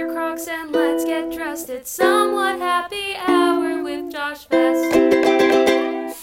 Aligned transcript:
your 0.00 0.14
crocs 0.14 0.48
and 0.48 0.72
let's 0.72 1.04
get 1.04 1.30
dressed. 1.30 1.68
It's 1.68 1.90
somewhat 1.90 2.58
happy 2.58 3.14
hour 3.16 3.82
with 3.82 4.10
Josh 4.10 4.46
Vest. 4.46 6.16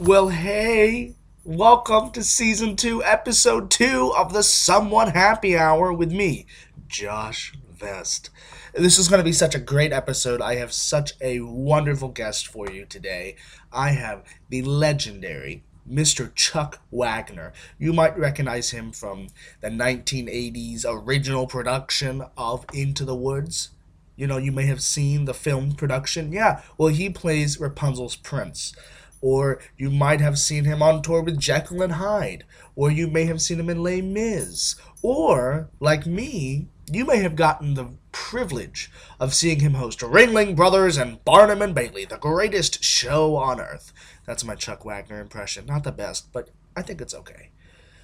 Well, 0.00 0.26
hey, 0.26 1.14
welcome 1.44 2.10
to 2.10 2.24
season 2.24 2.74
two, 2.74 3.04
episode 3.04 3.70
two 3.70 4.12
of 4.16 4.32
the 4.32 4.42
Somewhat 4.42 5.14
Happy 5.14 5.56
Hour 5.56 5.92
with 5.92 6.10
me, 6.10 6.46
Josh 6.88 7.52
Vest. 7.70 8.30
This 8.74 8.98
is 8.98 9.06
going 9.06 9.18
to 9.18 9.24
be 9.24 9.32
such 9.32 9.54
a 9.54 9.60
great 9.60 9.92
episode. 9.92 10.42
I 10.42 10.56
have 10.56 10.72
such 10.72 11.12
a 11.20 11.38
wonderful 11.38 12.08
guest 12.08 12.48
for 12.48 12.68
you 12.68 12.84
today. 12.84 13.36
I 13.72 13.90
have 13.90 14.24
the 14.48 14.62
legendary 14.62 15.62
Mr. 15.88 16.34
Chuck 16.34 16.80
Wagner. 16.90 17.52
You 17.78 17.92
might 17.92 18.18
recognize 18.18 18.70
him 18.70 18.92
from 18.92 19.28
the 19.60 19.68
1980s 19.68 20.84
original 20.86 21.46
production 21.46 22.24
of 22.36 22.64
Into 22.72 23.04
the 23.04 23.14
Woods. 23.14 23.70
You 24.16 24.26
know, 24.26 24.36
you 24.36 24.52
may 24.52 24.66
have 24.66 24.82
seen 24.82 25.24
the 25.24 25.34
film 25.34 25.72
production. 25.72 26.32
Yeah, 26.32 26.62
well, 26.76 26.88
he 26.88 27.08
plays 27.08 27.60
Rapunzel's 27.60 28.16
prince. 28.16 28.74
Or 29.20 29.60
you 29.76 29.90
might 29.90 30.20
have 30.20 30.38
seen 30.38 30.64
him 30.64 30.82
on 30.82 31.02
tour 31.02 31.22
with 31.22 31.38
Jekyll 31.38 31.82
and 31.82 31.94
Hyde. 31.94 32.44
Or 32.76 32.90
you 32.90 33.08
may 33.08 33.24
have 33.24 33.40
seen 33.42 33.58
him 33.58 33.70
in 33.70 33.82
Les 33.82 34.00
Mis. 34.00 34.76
Or, 35.02 35.68
like 35.80 36.06
me, 36.06 36.68
you 36.90 37.04
may 37.04 37.18
have 37.18 37.36
gotten 37.36 37.74
the 37.74 37.90
privilege 38.12 38.90
of 39.20 39.34
seeing 39.34 39.60
him 39.60 39.74
host 39.74 40.00
Ringling 40.00 40.56
Brothers 40.56 40.96
and 40.96 41.22
Barnum 41.24 41.62
and 41.62 41.74
Bailey, 41.74 42.04
the 42.04 42.16
greatest 42.18 42.82
show 42.82 43.36
on 43.36 43.60
earth. 43.60 43.92
That's 44.24 44.44
my 44.44 44.54
Chuck 44.54 44.84
Wagner 44.84 45.20
impression. 45.20 45.66
Not 45.66 45.84
the 45.84 45.92
best, 45.92 46.32
but 46.32 46.50
I 46.76 46.82
think 46.82 47.00
it's 47.00 47.14
okay. 47.14 47.50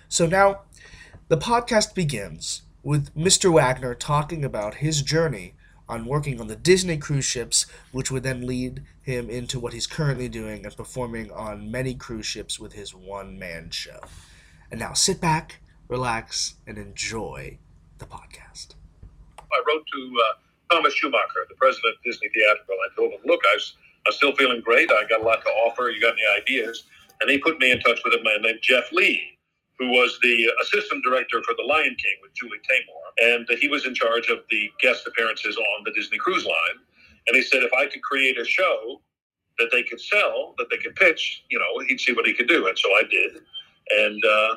So 0.09 0.27
now, 0.27 0.63
the 1.29 1.39
podcast 1.39 1.95
begins 1.95 2.63
with 2.83 3.15
Mr. 3.15 3.53
Wagner 3.53 3.95
talking 3.95 4.45
about 4.45 4.77
his 4.77 5.03
journey 5.03 5.55
on 5.89 6.07
working 6.07 6.41
on 6.41 6.47
the 6.47 6.57
Disney 6.57 6.97
cruise 6.97 7.25
ships, 7.25 7.67
which 7.93 8.11
would 8.11 8.23
then 8.23 8.47
lead 8.47 8.83
him 9.03 9.29
into 9.29 9.61
what 9.61 9.73
he's 9.73 9.87
currently 9.87 10.29
doing 10.29 10.65
and 10.65 10.77
performing 10.77 11.31
on 11.31 11.71
many 11.71 11.95
cruise 11.95 12.27
ships 12.27 12.59
with 12.59 12.73
his 12.73 12.95
one 12.95 13.39
man 13.39 13.71
show. 13.71 14.01
And 14.71 14.81
now 14.81 14.95
sit 14.95 15.21
back, 15.21 15.61
relax, 15.89 16.55
and 16.67 16.79
enjoy 16.79 17.59
the 17.99 18.07
podcast. 18.07 18.75
I 19.39 19.63
wrote 19.69 19.85
to 19.93 20.13
uh, 20.21 20.75
Thomas 20.75 20.95
Schumacher, 20.95 21.47
the 21.49 21.55
president 21.57 21.95
of 21.97 22.03
Disney 22.03 22.29
Theatrical. 22.35 22.75
I 22.75 22.95
told 22.97 23.13
him, 23.13 23.21
look, 23.25 23.41
I 23.53 23.55
was, 23.55 23.75
I 24.07 24.09
was 24.09 24.17
still 24.17 24.35
feeling 24.35 24.63
great. 24.63 24.91
I 24.91 25.05
got 25.09 25.21
a 25.21 25.25
lot 25.25 25.43
to 25.43 25.51
offer. 25.51 25.91
You 25.91 26.01
got 26.01 26.15
any 26.15 26.43
ideas? 26.43 26.85
And 27.21 27.31
he 27.31 27.39
put 27.39 27.59
me 27.61 27.71
in 27.71 27.81
touch 27.81 28.01
with 28.05 28.15
a 28.15 28.25
man 28.25 28.43
named 28.43 28.59
Jeff 28.63 28.91
Lee, 28.91 29.34
who 29.79 29.89
was 29.89 30.19
the 30.23 30.51
assistant 30.63 31.03
director 31.05 31.43
for 31.43 31.55
The 31.57 31.65
Lion 31.65 31.97
King 31.97 32.17
with 32.23 32.33
Julie 32.35 32.59
Taymor. 32.59 33.35
And 33.37 33.59
he 33.59 33.69
was 33.69 33.87
in 33.87 33.95
charge 33.95 34.29
of 34.29 34.39
the 34.51 34.71
guest 34.81 35.07
appearances 35.07 35.57
on 35.57 35.85
the 35.85 35.93
Disney 35.93 36.19
Cruise 36.19 36.45
Line. 36.45 36.79
And 37.27 37.37
he 37.37 37.43
said, 37.43 37.63
if 37.63 37.73
I 37.73 37.87
could 37.87 38.03
create 38.03 38.39
a 38.39 38.45
show 38.45 39.01
that 39.59 39.69
they 39.73 39.83
could 39.83 40.01
sell, 40.01 40.55
that 40.59 40.67
they 40.71 40.77
could 40.77 40.95
pitch, 40.95 41.45
you 41.49 41.59
know, 41.59 41.85
he'd 41.87 42.01
see 42.01 42.13
what 42.13 42.27
he 42.27 42.35
could 42.35 42.49
do. 42.49 42.67
And 42.67 42.79
so 42.79 42.89
I 42.91 43.03
did. 43.11 43.41
And, 43.91 44.25
uh, 44.25 44.55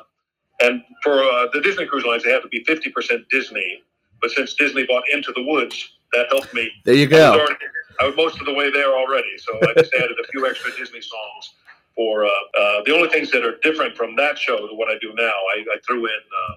and 0.60 0.82
for 1.02 1.22
uh, 1.22 1.46
the 1.52 1.60
Disney 1.60 1.86
Cruise 1.86 2.04
Lines, 2.04 2.24
they 2.24 2.30
have 2.30 2.42
to 2.42 2.48
be 2.48 2.64
50% 2.64 3.28
Disney. 3.30 3.82
But 4.20 4.30
since 4.32 4.54
Disney 4.54 4.84
bought 4.86 5.04
Into 5.12 5.32
the 5.32 5.42
Woods, 5.42 5.98
that 6.12 6.26
helped 6.30 6.52
me. 6.54 6.70
There 6.84 6.94
you 6.94 7.04
I 7.04 7.08
was, 7.08 7.12
go. 7.12 7.32
already, 7.40 7.64
I 8.00 8.06
was 8.06 8.16
most 8.16 8.40
of 8.40 8.46
the 8.46 8.54
way 8.54 8.70
there 8.70 8.92
already. 8.94 9.36
So 9.38 9.58
I 9.62 9.74
just 9.78 9.94
added 9.98 10.16
a 10.22 10.26
few 10.28 10.46
extra 10.46 10.70
Disney 10.76 11.00
songs 11.00 11.54
for 11.96 12.26
uh, 12.26 12.30
uh, 12.58 12.82
the 12.86 12.94
only 12.94 13.08
things 13.08 13.30
that 13.32 13.44
are 13.44 13.58
different 13.62 13.96
from 13.96 14.16
that 14.16 14.38
show 14.38 14.56
to 14.56 14.74
what 14.74 14.88
I 14.90 14.98
do 15.00 15.12
now. 15.16 15.32
I, 15.56 15.64
I 15.72 15.76
threw 15.86 16.06
in 16.06 16.12
uh, 16.50 16.54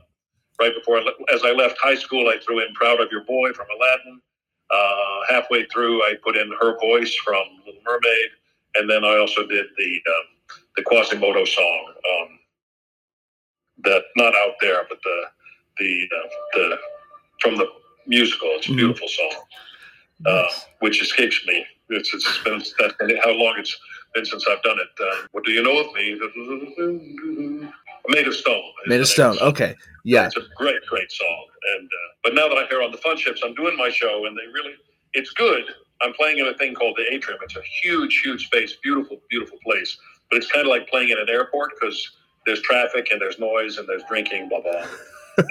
right 0.62 0.74
before, 0.76 0.98
I 1.00 1.02
le- 1.02 1.34
as 1.36 1.44
I 1.44 1.52
left 1.52 1.78
high 1.82 1.96
school, 1.96 2.30
I 2.30 2.38
threw 2.46 2.60
in 2.66 2.74
"Proud 2.76 3.02
of 3.02 3.10
Your 3.12 3.24
Boy" 3.26 3.54
from 3.54 3.68
Aladdin. 3.76 4.22
Uh, 4.74 5.20
halfway 5.30 5.66
through, 5.68 6.02
I 6.04 6.16
put 6.24 6.38
in 6.38 6.52
her 6.62 6.80
voice 6.80 7.14
from 7.16 7.44
Little 7.66 7.82
Mermaid, 7.86 8.30
and 8.76 8.90
then 8.90 9.04
I 9.06 9.18
also 9.18 9.46
did 9.48 9.66
the 9.78 10.02
um, 10.08 10.60
the 10.78 10.84
Quasimodo 10.84 11.46
song. 11.46 11.94
Um, 12.22 12.40
that 13.84 14.04
not 14.16 14.36
out 14.36 14.56
there, 14.62 14.86
but 14.90 15.00
the 15.04 15.24
the 15.80 16.10
uh, 16.16 16.28
the 16.54 16.78
from 17.42 17.58
the 17.58 17.68
musical. 18.08 18.50
It's 18.54 18.68
a 18.68 18.72
Mhm. 18.72 18.78
beautiful 18.78 19.08
song, 19.08 19.36
uh, 20.26 20.50
which 20.80 21.02
escapes 21.02 21.46
me. 21.48 21.66
It's, 21.90 22.14
it's 22.14 22.40
been 22.44 22.64
that's 22.80 22.96
been 22.98 23.18
how 23.24 23.32
long 23.32 23.56
it's 23.60 23.78
been 24.14 24.26
since 24.26 24.46
I've 24.50 24.62
done 24.64 24.78
it. 24.80 24.90
Uh, 25.02 25.28
what 25.32 25.44
do 25.46 25.52
you 25.52 25.64
know 25.64 25.80
of 25.80 25.94
me? 25.94 26.20
Made 28.08 28.28
of 28.28 28.36
Stone. 28.36 28.64
Made 28.88 29.02
of 29.02 29.08
Stone. 29.08 29.38
Okay. 29.42 29.76
Yeah. 30.04 30.28
It's 30.28 30.38
a 30.38 30.44
great, 30.56 30.82
great 30.88 31.12
song. 31.12 31.46
And 31.78 31.88
uh, 31.88 32.12
but 32.24 32.34
now 32.34 32.48
that 32.48 32.58
I'm 32.58 32.68
here 32.68 32.82
on 32.82 32.92
the 32.92 32.98
Fun 32.98 33.18
Ships, 33.18 33.42
I'm 33.44 33.54
doing 33.56 33.78
my 33.78 33.90
show, 33.90 34.26
and 34.26 34.38
they 34.38 34.52
really, 34.52 34.74
it's 35.14 35.32
good. 35.32 35.64
I'm 36.02 36.14
playing 36.14 36.40
in 36.40 36.48
a 36.48 36.58
thing 36.58 36.74
called 36.74 36.98
the 36.98 37.14
Atrium. 37.14 37.40
It's 37.44 37.56
a 37.56 37.62
huge, 37.84 38.22
huge 38.24 38.48
space, 38.48 38.76
beautiful, 38.82 39.22
beautiful 39.30 39.60
place. 39.64 39.98
But 40.30 40.38
it's 40.38 40.52
kind 40.52 40.66
of 40.66 40.72
like 40.72 40.88
playing 40.90 41.10
in 41.10 41.20
an 41.20 41.30
airport 41.30 41.72
because 41.80 42.12
there's 42.46 42.62
traffic 42.62 43.10
and 43.12 43.22
there's 43.22 43.38
noise 43.38 43.78
and 43.78 43.88
there's 43.88 44.04
drinking, 44.10 44.50
blah 44.50 44.62
blah. 44.62 44.86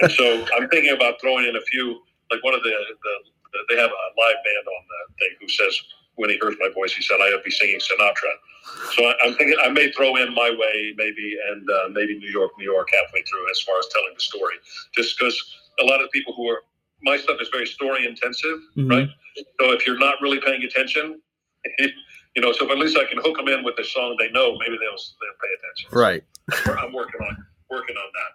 and 0.01 0.11
so 0.11 0.45
I'm 0.57 0.67
thinking 0.69 0.93
about 0.93 1.21
throwing 1.21 1.47
in 1.47 1.55
a 1.55 1.61
few, 1.61 2.01
like 2.29 2.43
one 2.43 2.53
of 2.53 2.63
the, 2.63 2.69
the, 2.69 3.13
the 3.53 3.59
they 3.69 3.81
have 3.81 3.89
a 3.89 4.05
live 4.19 4.35
band 4.43 4.67
on 4.67 4.83
the 4.87 5.13
thing 5.19 5.35
who 5.39 5.47
says 5.47 5.79
when 6.15 6.29
he 6.29 6.37
hears 6.41 6.55
my 6.59 6.69
voice, 6.73 6.93
he 6.93 7.01
said 7.01 7.17
I 7.21 7.29
would 7.33 7.43
be 7.43 7.51
singing 7.51 7.79
Sinatra. 7.79 8.33
So 8.95 9.05
I, 9.05 9.13
I'm 9.23 9.33
thinking 9.35 9.55
I 9.63 9.69
may 9.69 9.91
throw 9.91 10.15
in 10.17 10.33
my 10.33 10.49
way, 10.57 10.93
maybe, 10.97 11.37
and 11.49 11.67
uh, 11.69 11.89
maybe 11.91 12.17
New 12.19 12.29
York, 12.29 12.51
New 12.57 12.65
York 12.71 12.89
halfway 12.93 13.21
through 13.23 13.49
as 13.49 13.59
far 13.61 13.79
as 13.79 13.87
telling 13.93 14.13
the 14.13 14.21
story. 14.21 14.55
Just 14.95 15.17
because 15.17 15.35
a 15.79 15.85
lot 15.85 16.01
of 16.03 16.11
people 16.11 16.33
who 16.35 16.47
are 16.49 16.61
my 17.03 17.17
stuff 17.17 17.37
is 17.41 17.49
very 17.49 17.65
story 17.65 18.05
intensive, 18.05 18.59
Mhm. 18.77 18.89
right? 18.89 19.09
So 19.59 19.71
if 19.71 19.87
you're 19.87 19.97
not 19.97 20.15
really 20.21 20.39
paying 20.39 20.63
attention, 20.63 21.19
you 21.79 22.41
know, 22.41 22.51
so 22.51 22.65
if 22.65 22.71
at 22.71 22.77
least 22.77 22.97
I 22.97 23.05
can 23.05 23.17
hook 23.17 23.37
them 23.37 23.47
in 23.47 23.63
with 23.63 23.79
a 23.79 23.83
song 23.83 24.15
they 24.19 24.29
know, 24.29 24.57
maybe 24.59 24.77
they'll 24.79 25.01
they'll 25.19 25.39
pay 25.41 25.53
attention. 25.57 25.89
Right. 25.91 26.23
I'm 26.85 26.93
working 26.93 27.21
on 27.21 27.37
working 27.69 27.95
on 27.95 28.11
that. 28.13 28.31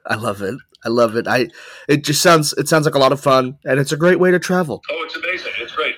I 0.06 0.14
love 0.14 0.42
it. 0.42 0.54
I 0.84 0.88
love 0.88 1.16
it. 1.16 1.28
I. 1.28 1.48
It 1.88 2.04
just 2.04 2.22
sounds. 2.22 2.52
It 2.54 2.68
sounds 2.68 2.84
like 2.86 2.94
a 2.94 2.98
lot 2.98 3.12
of 3.12 3.20
fun, 3.20 3.58
and 3.64 3.78
it's 3.78 3.92
a 3.92 3.96
great 3.96 4.18
way 4.18 4.30
to 4.30 4.38
travel. 4.38 4.82
Oh, 4.90 5.02
it's 5.04 5.16
amazing. 5.16 5.52
It's 5.60 5.72
great. 5.72 5.94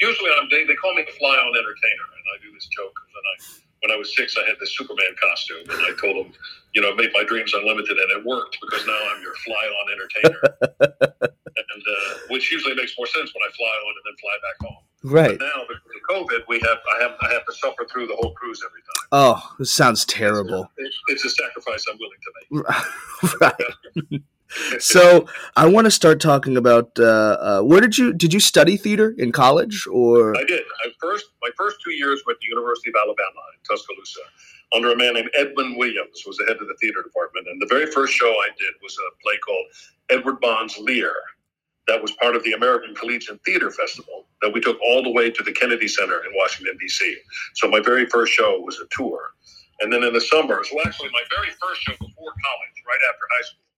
Usually 0.00 0.30
I'm 0.34 0.48
they, 0.50 0.64
they 0.64 0.74
call 0.74 0.94
me 0.94 1.04
fly 1.18 1.36
on 1.36 1.50
entertainer, 1.54 2.06
and 2.16 2.24
I 2.32 2.36
do 2.42 2.52
this 2.52 2.66
joke 2.68 2.94
when 2.94 3.24
I 3.24 3.34
when 3.82 3.90
I 3.90 3.96
was 3.96 4.14
six, 4.14 4.36
I 4.38 4.46
had 4.46 4.56
this 4.60 4.76
Superman 4.76 5.10
costume, 5.20 5.66
and 5.68 5.82
I 5.82 5.92
told 6.00 6.14
them, 6.14 6.32
you 6.72 6.80
know, 6.80 6.94
make 6.94 7.10
my 7.12 7.24
dreams 7.24 7.52
unlimited, 7.52 7.98
and 7.98 8.10
it 8.12 8.24
worked 8.24 8.56
because 8.62 8.86
now 8.86 8.98
I'm 9.10 9.20
your 9.22 9.34
fly 9.42 9.64
on 9.66 9.84
entertainer, 9.90 10.40
and 10.80 11.82
uh, 11.82 12.14
which 12.30 12.50
usually 12.52 12.74
makes 12.74 12.94
more 12.96 13.06
sense 13.06 13.32
when 13.34 13.42
I 13.42 13.50
fly 13.52 13.66
on 13.66 13.94
and 13.98 14.04
then 14.06 14.16
fly 14.22 14.36
back 14.38 14.58
home. 14.62 14.84
Right. 15.04 15.38
But 15.38 15.44
now 15.44 15.62
because 15.66 15.90
of 15.96 16.28
COVID, 16.28 16.46
we 16.48 16.60
have 16.60 16.78
I 16.96 17.02
have 17.02 17.12
I 17.22 17.32
have 17.32 17.44
to 17.46 17.52
suffer 17.54 17.84
through 17.90 18.06
the 18.06 18.16
whole 18.16 18.34
cruise 18.34 18.62
every 18.64 18.80
time. 18.80 19.08
Oh, 19.10 19.54
this 19.58 19.72
sounds 19.72 20.04
terrible. 20.04 20.70
It's, 20.76 20.96
it's 21.08 21.24
a 21.24 21.30
sacrifice 21.30 21.84
I'm 21.90 21.98
willing 21.98 22.20
to 22.22 22.32
make. 22.38 23.40
right. 24.10 24.22
So 24.78 25.26
I 25.56 25.66
want 25.66 25.86
to 25.86 25.90
start 25.90 26.20
talking 26.20 26.56
about 26.56 26.98
uh, 26.98 27.04
uh, 27.04 27.62
where 27.62 27.80
did 27.80 27.98
you 27.98 28.12
did 28.12 28.32
you 28.32 28.40
study 28.40 28.76
theater 28.76 29.14
in 29.18 29.32
college 29.32 29.86
or 29.90 30.36
I 30.36 30.44
did. 30.44 30.62
I 30.84 30.90
first 31.00 31.26
my 31.42 31.50
first 31.56 31.76
two 31.84 31.92
years 31.92 32.22
were 32.26 32.32
at 32.32 32.40
the 32.40 32.48
University 32.48 32.90
of 32.90 32.96
Alabama 32.96 33.42
in 33.54 33.60
Tuscaloosa 33.68 34.20
under 34.74 34.92
a 34.92 34.96
man 34.96 35.14
named 35.14 35.30
Edwin 35.34 35.76
Williams, 35.76 36.20
who 36.22 36.30
was 36.30 36.38
the 36.38 36.44
head 36.46 36.56
of 36.60 36.66
the 36.66 36.76
theater 36.80 37.02
department. 37.02 37.46
And 37.48 37.60
the 37.60 37.66
very 37.66 37.86
first 37.86 38.14
show 38.14 38.30
I 38.30 38.48
did 38.58 38.72
was 38.82 38.96
a 38.96 39.22
play 39.22 39.36
called 39.38 39.66
Edward 40.10 40.40
Bond's 40.40 40.78
Lear. 40.78 41.12
That 41.88 42.00
was 42.00 42.12
part 42.12 42.36
of 42.36 42.44
the 42.44 42.52
American 42.52 42.94
Collegiate 42.94 43.40
Theater 43.44 43.70
Festival 43.70 44.26
that 44.40 44.52
we 44.54 44.60
took 44.60 44.78
all 44.80 45.02
the 45.02 45.10
way 45.10 45.30
to 45.30 45.42
the 45.42 45.52
Kennedy 45.52 45.88
Center 45.88 46.24
in 46.24 46.30
Washington 46.36 46.76
D.C. 46.80 47.16
So 47.54 47.68
my 47.68 47.80
very 47.80 48.06
first 48.06 48.32
show 48.32 48.60
was 48.60 48.78
a 48.80 48.86
tour. 48.90 49.30
And 49.80 49.92
then 49.92 50.04
in 50.04 50.12
the 50.12 50.20
summers, 50.20 50.68
well, 50.72 50.86
actually, 50.86 51.10
my 51.10 51.24
very 51.34 51.50
first 51.60 51.82
show 51.82 51.92
before 51.92 52.30
college, 52.30 52.76
right 52.86 53.02
after 53.10 53.24
high 53.34 53.42
school, 53.42 53.71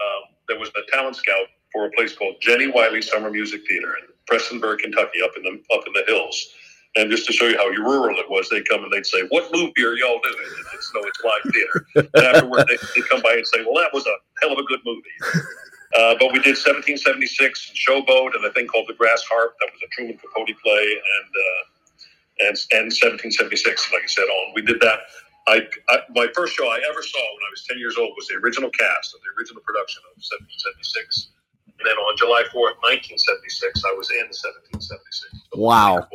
um, 0.00 0.34
there 0.48 0.58
was 0.58 0.70
the 0.72 0.82
talent 0.92 1.16
scout 1.16 1.46
for 1.72 1.86
a 1.86 1.90
place 1.90 2.12
called 2.14 2.36
Jenny 2.40 2.66
Wiley 2.66 3.02
Summer 3.02 3.30
Music 3.30 3.62
Theater 3.68 3.94
in 3.96 4.08
Prestonsburg, 4.28 4.78
Kentucky, 4.78 5.22
up 5.22 5.32
in 5.36 5.42
the 5.42 5.60
up 5.74 5.86
in 5.86 5.92
the 5.92 6.04
hills. 6.06 6.54
And 6.96 7.08
just 7.08 7.24
to 7.26 7.32
show 7.32 7.46
you 7.46 7.56
how 7.56 7.68
rural 7.68 8.18
it 8.18 8.28
was, 8.28 8.48
they'd 8.48 8.68
come 8.68 8.82
and 8.82 8.92
they'd 8.92 9.06
say, 9.06 9.22
"What 9.28 9.52
movie 9.52 9.84
are 9.84 9.94
y'all 9.94 10.20
doing?" 10.22 10.46
And 10.56 10.66
it's 10.74 10.92
no, 10.92 11.00
it's 11.02 11.22
live 11.24 11.52
theater. 11.52 11.86
and 12.14 12.24
afterward, 12.24 12.66
they, 12.66 12.76
they'd 12.94 13.08
come 13.08 13.22
by 13.22 13.34
and 13.34 13.46
say, 13.46 13.62
"Well, 13.64 13.74
that 13.80 13.94
was 13.94 14.06
a 14.06 14.16
hell 14.42 14.52
of 14.52 14.58
a 14.58 14.64
good 14.64 14.80
movie." 14.84 15.46
Uh, 15.90 16.14
but 16.20 16.30
we 16.30 16.38
did 16.38 16.54
1776 16.54 17.34
and 17.70 17.76
Showboat 17.76 18.36
and 18.36 18.44
a 18.44 18.52
thing 18.52 18.68
called 18.68 18.86
The 18.86 18.94
Grass 18.94 19.24
Harp. 19.28 19.56
That 19.58 19.70
was 19.72 19.82
a 19.82 19.88
Truman 19.90 20.18
Capote 20.18 20.54
play, 20.62 20.86
and 20.86 21.30
uh, 21.34 22.46
and 22.46 22.56
and 22.72 22.86
1776, 22.94 23.92
like 23.92 24.02
I 24.02 24.06
said, 24.06 24.22
on 24.22 24.54
we 24.54 24.62
did 24.62 24.80
that. 24.80 25.00
I, 25.50 25.66
I 25.90 25.96
my 26.14 26.28
first 26.34 26.54
show 26.54 26.66
I 26.70 26.78
ever 26.88 27.02
saw 27.02 27.18
when 27.18 27.42
I 27.42 27.50
was 27.50 27.66
10 27.66 27.78
years 27.78 27.98
old 27.98 28.14
was 28.16 28.28
the 28.28 28.38
original 28.38 28.70
cast 28.70 29.14
of 29.14 29.20
the 29.20 29.34
original 29.34 29.62
production 29.66 30.02
of 30.06 30.22
1776. 30.22 31.34
And 31.66 31.88
then 31.88 31.96
on 31.96 32.16
July 32.16 32.44
4th, 32.52 32.78
1976, 32.84 33.82
I 33.82 33.92
was 33.96 34.10
in 34.14 34.30
1776. 34.30 35.50
So 35.50 35.58
Wow. 35.58 36.06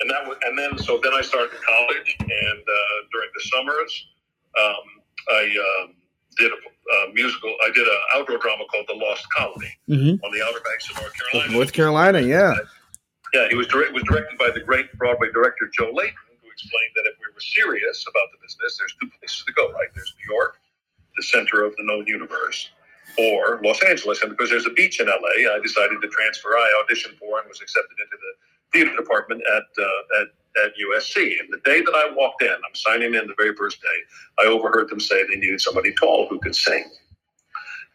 And 0.00 0.10
that 0.10 0.28
was, 0.28 0.36
and 0.44 0.58
then 0.58 0.76
so 0.78 1.00
then 1.02 1.14
I 1.14 1.22
started 1.22 1.50
college, 1.64 2.08
and 2.20 2.60
uh, 2.62 2.96
during 3.10 3.30
the 3.34 3.42
summers, 3.48 3.92
um, 4.58 4.84
I 5.30 5.42
um, 5.82 5.94
did 6.36 6.50
a 6.52 6.56
uh, 6.56 7.12
musical. 7.14 7.54
I 7.64 7.70
did 7.72 7.86
an 7.86 8.00
outdoor 8.16 8.38
drama 8.38 8.64
called 8.70 8.86
The 8.88 8.94
Lost 8.94 9.24
Colony 9.32 9.72
Mm-hmm. 9.88 10.24
on 10.24 10.32
the 10.32 10.44
Outer 10.44 10.60
Banks 10.64 10.90
of 10.90 11.00
North 11.00 11.14
Carolina. 11.14 11.52
North 11.52 11.72
Carolina, 11.72 12.20
yeah. 12.20 12.54
Yeah, 13.32 13.48
he 13.48 13.56
was 13.56 13.66
direct, 13.66 13.92
was 13.92 14.02
directed 14.04 14.38
by 14.38 14.50
the 14.50 14.60
great 14.60 14.92
Broadway 14.98 15.28
director 15.32 15.70
Joe 15.72 15.90
Layton, 15.92 16.14
explained 16.54 16.94
that 16.94 17.10
if 17.10 17.18
we 17.18 17.26
were 17.34 17.42
serious 17.42 18.06
about 18.06 18.30
the 18.30 18.38
business, 18.38 18.78
there's 18.78 18.94
two 19.02 19.10
places 19.18 19.42
to 19.46 19.52
go, 19.52 19.74
right? 19.74 19.90
There's 19.94 20.14
New 20.22 20.30
York, 20.30 20.62
the 21.18 21.26
center 21.26 21.66
of 21.66 21.74
the 21.76 21.84
known 21.84 22.06
universe, 22.06 22.70
or 23.18 23.60
Los 23.62 23.82
Angeles. 23.82 24.22
And 24.22 24.30
because 24.30 24.50
there's 24.50 24.66
a 24.66 24.74
beach 24.78 25.00
in 25.02 25.06
LA, 25.06 25.50
I 25.50 25.58
decided 25.58 25.98
to 26.00 26.08
transfer. 26.08 26.54
I 26.54 26.70
auditioned 26.82 27.18
for 27.18 27.42
and 27.42 27.48
was 27.50 27.60
accepted 27.60 27.98
into 27.98 28.16
the 28.16 28.32
theater 28.72 28.94
department 28.96 29.42
at 29.50 29.66
uh, 29.78 30.22
at 30.22 30.28
at 30.62 30.72
USC. 30.78 31.40
And 31.40 31.50
the 31.50 31.60
day 31.64 31.82
that 31.82 31.94
I 31.94 32.14
walked 32.14 32.42
in, 32.42 32.50
I'm 32.50 32.74
signing 32.74 33.14
in 33.14 33.26
the 33.26 33.34
very 33.36 33.54
first 33.56 33.80
day, 33.82 33.98
I 34.38 34.46
overheard 34.46 34.88
them 34.88 35.00
say 35.00 35.26
they 35.26 35.36
needed 35.36 35.60
somebody 35.60 35.92
tall 35.94 36.28
who 36.28 36.38
could 36.38 36.54
sing. 36.54 36.84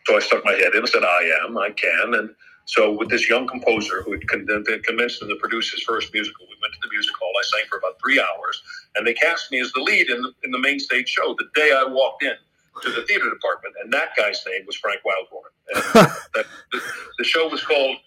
So 0.05 0.17
I 0.17 0.19
stuck 0.19 0.43
my 0.43 0.53
head 0.53 0.73
in 0.73 0.79
and 0.79 0.89
said, 0.89 1.03
I 1.03 1.31
am, 1.45 1.57
I 1.57 1.69
can. 1.71 2.15
And 2.15 2.29
so 2.65 2.91
with 2.91 3.09
this 3.09 3.29
young 3.29 3.47
composer 3.47 4.03
who 4.03 4.11
had 4.11 4.27
convinced 4.27 5.19
to 5.21 5.35
produce 5.39 5.71
his 5.71 5.83
first 5.83 6.13
musical, 6.13 6.45
we 6.47 6.55
went 6.61 6.73
to 6.73 6.79
the 6.83 6.89
music 6.89 7.15
hall. 7.19 7.28
I 7.39 7.43
sang 7.43 7.65
for 7.69 7.77
about 7.77 7.99
three 8.03 8.19
hours, 8.19 8.61
and 8.95 9.07
they 9.07 9.13
cast 9.13 9.51
me 9.51 9.59
as 9.61 9.71
the 9.71 9.81
lead 9.81 10.09
in 10.09 10.21
the, 10.21 10.33
in 10.43 10.51
the 10.51 10.59
main 10.59 10.79
stage 10.79 11.09
show 11.09 11.35
the 11.37 11.47
day 11.55 11.71
I 11.71 11.85
walked 11.89 12.23
in 12.23 12.35
to 12.83 12.89
the 12.89 13.03
theater 13.03 13.29
department. 13.29 13.75
And 13.81 13.91
that 13.93 14.09
guy's 14.17 14.43
name 14.45 14.65
was 14.65 14.75
Frank 14.75 15.01
Wildhorn. 15.05 15.51
And 15.73 15.83
that, 16.35 16.45
the, 16.71 16.81
the 17.17 17.23
show 17.23 17.47
was 17.49 17.63
called 17.63 17.97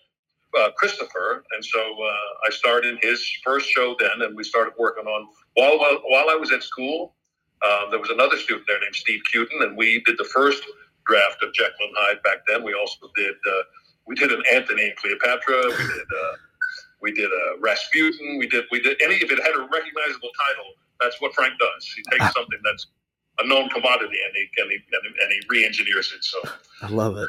uh, 0.59 0.71
Christopher, 0.77 1.45
and 1.53 1.65
so 1.65 1.81
uh, 1.81 2.47
I 2.47 2.51
starred 2.51 2.85
in 2.85 2.99
his 3.03 3.27
first 3.43 3.71
show 3.71 3.97
then, 3.99 4.21
and 4.21 4.37
we 4.37 4.45
started 4.45 4.75
working 4.79 5.07
on 5.07 5.29
while 5.55 5.79
while, 5.79 6.01
while 6.07 6.31
I 6.31 6.35
was 6.35 6.53
at 6.53 6.63
school. 6.63 7.15
Um, 7.65 7.91
there 7.91 8.01
was 8.01 8.11
another 8.11 8.37
student 8.37 8.67
there 8.67 8.81
named 8.81 8.95
Steve 8.95 9.21
Cuden, 9.33 9.63
and 9.63 9.77
we 9.77 10.03
did 10.05 10.19
the 10.19 10.25
first 10.25 10.63
draft 11.07 11.43
of 11.43 11.55
Jekyll 11.55 11.87
and 11.87 11.95
Hyde 11.97 12.23
back 12.23 12.39
then. 12.49 12.65
We 12.65 12.75
also 12.75 13.11
did 13.17 13.35
uh, 13.35 13.63
we 14.07 14.15
did 14.15 14.33
an 14.33 14.43
Anthony 14.53 14.85
and 14.85 14.97
Cleopatra. 14.97 15.63
We 15.69 15.77
did 15.77 16.07
uh, 16.23 16.35
we 17.03 17.13
did 17.13 17.31
a 17.31 17.61
Rasputin. 17.61 18.39
We 18.39 18.47
did 18.47 18.65
we 18.71 18.81
did 18.81 19.01
any 19.03 19.17
if 19.17 19.31
it 19.31 19.43
had 19.43 19.55
a 19.55 19.67
recognizable 19.67 20.31
title. 20.49 20.71
That's 21.01 21.21
what 21.21 21.35
Frank 21.35 21.59
does. 21.59 21.93
He 21.95 22.03
takes 22.11 22.33
something 22.33 22.61
that's 22.65 22.87
a 23.39 23.47
known 23.47 23.69
commodity 23.69 24.19
and 24.25 24.33
he 24.35 24.49
and 24.63 24.71
he, 24.71 24.79
and 24.79 25.33
he, 25.33 25.41
re-engineers 25.49 26.13
it. 26.15 26.23
So 26.23 26.39
I 26.83 26.89
love 26.89 27.17
it. 27.17 27.29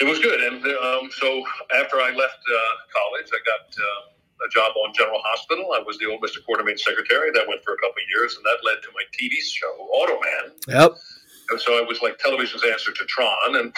it 0.00 0.04
was 0.04 0.18
good. 0.18 0.40
And 0.40 0.64
um, 0.64 1.10
so 1.12 1.44
after 1.78 1.96
I 1.96 2.10
left 2.10 2.40
uh, 2.40 2.74
college, 2.96 3.28
I 3.28 3.40
got 3.44 3.68
uh, 3.76 4.46
a 4.46 4.48
job 4.48 4.72
on 4.84 4.94
General 4.94 5.20
Hospital. 5.24 5.72
I 5.74 5.82
was 5.84 5.98
the 5.98 6.06
old 6.06 6.22
Mr. 6.22 6.38
Quartermaine 6.48 6.78
secretary. 6.78 7.30
That 7.32 7.46
went 7.46 7.62
for 7.64 7.74
a 7.74 7.78
couple 7.78 8.00
of 8.00 8.08
years, 8.08 8.36
and 8.36 8.44
that 8.44 8.58
led 8.64 8.82
to 8.82 8.88
my 8.94 9.04
TV 9.12 9.36
show, 9.42 9.88
Automan. 9.92 10.52
Yep. 10.68 10.96
And 11.50 11.60
so 11.60 11.78
I 11.78 11.82
was 11.82 12.00
like 12.02 12.18
television's 12.18 12.64
answer 12.64 12.92
to 12.92 13.04
Tron, 13.06 13.56
and 13.56 13.74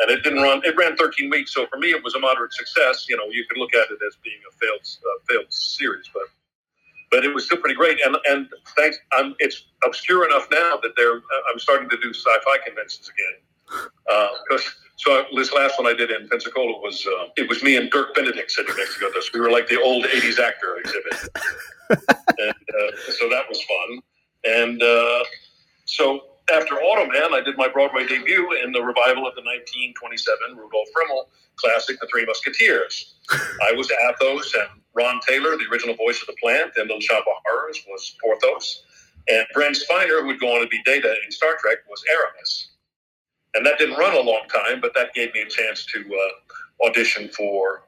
and 0.00 0.10
it 0.10 0.22
didn't 0.22 0.42
run. 0.42 0.62
It 0.64 0.76
ran 0.76 0.96
13 0.96 1.30
weeks, 1.30 1.54
so 1.54 1.66
for 1.66 1.78
me 1.78 1.88
it 1.88 2.02
was 2.02 2.14
a 2.14 2.18
moderate 2.18 2.52
success. 2.52 3.06
You 3.08 3.16
know, 3.16 3.24
you 3.30 3.44
could 3.48 3.58
look 3.58 3.74
at 3.74 3.90
it 3.90 3.98
as 4.06 4.16
being 4.24 4.40
a 4.48 4.52
failed 4.56 4.80
uh, 4.80 5.18
failed 5.28 5.52
series, 5.52 6.08
but 6.12 6.24
but 7.10 7.24
it 7.24 7.34
was 7.34 7.44
still 7.44 7.58
pretty 7.58 7.74
great. 7.74 7.98
And 8.04 8.16
and 8.26 8.48
thanks, 8.76 8.98
I'm, 9.12 9.34
it's 9.38 9.64
obscure 9.84 10.26
enough 10.26 10.48
now 10.50 10.78
that 10.82 10.92
they're 10.96 11.16
I'm 11.50 11.58
starting 11.58 11.88
to 11.90 11.96
do 11.96 12.12
sci-fi 12.12 12.58
conventions 12.64 13.10
again. 13.10 13.86
Because 14.48 14.64
so 14.96 15.24
this 15.34 15.52
last 15.52 15.78
one 15.78 15.86
I 15.86 15.94
did 15.94 16.10
in 16.10 16.28
Pensacola 16.28 16.78
was 16.80 17.06
uh, 17.06 17.28
it 17.36 17.48
was 17.48 17.62
me 17.62 17.76
and 17.76 17.90
Dirk 17.90 18.14
Benedict 18.14 18.50
sitting 18.50 18.74
next 18.76 18.98
to 18.98 19.06
us. 19.16 19.30
We 19.32 19.40
were 19.40 19.50
like 19.50 19.68
the 19.68 19.80
old 19.80 20.04
'80s 20.04 20.38
actor 20.38 20.76
exhibit, 20.78 21.14
and 21.90 22.50
uh, 22.50 22.96
so 23.18 23.28
that 23.28 23.44
was 23.48 23.62
fun. 23.62 24.00
And 24.44 24.82
uh, 24.82 25.24
so 25.84 26.29
after 26.52 26.74
Automan, 26.76 27.32
I 27.32 27.40
did 27.40 27.56
my 27.56 27.68
Broadway 27.68 28.06
debut 28.06 28.52
in 28.62 28.72
the 28.72 28.82
revival 28.82 29.26
of 29.26 29.34
the 29.34 29.42
1927 29.42 30.56
Rudolf 30.56 30.88
Friml 30.94 31.26
classic, 31.56 31.98
The 32.00 32.08
Three 32.10 32.24
Musketeers. 32.26 33.14
I 33.30 33.72
was 33.72 33.90
Athos, 34.08 34.54
and 34.54 34.80
Ron 34.94 35.20
Taylor, 35.26 35.56
the 35.56 35.66
original 35.70 35.94
voice 35.96 36.20
of 36.20 36.26
the 36.26 36.36
plant, 36.42 36.72
and 36.76 36.88
Little 36.88 37.00
Shop 37.00 37.24
of 37.26 37.42
Horrors 37.46 37.82
was 37.88 38.16
Porthos, 38.22 38.84
and 39.28 39.46
Brent 39.54 39.76
Spiner, 39.76 40.20
who 40.20 40.26
would 40.28 40.40
go 40.40 40.54
on 40.54 40.62
to 40.62 40.68
be 40.68 40.82
Data 40.84 41.14
in 41.24 41.30
Star 41.30 41.56
Trek, 41.60 41.78
was 41.88 42.02
Aramis. 42.10 42.70
And 43.54 43.66
that 43.66 43.78
didn't 43.78 43.96
run 43.96 44.14
a 44.14 44.20
long 44.20 44.42
time, 44.52 44.80
but 44.80 44.92
that 44.94 45.12
gave 45.14 45.34
me 45.34 45.42
a 45.42 45.48
chance 45.48 45.84
to 45.86 46.00
uh, 46.00 46.86
audition 46.86 47.28
for 47.28 47.82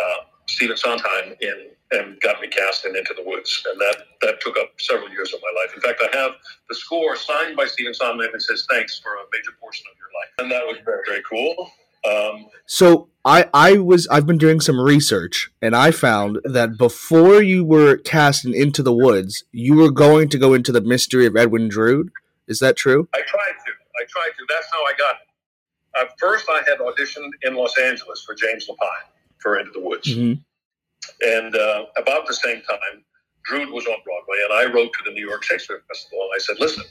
uh, 0.00 0.24
Stephen 0.46 0.76
Sondheim 0.76 1.34
in 1.40 1.66
and 1.90 2.20
got 2.20 2.40
me 2.40 2.48
cast 2.48 2.84
in 2.84 2.96
Into 2.96 3.14
the 3.16 3.22
Woods, 3.24 3.64
and 3.70 3.80
that 3.80 3.96
that 4.22 4.40
took 4.40 4.58
up 4.58 4.70
several 4.78 5.10
years 5.10 5.32
of 5.32 5.40
my 5.42 5.60
life. 5.62 5.74
In 5.74 5.80
fact, 5.80 6.02
I 6.02 6.16
have 6.16 6.32
the 6.68 6.74
score 6.74 7.16
signed 7.16 7.56
by 7.56 7.66
Stephen 7.66 7.94
Sondheim 7.94 8.32
and 8.32 8.42
says 8.42 8.66
thanks 8.70 8.98
for 8.98 9.14
a 9.14 9.24
major 9.32 9.52
portion 9.60 9.86
of 9.90 9.96
your 9.98 10.08
life, 10.20 10.30
and 10.38 10.50
that 10.50 10.66
was 10.66 10.76
very 10.84 11.02
very 11.06 11.22
cool. 11.28 11.70
Um, 12.08 12.46
So 12.66 13.08
I 13.24 13.48
I 13.52 13.78
was 13.78 14.06
I've 14.08 14.26
been 14.26 14.38
doing 14.38 14.60
some 14.60 14.80
research 14.80 15.50
and 15.60 15.74
I 15.74 15.90
found 15.90 16.38
that 16.44 16.78
before 16.78 17.42
you 17.42 17.64
were 17.64 17.96
cast 17.96 18.44
in 18.44 18.54
Into 18.54 18.82
the 18.82 18.92
Woods, 18.92 19.44
you 19.52 19.74
were 19.74 19.90
going 19.90 20.28
to 20.28 20.38
go 20.38 20.54
into 20.54 20.72
the 20.72 20.80
mystery 20.80 21.26
of 21.26 21.36
Edwin 21.36 21.68
Drood. 21.68 22.10
Is 22.46 22.60
that 22.60 22.76
true? 22.76 23.08
I 23.14 23.18
tried 23.18 23.56
to. 23.66 23.72
I 24.00 24.04
tried 24.08 24.30
to. 24.38 24.46
That's 24.48 24.68
how 24.70 24.78
I 24.84 24.92
got 24.96 25.14
it. 25.16 25.28
Uh, 25.98 26.12
first, 26.18 26.46
I 26.48 26.62
had 26.68 26.78
auditioned 26.78 27.30
in 27.42 27.54
Los 27.54 27.76
Angeles 27.78 28.22
for 28.24 28.34
James 28.34 28.68
Lapine 28.68 29.10
for 29.38 29.58
Into 29.58 29.72
the 29.72 29.80
Woods. 29.80 30.08
Mm-hmm. 30.08 30.40
And 31.22 31.54
uh, 31.56 31.86
about 31.96 32.26
the 32.26 32.34
same 32.34 32.62
time, 32.62 33.04
Drood 33.44 33.70
was 33.70 33.86
on 33.86 33.96
Broadway, 34.04 34.38
and 34.44 34.52
I 34.52 34.72
wrote 34.72 34.92
to 34.92 35.02
the 35.04 35.12
New 35.12 35.26
York 35.26 35.42
Shakespeare 35.42 35.82
Festival, 35.88 36.28
and 36.28 36.32
I 36.34 36.38
said, 36.38 36.56
listen, 36.60 36.84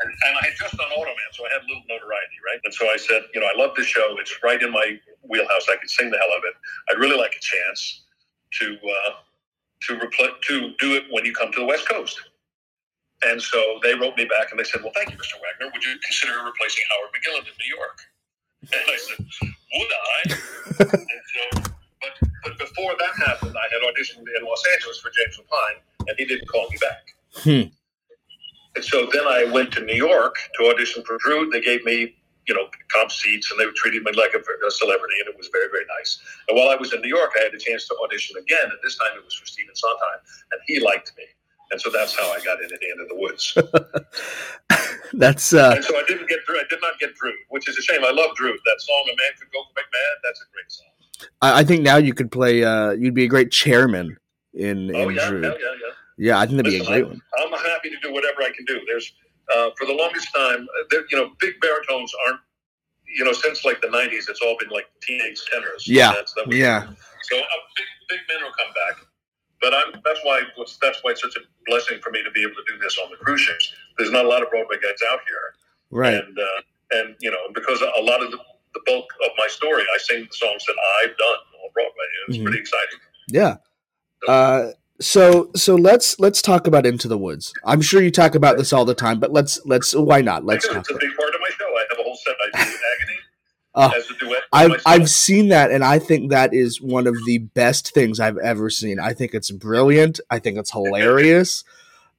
and, 0.00 0.10
and 0.10 0.32
I 0.40 0.46
had 0.46 0.54
just 0.58 0.76
done 0.76 0.90
Automan, 0.98 1.30
so 1.32 1.44
I 1.46 1.50
had 1.52 1.62
a 1.62 1.68
little 1.68 1.84
notoriety, 1.88 2.38
right? 2.44 2.60
And 2.64 2.74
so 2.74 2.86
I 2.88 2.96
said, 2.96 3.22
you 3.34 3.40
know, 3.40 3.46
I 3.46 3.56
love 3.56 3.76
this 3.76 3.86
show. 3.86 4.16
It's 4.18 4.34
right 4.42 4.60
in 4.60 4.72
my 4.72 4.98
wheelhouse. 5.22 5.66
I 5.70 5.76
could 5.76 5.90
sing 5.90 6.10
the 6.10 6.18
hell 6.18 6.32
of 6.36 6.42
it. 6.44 6.54
I'd 6.90 6.98
really 7.00 7.16
like 7.16 7.34
a 7.36 7.40
chance 7.40 8.02
to 8.60 8.76
uh, 8.76 9.12
to 9.88 9.96
repl- 9.96 10.40
to 10.48 10.74
do 10.78 10.94
it 10.94 11.04
when 11.10 11.24
you 11.24 11.32
come 11.34 11.52
to 11.52 11.60
the 11.60 11.66
West 11.66 11.88
Coast. 11.88 12.20
And 13.24 13.40
so 13.40 13.78
they 13.82 13.94
wrote 13.94 14.16
me 14.16 14.24
back, 14.24 14.50
and 14.50 14.58
they 14.58 14.64
said, 14.64 14.82
well, 14.82 14.92
thank 14.94 15.10
you, 15.10 15.16
Mr. 15.16 15.38
Wagner. 15.38 15.70
Would 15.72 15.84
you 15.84 15.94
consider 16.04 16.42
replacing 16.44 16.84
Howard 16.90 17.12
McGillin 17.14 17.46
in 17.46 17.54
New 17.62 17.70
York? 17.76 17.98
And 18.62 18.82
I 18.90 18.98
said, 18.98 19.26
would 19.78 19.92
I? 20.02 20.96
and 21.62 21.64
so, 21.64 21.71
but 22.42 22.58
before 22.58 22.92
that 22.98 23.26
happened, 23.26 23.54
I 23.56 23.66
had 23.72 23.82
auditioned 23.82 24.26
in 24.38 24.44
Los 24.44 24.62
Angeles 24.74 24.98
for 24.98 25.10
James 25.10 25.38
Lapine, 25.38 26.08
and 26.08 26.16
he 26.18 26.24
didn't 26.24 26.48
call 26.48 26.68
me 26.70 26.76
back. 26.80 27.14
Hmm. 27.34 27.72
And 28.74 28.84
so 28.84 29.08
then 29.12 29.26
I 29.26 29.44
went 29.44 29.72
to 29.74 29.80
New 29.84 29.94
York 29.94 30.36
to 30.58 30.70
audition 30.70 31.04
for 31.04 31.18
Drood. 31.18 31.52
They 31.52 31.60
gave 31.60 31.84
me, 31.84 32.16
you 32.46 32.54
know, 32.54 32.66
comp 32.88 33.12
seats, 33.12 33.50
and 33.50 33.60
they 33.60 33.66
treated 33.76 34.02
me 34.02 34.12
like 34.12 34.34
a, 34.34 34.40
a 34.66 34.70
celebrity, 34.70 35.14
and 35.20 35.28
it 35.28 35.36
was 35.36 35.48
very, 35.52 35.68
very 35.70 35.84
nice. 35.98 36.20
And 36.48 36.56
while 36.58 36.70
I 36.70 36.76
was 36.76 36.92
in 36.92 37.00
New 37.00 37.08
York, 37.08 37.32
I 37.38 37.44
had 37.44 37.54
a 37.54 37.58
chance 37.58 37.86
to 37.88 37.96
audition 38.02 38.36
again, 38.38 38.64
and 38.64 38.78
this 38.82 38.96
time 38.96 39.10
it 39.16 39.24
was 39.24 39.34
for 39.34 39.46
Stephen 39.46 39.74
Sondheim, 39.74 40.20
and 40.52 40.60
he 40.66 40.80
liked 40.80 41.12
me. 41.16 41.24
And 41.70 41.80
so 41.80 41.90
that's 41.90 42.14
how 42.16 42.30
I 42.32 42.38
got 42.44 42.62
into 42.62 42.76
the 42.80 42.90
end 42.90 43.00
of 43.00 43.08
the 43.08 43.16
woods. 43.16 43.56
That's 45.14 45.52
uh 45.52 45.72
and 45.76 45.84
so 45.84 45.96
I 45.96 46.04
didn't 46.08 46.28
get 46.28 46.40
Drood. 46.46 46.60
I 46.60 46.68
did 46.68 46.80
not 46.80 46.98
get 46.98 47.14
Drood, 47.16 47.34
which 47.48 47.68
is 47.68 47.76
a 47.76 47.82
shame. 47.82 48.04
I 48.04 48.10
love 48.10 48.34
Drood. 48.36 48.56
That 48.64 48.80
song, 48.80 49.04
"A 49.04 49.16
Man 49.16 49.32
Could 49.38 49.52
Go 49.52 49.60
Quite 49.72 49.84
Mad," 49.92 50.16
that's 50.24 50.40
a 50.40 50.48
great 50.52 50.70
song. 50.72 50.91
I, 51.40 51.60
I 51.60 51.64
think 51.64 51.82
now 51.82 51.96
you 51.96 52.14
could 52.14 52.30
play 52.30 52.64
uh 52.64 52.90
you'd 52.92 53.14
be 53.14 53.24
a 53.24 53.28
great 53.28 53.50
chairman 53.50 54.16
in 54.54 54.94
Oh 54.94 55.08
in 55.08 55.14
yeah, 55.16 55.28
Drood. 55.28 55.44
hell 55.44 55.56
yeah, 55.60 55.66
yeah. 55.80 55.92
Yeah, 56.18 56.38
I 56.40 56.46
think 56.46 56.58
that'd 56.58 56.70
be 56.72 56.78
a 56.80 56.84
great 56.84 57.04
I- 57.04 57.08
one. 57.08 57.20
I'm 57.38 57.52
happy 57.52 57.90
to 57.90 57.96
do 58.02 58.12
whatever 58.12 58.42
I 58.42 58.50
can 58.54 58.64
do. 58.66 58.80
There's 58.86 59.12
uh, 59.56 59.70
for 59.76 59.86
the 59.86 59.92
longest 59.92 60.28
time, 60.34 60.60
uh, 60.62 60.84
there, 60.90 61.02
you 61.10 61.16
know, 61.18 61.30
big 61.40 61.54
baritones 61.60 62.12
aren't. 62.26 62.40
You 63.16 63.24
know, 63.24 63.32
since 63.32 63.64
like 63.64 63.80
the 63.82 63.88
'90s, 63.88 64.28
it's 64.30 64.40
all 64.40 64.56
been 64.60 64.70
like 64.70 64.86
teenage 65.02 65.40
tenors. 65.52 65.86
Yeah, 65.86 66.12
That's, 66.12 66.32
that 66.34 66.46
was- 66.46 66.56
Yeah. 66.56 66.82
So 66.86 67.36
uh, 67.38 67.42
big, 67.76 67.86
big 68.08 68.20
men 68.28 68.42
will 68.44 68.52
come 68.56 68.72
back, 68.72 69.04
but 69.60 69.74
I'm. 69.74 70.00
That's 70.04 70.20
why. 70.22 70.42
That's 70.80 70.98
why 71.02 71.10
it's 71.12 71.20
such 71.22 71.36
a 71.36 71.40
blessing 71.66 71.98
for 72.02 72.10
me 72.10 72.22
to 72.22 72.30
be 72.30 72.42
able 72.42 72.54
to 72.54 72.64
do 72.72 72.78
this 72.78 72.96
on 73.02 73.10
the 73.10 73.16
cruise 73.16 73.40
ships. 73.40 73.72
There's 73.98 74.10
not 74.10 74.24
a 74.24 74.28
lot 74.28 74.42
of 74.42 74.50
Broadway 74.50 74.76
guys 74.82 74.98
out 75.10 75.20
here, 75.26 75.54
Right. 75.90 76.14
and 76.14 76.38
uh, 76.38 76.44
and 76.92 77.16
you 77.20 77.30
know, 77.30 77.38
because 77.54 77.80
a 77.82 78.00
lot 78.02 78.22
of 78.22 78.30
the, 78.30 78.38
the 78.74 78.80
bulk 78.86 79.06
of 79.24 79.30
my 79.38 79.46
story, 79.48 79.82
I 79.94 79.98
sing 79.98 80.26
the 80.30 80.36
songs 80.36 80.64
that 80.66 80.76
I've 81.02 81.16
done 81.16 81.38
on 81.64 81.70
Broadway. 81.74 82.04
It's 82.28 82.38
Mhm. 82.38 82.42
pretty 82.44 82.58
exciting. 82.58 82.98
Yeah. 83.28 83.56
Uh 84.28 84.72
so 85.00 85.50
so 85.56 85.74
let's 85.74 86.18
let's 86.20 86.40
talk 86.42 86.66
about 86.66 86.86
Into 86.86 87.08
the 87.08 87.18
Woods. 87.18 87.52
I'm 87.64 87.80
sure 87.82 88.00
you 88.02 88.10
talk 88.10 88.34
about 88.34 88.56
this 88.56 88.72
all 88.72 88.84
the 88.84 88.94
time, 88.94 89.18
but 89.20 89.32
let's 89.32 89.60
let's 89.66 89.94
why 89.94 90.20
not? 90.20 90.44
Let's 90.44 90.66
talk 90.66 90.78
It's 90.78 90.90
a 90.90 90.94
it. 90.94 91.00
big 91.00 91.16
part 91.16 91.34
of 91.34 91.40
my 91.40 91.48
show. 91.58 91.64
I 91.66 91.84
have 91.90 91.98
a 91.98 92.02
whole 92.02 92.16
set. 92.16 92.34
I 92.54 92.64
do 92.64 92.70
agony. 93.02 93.18
Uh, 93.74 93.90
as 93.96 94.10
a 94.10 94.14
duet 94.14 94.42
I've. 94.52 94.82
I've 94.84 95.08
seen 95.10 95.48
that 95.48 95.70
and 95.70 95.82
I 95.82 95.98
think 95.98 96.30
that 96.30 96.52
is 96.52 96.80
one 96.80 97.06
of 97.06 97.16
the 97.24 97.38
best 97.38 97.94
things 97.94 98.20
I've 98.20 98.36
ever 98.38 98.68
seen. 98.70 99.00
I 99.00 99.12
think 99.14 99.32
it's 99.34 99.50
brilliant. 99.50 100.20
I 100.30 100.38
think 100.38 100.58
it's 100.58 100.70
hilarious. 100.72 101.64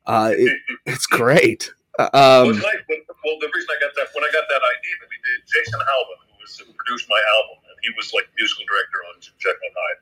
Uh 0.06 0.34
it, 0.36 0.52
it's 0.86 1.06
great. 1.06 1.72
Uh, 2.00 2.10
well, 2.12 2.42
Um 2.44 2.50
it's 2.50 2.58
nice. 2.58 2.76
Well, 3.24 3.38
the 3.40 3.48
reason 3.54 3.70
I 3.70 3.80
got 3.80 3.94
that 3.96 4.08
when 4.16 4.24
I 4.26 4.32
got 4.34 4.44
that 4.50 4.64
idea 4.76 4.94
that 5.00 5.08
we 5.08 5.16
did, 5.24 5.40
Jason 5.48 5.80
Howland, 5.80 6.22
was 6.44 6.60
who 6.60 6.68
produced 6.76 7.08
my 7.08 7.22
album, 7.40 7.64
and 7.64 7.78
he 7.82 7.90
was 7.96 8.12
like 8.12 8.28
musical 8.36 8.68
director 8.68 9.00
on 9.10 9.24
Jekyll 9.40 9.64
and 9.64 9.76
Hyde, 9.76 10.02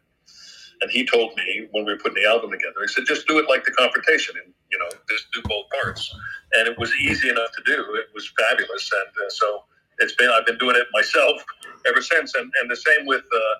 and 0.82 0.88
he 0.90 1.06
told 1.06 1.38
me 1.38 1.70
when 1.72 1.86
we 1.86 1.94
were 1.94 2.02
putting 2.02 2.22
the 2.22 2.28
album 2.28 2.50
together, 2.52 2.82
he 2.82 2.90
said, 2.90 3.06
just 3.06 3.30
do 3.30 3.38
it 3.38 3.46
like 3.48 3.64
the 3.64 3.72
confrontation, 3.72 4.36
and 4.42 4.54
you 4.74 4.78
know, 4.82 4.90
just 5.10 5.30
do 5.32 5.42
both 5.46 5.70
parts, 5.70 6.10
and 6.58 6.68
it 6.68 6.78
was 6.78 6.92
easy 6.98 7.30
enough 7.30 7.54
to 7.54 7.62
do. 7.64 7.78
It 8.02 8.10
was 8.14 8.26
fabulous, 8.34 8.90
and 8.90 9.14
uh, 9.14 9.30
so 9.30 9.64
it's 10.02 10.16
been 10.18 10.30
I've 10.30 10.46
been 10.46 10.58
doing 10.58 10.76
it 10.76 10.88
myself 10.92 11.46
ever 11.88 12.02
since. 12.02 12.34
And 12.36 12.52
and 12.62 12.70
the 12.70 12.76
same 12.76 13.06
with 13.06 13.24
uh, 13.24 13.56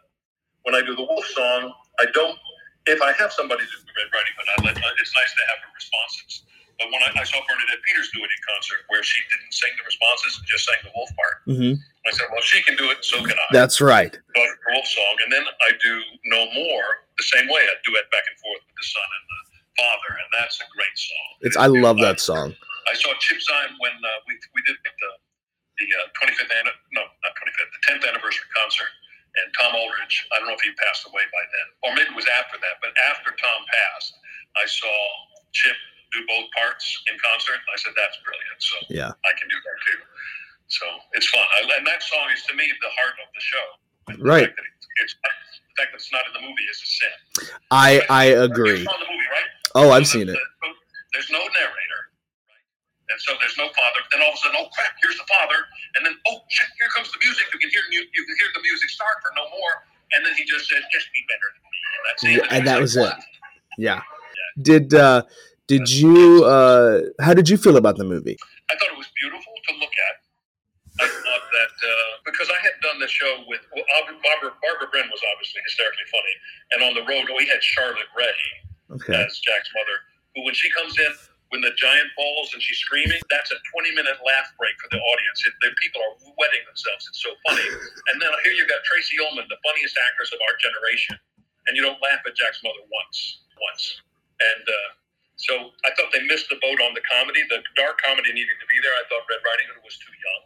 when 0.64 0.76
I 0.76 0.82
do 0.82 0.96
the 0.96 1.06
Wolf 1.06 1.26
song. 1.38 1.74
I 2.00 2.06
don't 2.14 2.38
if 2.88 3.02
I 3.02 3.12
have 3.14 3.32
somebody 3.32 3.62
do 3.62 3.78
the 3.86 3.94
writing, 4.10 4.36
but 4.38 4.46
I 4.50 4.66
let, 4.66 4.78
it's 4.78 5.14
nice 5.14 5.34
to 5.38 5.44
have 5.54 5.60
responses. 5.76 6.44
But 6.82 6.90
when 6.90 7.02
I, 7.06 7.22
I 7.22 7.26
saw 7.30 7.38
Bernadette 7.46 7.78
Peters 7.86 8.10
do 8.10 8.26
it 8.26 8.32
in 8.34 8.42
concert, 8.50 8.82
where 8.90 9.06
she 9.06 9.22
didn't 9.30 9.54
sing 9.54 9.70
the 9.78 9.86
responses, 9.86 10.42
just 10.50 10.66
sang 10.66 10.82
the 10.82 10.90
Wolf 10.98 11.14
part. 11.14 11.36
hmm 11.46 11.78
I 11.78 12.10
said, 12.18 12.26
well, 12.34 12.42
she 12.42 12.66
can 12.66 12.74
do 12.74 12.90
it, 12.90 13.06
so 13.06 13.22
can 13.22 13.38
I. 13.38 13.46
That's 13.54 13.78
right. 13.78 14.10
So 14.10 14.42
Wolf 14.74 14.88
song, 14.90 15.14
and 15.22 15.30
then 15.30 15.46
I 15.46 15.78
do 15.78 16.02
No 16.26 16.50
More 16.58 17.06
the 17.22 17.28
same 17.30 17.46
way. 17.46 17.62
I 17.62 17.78
duet 17.86 18.10
back 18.10 18.26
and 18.26 18.38
forth 18.42 18.66
with 18.66 18.74
the 18.74 18.88
son 18.90 19.06
and 19.06 19.24
the 19.30 19.40
father, 19.78 20.12
and 20.18 20.30
that's 20.34 20.58
a 20.58 20.68
great 20.74 20.98
song. 20.98 21.30
It's 21.46 21.58
I 21.62 21.70
love 21.70 22.02
that 22.02 22.18
song. 22.18 22.58
I 22.90 22.98
saw 22.98 23.14
Chip 23.22 23.38
Zien 23.38 23.78
when 23.78 23.94
uh, 23.94 24.10
we 24.26 24.34
we 24.58 24.66
did 24.66 24.74
the 24.82 25.10
the 25.78 25.86
uh, 25.94 26.10
25th 26.18 26.50
anni- 26.50 26.82
no 26.98 27.06
not 27.22 27.34
25th 27.38 27.70
the 27.70 27.82
10th 27.94 28.04
anniversary 28.10 28.50
concert, 28.58 28.90
and 29.38 29.46
Tom 29.62 29.78
Ulrich. 29.78 30.26
I 30.34 30.42
don't 30.42 30.50
know 30.50 30.58
if 30.58 30.66
he 30.66 30.74
passed 30.82 31.06
away 31.06 31.22
by 31.30 31.44
then, 31.54 31.68
or 31.86 31.90
maybe 31.94 32.10
it 32.10 32.18
was 32.18 32.26
after 32.34 32.58
that. 32.58 32.82
But 32.82 32.98
after 33.14 33.30
Tom 33.38 33.60
passed, 33.70 34.18
I 34.58 34.66
saw 34.66 34.96
Chip 35.54 35.78
do 36.12 36.20
both 36.28 36.48
parts 36.58 36.86
in 37.08 37.16
concert, 37.24 37.56
and 37.60 37.72
I 37.72 37.78
said 37.80 37.94
that's 37.96 38.18
brilliant. 38.24 38.60
So 38.60 38.76
Yeah. 38.92 39.12
I 39.16 39.32
can 39.40 39.48
do 39.48 39.58
that 39.64 39.78
too. 39.88 40.00
So 40.68 40.86
it's 41.14 41.28
fun, 41.32 41.44
I, 41.44 41.68
and 41.78 41.88
that 41.88 42.04
song 42.04 42.28
is 42.32 42.44
to 42.48 42.54
me 42.56 42.68
the 42.68 42.92
heart 42.96 43.16
of 43.20 43.28
the 43.36 43.42
show. 43.44 43.66
The 44.08 44.24
Right. 44.24 44.46
fact 44.48 44.56
that 44.56 44.66
it's, 45.04 45.16
the 45.16 45.74
fact 45.80 45.92
that 45.92 46.00
it's 46.00 46.12
not 46.12 46.24
in 46.28 46.34
the 46.34 46.44
movie 46.44 46.64
is 46.68 46.80
a 46.84 46.88
sin. 46.88 47.16
I 47.72 48.02
I 48.10 48.26
agree. 48.40 48.84
the 48.84 49.08
movie, 49.08 49.30
right? 49.32 49.50
Oh, 49.76 49.92
I've 49.92 50.08
So 50.08 50.20
seen 50.20 50.28
the- 50.28 50.34
it. 50.34 50.40
the- 50.62 50.76
There's 51.14 51.30
no 51.30 51.40
narrator, 51.44 52.02
right? 52.48 52.64
And 53.12 53.20
so 53.20 53.36
there's 53.40 53.58
no 53.58 53.68
father. 53.76 54.00
Then 54.12 54.22
all 54.22 54.30
of 54.32 54.36
a 54.36 54.38
sudden, 54.38 54.56
oh 54.64 54.70
crap, 54.72 54.96
here's 55.04 55.18
the 55.18 55.26
father, 55.28 55.60
and 55.96 56.06
then 56.06 56.16
oh 56.28 56.44
shit, 56.50 56.68
here 56.80 56.88
comes 56.96 57.12
the 57.12 57.20
music. 57.20 57.48
You 57.54 57.60
can 57.60 57.70
hear 57.70 57.84
you 57.92 58.08
can 58.26 58.36
hear 58.40 58.48
the 58.56 58.62
music 58.62 58.90
start 58.92 59.16
for 59.22 59.32
no 59.36 59.50
more, 59.50 59.84
and 60.16 60.26
then 60.26 60.34
he 60.36 60.46
just 60.46 60.70
says, 60.70 60.84
"Just 60.92 61.12
be 61.14 61.26
better 61.28 61.48
than 61.52 61.64
me," 61.68 61.80
and 61.84 62.04
that's 62.08 62.24
it. 62.24 62.32
Yeah, 62.32 62.56
and 62.58 62.68
that 62.68 62.80
was 62.80 62.96
like, 62.96 63.18
it. 63.18 63.24
Yeah. 63.78 64.02
Did 64.62 64.94
uh 64.94 65.24
did 65.68 65.90
you 65.90 66.44
uh 66.46 67.02
how 67.22 67.34
did 67.34 67.50
you 67.50 67.58
feel 67.58 67.78
about 67.78 67.98
the 67.98 68.04
movie? 68.04 68.38
I 68.70 68.76
thought 68.76 68.92
it 68.92 68.98
was 68.98 69.12
beautiful 69.20 69.54
to 69.70 69.72
look 69.80 69.94
at. 69.94 70.16
I 71.00 71.08
thought 71.08 71.46
that 71.56 71.74
uh, 71.80 72.12
because 72.28 72.52
I 72.52 72.60
had 72.60 72.76
done 72.84 73.00
the 73.00 73.08
show 73.08 73.48
with 73.48 73.64
well, 73.72 73.86
Barbara, 73.96 74.52
Barbara 74.60 74.88
Bryne 74.92 75.08
was 75.08 75.24
obviously 75.34 75.64
hysterically 75.64 76.08
funny, 76.12 76.36
and 76.76 76.80
on 76.84 76.94
the 77.00 77.06
road 77.08 77.32
we 77.38 77.48
had 77.48 77.64
Charlotte 77.64 78.12
Rae 78.18 78.36
Okay. 78.92 79.16
as 79.16 79.40
Jack's 79.40 79.72
mother, 79.72 80.04
who 80.36 80.44
when 80.44 80.52
she 80.54 80.68
comes 80.76 81.00
in, 81.00 81.12
when 81.56 81.64
the 81.64 81.72
giant 81.80 82.12
falls 82.12 82.52
and 82.52 82.60
she's 82.60 82.80
screaming, 82.84 83.20
that's 83.32 83.52
a 83.56 83.60
20 83.72 83.96
minute 83.96 84.20
laugh 84.20 84.52
break 84.60 84.76
for 84.84 84.92
the 84.92 85.00
audience. 85.00 85.40
It, 85.48 85.56
the 85.64 85.72
people 85.80 86.04
are 86.04 86.16
wetting 86.36 86.64
themselves. 86.68 87.08
It's 87.08 87.24
so 87.24 87.32
funny. 87.48 87.64
And 88.12 88.20
then 88.20 88.28
here 88.44 88.52
you've 88.52 88.68
got 88.68 88.84
Tracey 88.84 89.16
Ullman, 89.24 89.48
the 89.48 89.60
funniest 89.64 89.96
actress 90.12 90.36
of 90.36 90.40
our 90.44 90.56
generation, 90.60 91.16
and 91.68 91.80
you 91.80 91.84
don't 91.84 92.00
laugh 92.04 92.20
at 92.28 92.36
Jack's 92.36 92.60
mother 92.68 92.84
once, 92.84 93.48
once. 93.64 93.84
And 94.44 94.64
uh, 94.68 94.88
so 95.48 95.74
I 95.86 95.90
thought 95.98 96.14
they 96.14 96.24
missed 96.30 96.50
the 96.50 96.60
boat 96.62 96.80
on 96.86 96.94
the 96.94 97.04
comedy. 97.10 97.42
The 97.50 97.62
dark 97.74 97.98
comedy 98.02 98.30
needed 98.34 98.58
to 98.62 98.68
be 98.70 98.78
there. 98.82 98.94
I 98.94 99.04
thought 99.10 99.26
Red 99.26 99.42
Riding 99.42 99.68
Hood 99.74 99.82
was 99.82 99.98
too 99.98 100.14
young. 100.14 100.42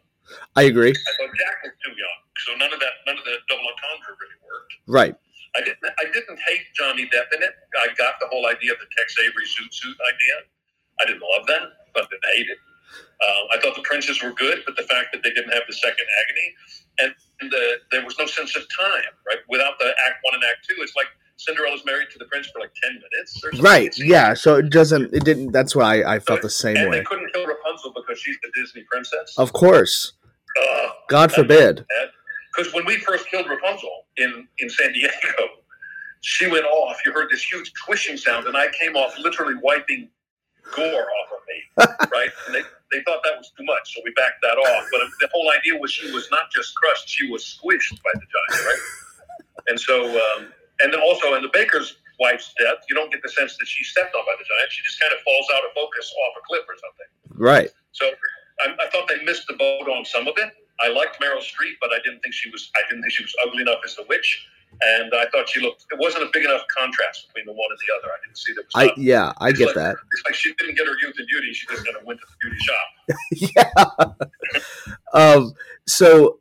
I 0.55 0.63
agree. 0.71 0.95
I 0.95 1.11
thought 1.19 1.33
Jack 1.35 1.57
was 1.63 1.75
too 1.83 1.93
young. 1.93 2.19
So 2.47 2.49
none 2.57 2.71
of 2.73 2.79
that, 2.79 3.03
none 3.05 3.19
of 3.19 3.25
the 3.27 3.37
double 3.47 3.67
entendre 3.67 4.15
really 4.17 4.39
worked. 4.41 4.73
Right. 4.87 5.15
I 5.55 5.61
didn't. 5.63 5.83
I 5.83 6.05
didn't 6.11 6.39
hate 6.47 6.65
Johnny 6.75 7.07
Depp 7.07 7.31
in 7.31 7.39
it. 7.43 7.53
I 7.79 7.93
got 7.95 8.19
the 8.19 8.27
whole 8.27 8.47
idea 8.47 8.75
of 8.75 8.79
the 8.79 8.89
Tex 8.97 9.15
Avery 9.23 9.47
suit 9.47 9.71
suit 9.71 9.95
idea. 9.95 10.35
I 10.99 11.03
didn't 11.07 11.23
love 11.23 11.47
that, 11.47 11.91
but 11.93 12.09
didn't 12.09 12.27
hate 12.35 12.49
it. 12.51 12.59
Uh, 12.95 13.55
I 13.55 13.59
thought 13.59 13.75
the 13.75 13.87
princes 13.87 14.21
were 14.21 14.31
good, 14.31 14.63
but 14.65 14.75
the 14.75 14.83
fact 14.83 15.11
that 15.11 15.23
they 15.23 15.31
didn't 15.31 15.51
have 15.51 15.63
the 15.67 15.75
second 15.75 16.07
agony 16.23 16.47
and 16.99 17.09
the, 17.51 17.63
there 17.91 18.03
was 18.05 18.15
no 18.19 18.25
sense 18.25 18.55
of 18.55 18.63
time, 18.71 19.11
right? 19.27 19.39
Without 19.49 19.79
the 19.79 19.91
act 20.07 20.23
one 20.23 20.35
and 20.35 20.43
act 20.43 20.67
two, 20.67 20.75
it's 20.79 20.95
like 20.95 21.07
Cinderella's 21.37 21.83
married 21.85 22.07
to 22.11 22.19
the 22.19 22.25
prince 22.25 22.47
for 22.47 22.59
like 22.59 22.71
ten 22.81 22.93
minutes. 22.93 23.37
Or 23.43 23.51
something. 23.51 23.61
Right. 23.63 23.93
Yeah. 23.97 24.33
So 24.33 24.55
it 24.55 24.69
doesn't 24.69 25.13
it 25.13 25.23
didn't 25.25 25.51
that's 25.51 25.75
why 25.75 26.01
I, 26.01 26.15
I 26.15 26.19
felt 26.19 26.41
the 26.41 26.49
same 26.49 26.77
And 26.77 26.89
way. 26.89 26.99
they 26.99 27.03
couldn't 27.05 27.31
kill 27.33 27.45
Rapunzel 27.45 27.93
because 27.95 28.19
she's 28.19 28.37
the 28.41 28.51
Disney 28.59 28.83
princess. 28.89 29.33
Of 29.37 29.53
course. 29.53 30.13
Uh, 30.61 30.87
God 31.09 31.31
forbid. 31.31 31.85
Because 32.55 32.73
when 32.73 32.85
we 32.85 32.97
first 32.99 33.27
killed 33.29 33.47
Rapunzel 33.49 34.05
in, 34.17 34.47
in 34.59 34.69
San 34.69 34.93
Diego, 34.93 35.11
she 36.21 36.47
went 36.47 36.63
off. 36.65 36.97
You 37.05 37.11
heard 37.11 37.29
this 37.29 37.43
huge 37.43 37.71
twishing 37.85 38.15
sound, 38.15 38.47
and 38.47 38.55
I 38.55 38.67
came 38.79 38.95
off 38.95 39.17
literally 39.19 39.55
wiping 39.61 40.09
gore 40.73 40.85
off 41.05 41.29
of 41.33 41.39
me, 41.47 42.07
right? 42.17 42.29
And 42.47 42.55
they, 42.55 42.61
they 42.91 43.03
thought 43.03 43.19
that 43.25 43.37
was 43.37 43.51
too 43.57 43.65
much, 43.65 43.93
so 43.93 44.01
we 44.05 44.11
backed 44.15 44.41
that 44.41 44.55
off. 44.57 44.85
But 44.91 45.01
the 45.19 45.29
whole 45.33 45.51
idea 45.51 45.77
was 45.77 45.91
she 45.91 46.09
was 46.13 46.29
not 46.31 46.49
just 46.55 46.73
crushed, 46.75 47.09
she 47.09 47.29
was 47.29 47.43
squished 47.43 47.91
by 48.01 48.11
the 48.13 48.21
giant, 48.21 48.65
right? 48.65 48.79
And 49.67 49.79
so, 49.79 50.09
um, 50.15 50.47
and 50.81 50.93
then 50.93 51.01
also 51.01 51.35
in 51.35 51.41
the 51.41 51.51
baker's 51.53 51.97
wife's 52.19 52.53
death, 52.59 52.79
you 52.89 52.95
don't 52.95 53.11
get 53.11 53.21
the 53.21 53.29
sense 53.29 53.57
that 53.57 53.67
she 53.67 53.83
stepped 53.83 54.15
on 54.15 54.23
by 54.25 54.35
the 54.37 54.45
giant. 54.45 54.71
She 54.71 54.83
just 54.83 54.99
kind 54.99 55.13
of 55.13 55.19
falls 55.21 55.47
out 55.55 55.63
of 55.65 55.71
focus 55.75 56.11
off 56.25 56.33
a 56.39 56.43
cliff 56.47 56.63
or 56.67 56.75
something. 56.79 57.09
Right. 57.35 57.69
So 57.91 58.11
I, 58.63 58.75
I 58.79 58.89
thought 58.89 59.07
they 59.07 59.23
missed 59.23 59.47
the 59.47 59.55
boat 59.55 59.89
on 59.89 60.05
some 60.05 60.27
of 60.27 60.35
it. 60.37 60.51
I 60.81 60.89
liked 60.89 61.21
Meryl 61.21 61.39
Streep, 61.39 61.79
but 61.79 61.91
I 61.91 61.99
didn't 62.03 62.19
think 62.19 62.33
she 62.35 62.49
was. 62.49 62.69
I 62.75 62.87
didn't 62.89 63.03
think 63.03 63.13
she 63.13 63.23
was 63.23 63.35
ugly 63.45 63.61
enough 63.61 63.79
as 63.85 63.95
the 63.95 64.03
witch, 64.09 64.47
and 64.81 65.13
I 65.13 65.25
thought 65.31 65.47
she 65.47 65.61
looked. 65.61 65.85
It 65.91 65.99
wasn't 65.99 66.23
a 66.23 66.29
big 66.33 66.43
enough 66.43 66.63
contrast 66.75 67.27
between 67.27 67.45
the 67.45 67.53
one 67.53 67.67
and 67.69 67.79
the 67.79 67.93
other. 67.95 68.11
I 68.11 68.17
didn't 68.25 68.37
see 68.37 68.51
was. 68.51 68.65
I 68.75 68.87
not- 68.87 68.97
yeah, 68.97 69.33
I 69.37 69.51
get 69.53 69.67
like, 69.67 69.75
that. 69.75 69.95
It's 70.11 70.23
like 70.25 70.35
she 70.35 70.53
didn't 70.55 70.75
get 70.75 70.87
her 70.87 70.95
youth 71.01 71.15
and 71.17 71.27
beauty. 71.27 71.53
She 71.53 71.67
just 71.67 71.85
kind 71.85 71.95
of 71.95 72.03
went 72.03 72.19
to 72.19 72.25
the 72.27 72.37
beauty 72.43 72.59
shop. 72.59 74.17
yeah. 74.19 74.27
Um. 75.13 75.53
So, 75.87 76.39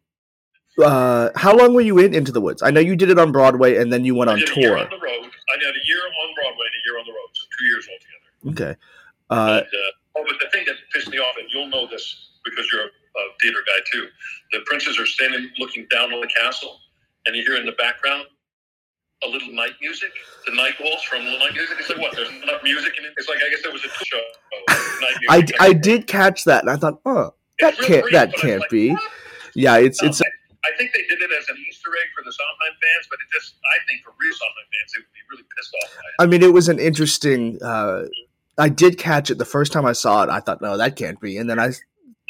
uh, 0.82 1.30
how 1.36 1.56
long 1.56 1.74
were 1.74 1.80
you 1.80 1.98
in 1.98 2.14
Into 2.14 2.32
the 2.32 2.40
Woods? 2.40 2.62
I 2.62 2.70
know 2.70 2.80
you 2.80 2.96
did 2.96 3.10
it 3.10 3.18
on 3.18 3.32
Broadway, 3.32 3.76
and 3.76 3.92
then 3.92 4.04
you 4.04 4.14
went 4.14 4.30
on 4.30 4.38
did 4.38 4.48
a 4.50 4.60
year 4.60 4.70
tour. 4.70 4.78
on 4.78 4.90
the 4.90 4.96
road. 4.96 5.30
I 5.54 5.58
did 5.58 5.68
a 5.68 5.86
year 5.86 5.98
on 5.98 6.34
Broadway 6.34 6.66
and 6.66 6.74
a 6.74 6.82
year 6.86 6.98
on 6.98 7.06
the 7.06 7.12
road, 7.12 7.30
so 7.32 7.44
two 7.58 7.64
years 7.66 7.88
altogether. 7.88 8.74
Okay. 8.74 8.80
Uh, 9.30 9.62
and, 9.62 9.66
uh, 9.66 10.18
oh, 10.18 10.24
but 10.28 10.36
the 10.40 10.50
thing 10.52 10.64
that 10.66 10.76
pissed 10.92 11.08
me 11.08 11.18
off, 11.18 11.36
and 11.38 11.48
you'll 11.52 11.68
know 11.68 11.86
this 11.86 12.30
because 12.44 12.66
you're 12.72 12.82
a, 12.82 12.86
a 12.86 13.24
theater 13.40 13.60
guy 13.66 13.80
too, 13.92 14.06
the 14.52 14.60
princes 14.66 14.98
are 14.98 15.06
standing 15.06 15.48
looking 15.58 15.86
down 15.90 16.12
on 16.12 16.20
the 16.20 16.30
castle, 16.36 16.78
and 17.26 17.36
you 17.36 17.42
hear 17.42 17.56
in 17.56 17.66
the 17.66 17.72
background 17.72 18.26
a 19.22 19.28
little 19.28 19.52
night 19.52 19.72
music, 19.80 20.10
the 20.46 20.54
night 20.54 20.74
waltz 20.82 21.04
from 21.04 21.24
Little 21.24 21.38
Night 21.38 21.54
Music. 21.54 21.76
It's 21.78 21.88
like, 21.88 21.98
what, 21.98 22.14
there's 22.14 22.30
not 22.32 22.42
enough 22.42 22.62
music 22.62 22.92
in 22.98 23.04
it? 23.04 23.12
It's 23.16 23.28
like, 23.28 23.38
I 23.38 23.48
guess 23.50 23.62
there 23.62 23.72
was 23.72 23.84
a 23.84 24.04
show. 24.04 24.20
Night 25.00 25.52
I. 25.60 25.68
I 25.68 25.72
did 25.72 26.06
catch 26.06 26.44
that, 26.44 26.62
and 26.62 26.70
I 26.70 26.76
thought, 26.76 27.00
oh, 27.06 27.32
that 27.60 27.74
It's 27.74 27.80
real 27.80 27.88
can't 27.88 28.02
brief, 28.02 28.12
that 28.12 28.34
can't 28.34 28.60
like, 28.60 28.70
be. 28.70 28.90
what? 28.90 29.02
Yeah, 29.54 29.76
it's 29.78 30.02
No, 30.02 30.08
it's 30.08 30.20
I, 30.66 30.76
think 30.76 30.92
they 30.92 31.02
did 31.08 31.20
it 31.20 31.30
as 31.32 31.48
an 31.48 31.56
Easter 31.68 31.90
egg 31.90 32.08
for 32.16 32.22
the 32.24 32.32
Sondheim 32.32 32.74
fans, 32.80 33.06
but 33.10 33.18
it 33.20 33.28
just, 33.32 33.54
I 33.64 33.78
think 33.86 34.02
for 34.04 34.12
real 34.20 34.32
Sondheim 34.32 34.66
fans, 34.72 34.88
they 34.92 35.00
would 35.00 35.14
be 35.14 35.24
really 35.30 35.46
pissed 35.56 35.74
off. 35.82 35.90
I 36.20 36.26
mean, 36.26 36.42
it 36.42 36.52
was 36.52 36.68
an 36.68 36.78
interesting. 36.78 37.58
Uh, 37.62 38.04
I 38.58 38.68
did 38.68 38.98
catch 38.98 39.30
it 39.30 39.38
the 39.38 39.44
first 39.44 39.72
time 39.72 39.84
I 39.86 39.92
saw 39.92 40.22
it. 40.22 40.30
I 40.30 40.40
thought, 40.40 40.62
no, 40.62 40.76
that 40.78 40.96
can't 40.96 41.20
be. 41.20 41.36
And 41.38 41.50
then 41.50 41.58
I 41.58 41.74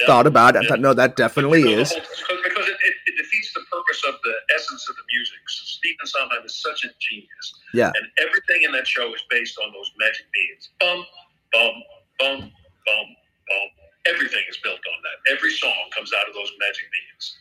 Yeah. 0.00 0.06
thought 0.06 0.26
about 0.26 0.56
it. 0.56 0.58
I 0.58 0.62
Yeah. 0.62 0.68
thought, 0.70 0.80
no, 0.80 0.94
that 0.94 1.16
definitely 1.16 1.62
Because 1.62 1.92
is. 1.92 1.98
whole- 2.26 2.42
Because 2.42 2.66
it, 2.68 2.78
it, 2.82 2.94
it 3.06 3.14
defeats 3.18 3.52
the 3.54 3.60
purpose 3.70 4.02
of 4.08 4.14
the 4.24 4.34
essence 4.56 4.88
of 4.88 4.96
the 4.96 5.02
music. 5.14 5.38
So 5.48 5.62
Stephen 5.66 6.06
Sondheim 6.06 6.44
is 6.44 6.54
such 6.60 6.84
a 6.84 6.88
genius. 7.00 7.46
Yeah. 7.74 7.92
And 7.94 8.06
everything 8.18 8.62
in 8.62 8.72
that 8.72 8.86
show 8.86 9.12
is 9.14 9.22
based 9.30 9.58
on 9.58 9.72
those 9.72 9.90
magic 9.98 10.26
beats. 10.32 10.70
Bum, 10.80 11.04
bum, 11.52 11.74
bum, 12.18 12.38
bum, 12.40 13.06
bum. 13.48 13.68
Everything 14.06 14.44
is 14.48 14.56
built 14.58 14.80
on 14.80 14.98
that. 15.02 15.32
Every 15.34 15.50
song 15.52 15.74
comes 15.96 16.12
out 16.12 16.28
of 16.28 16.34
those 16.34 16.50
magic 16.60 16.84
beats. 16.92 17.38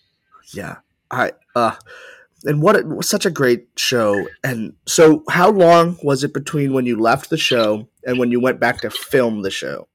Yeah, 0.52 0.78
I. 1.12 1.32
Uh, 1.56 1.76
and 2.46 2.62
what 2.62 2.76
it 2.76 2.88
was 2.88 3.08
such 3.08 3.26
a 3.26 3.32
great 3.32 3.68
show. 3.78 4.28
And 4.44 4.74
so, 4.86 5.24
how 5.30 5.50
long 5.50 5.98
was 6.04 6.24
it 6.24 6.34
between 6.34 6.74
when 6.74 6.86
you 6.86 7.00
left 7.00 7.30
the 7.30 7.38
show 7.38 7.88
and 8.06 8.20
when 8.20 8.32
you 8.32 8.40
went 8.40 8.60
back 8.60 8.82
to 8.82 8.90
film 8.90 9.42
the 9.42 9.52
show? 9.52 9.88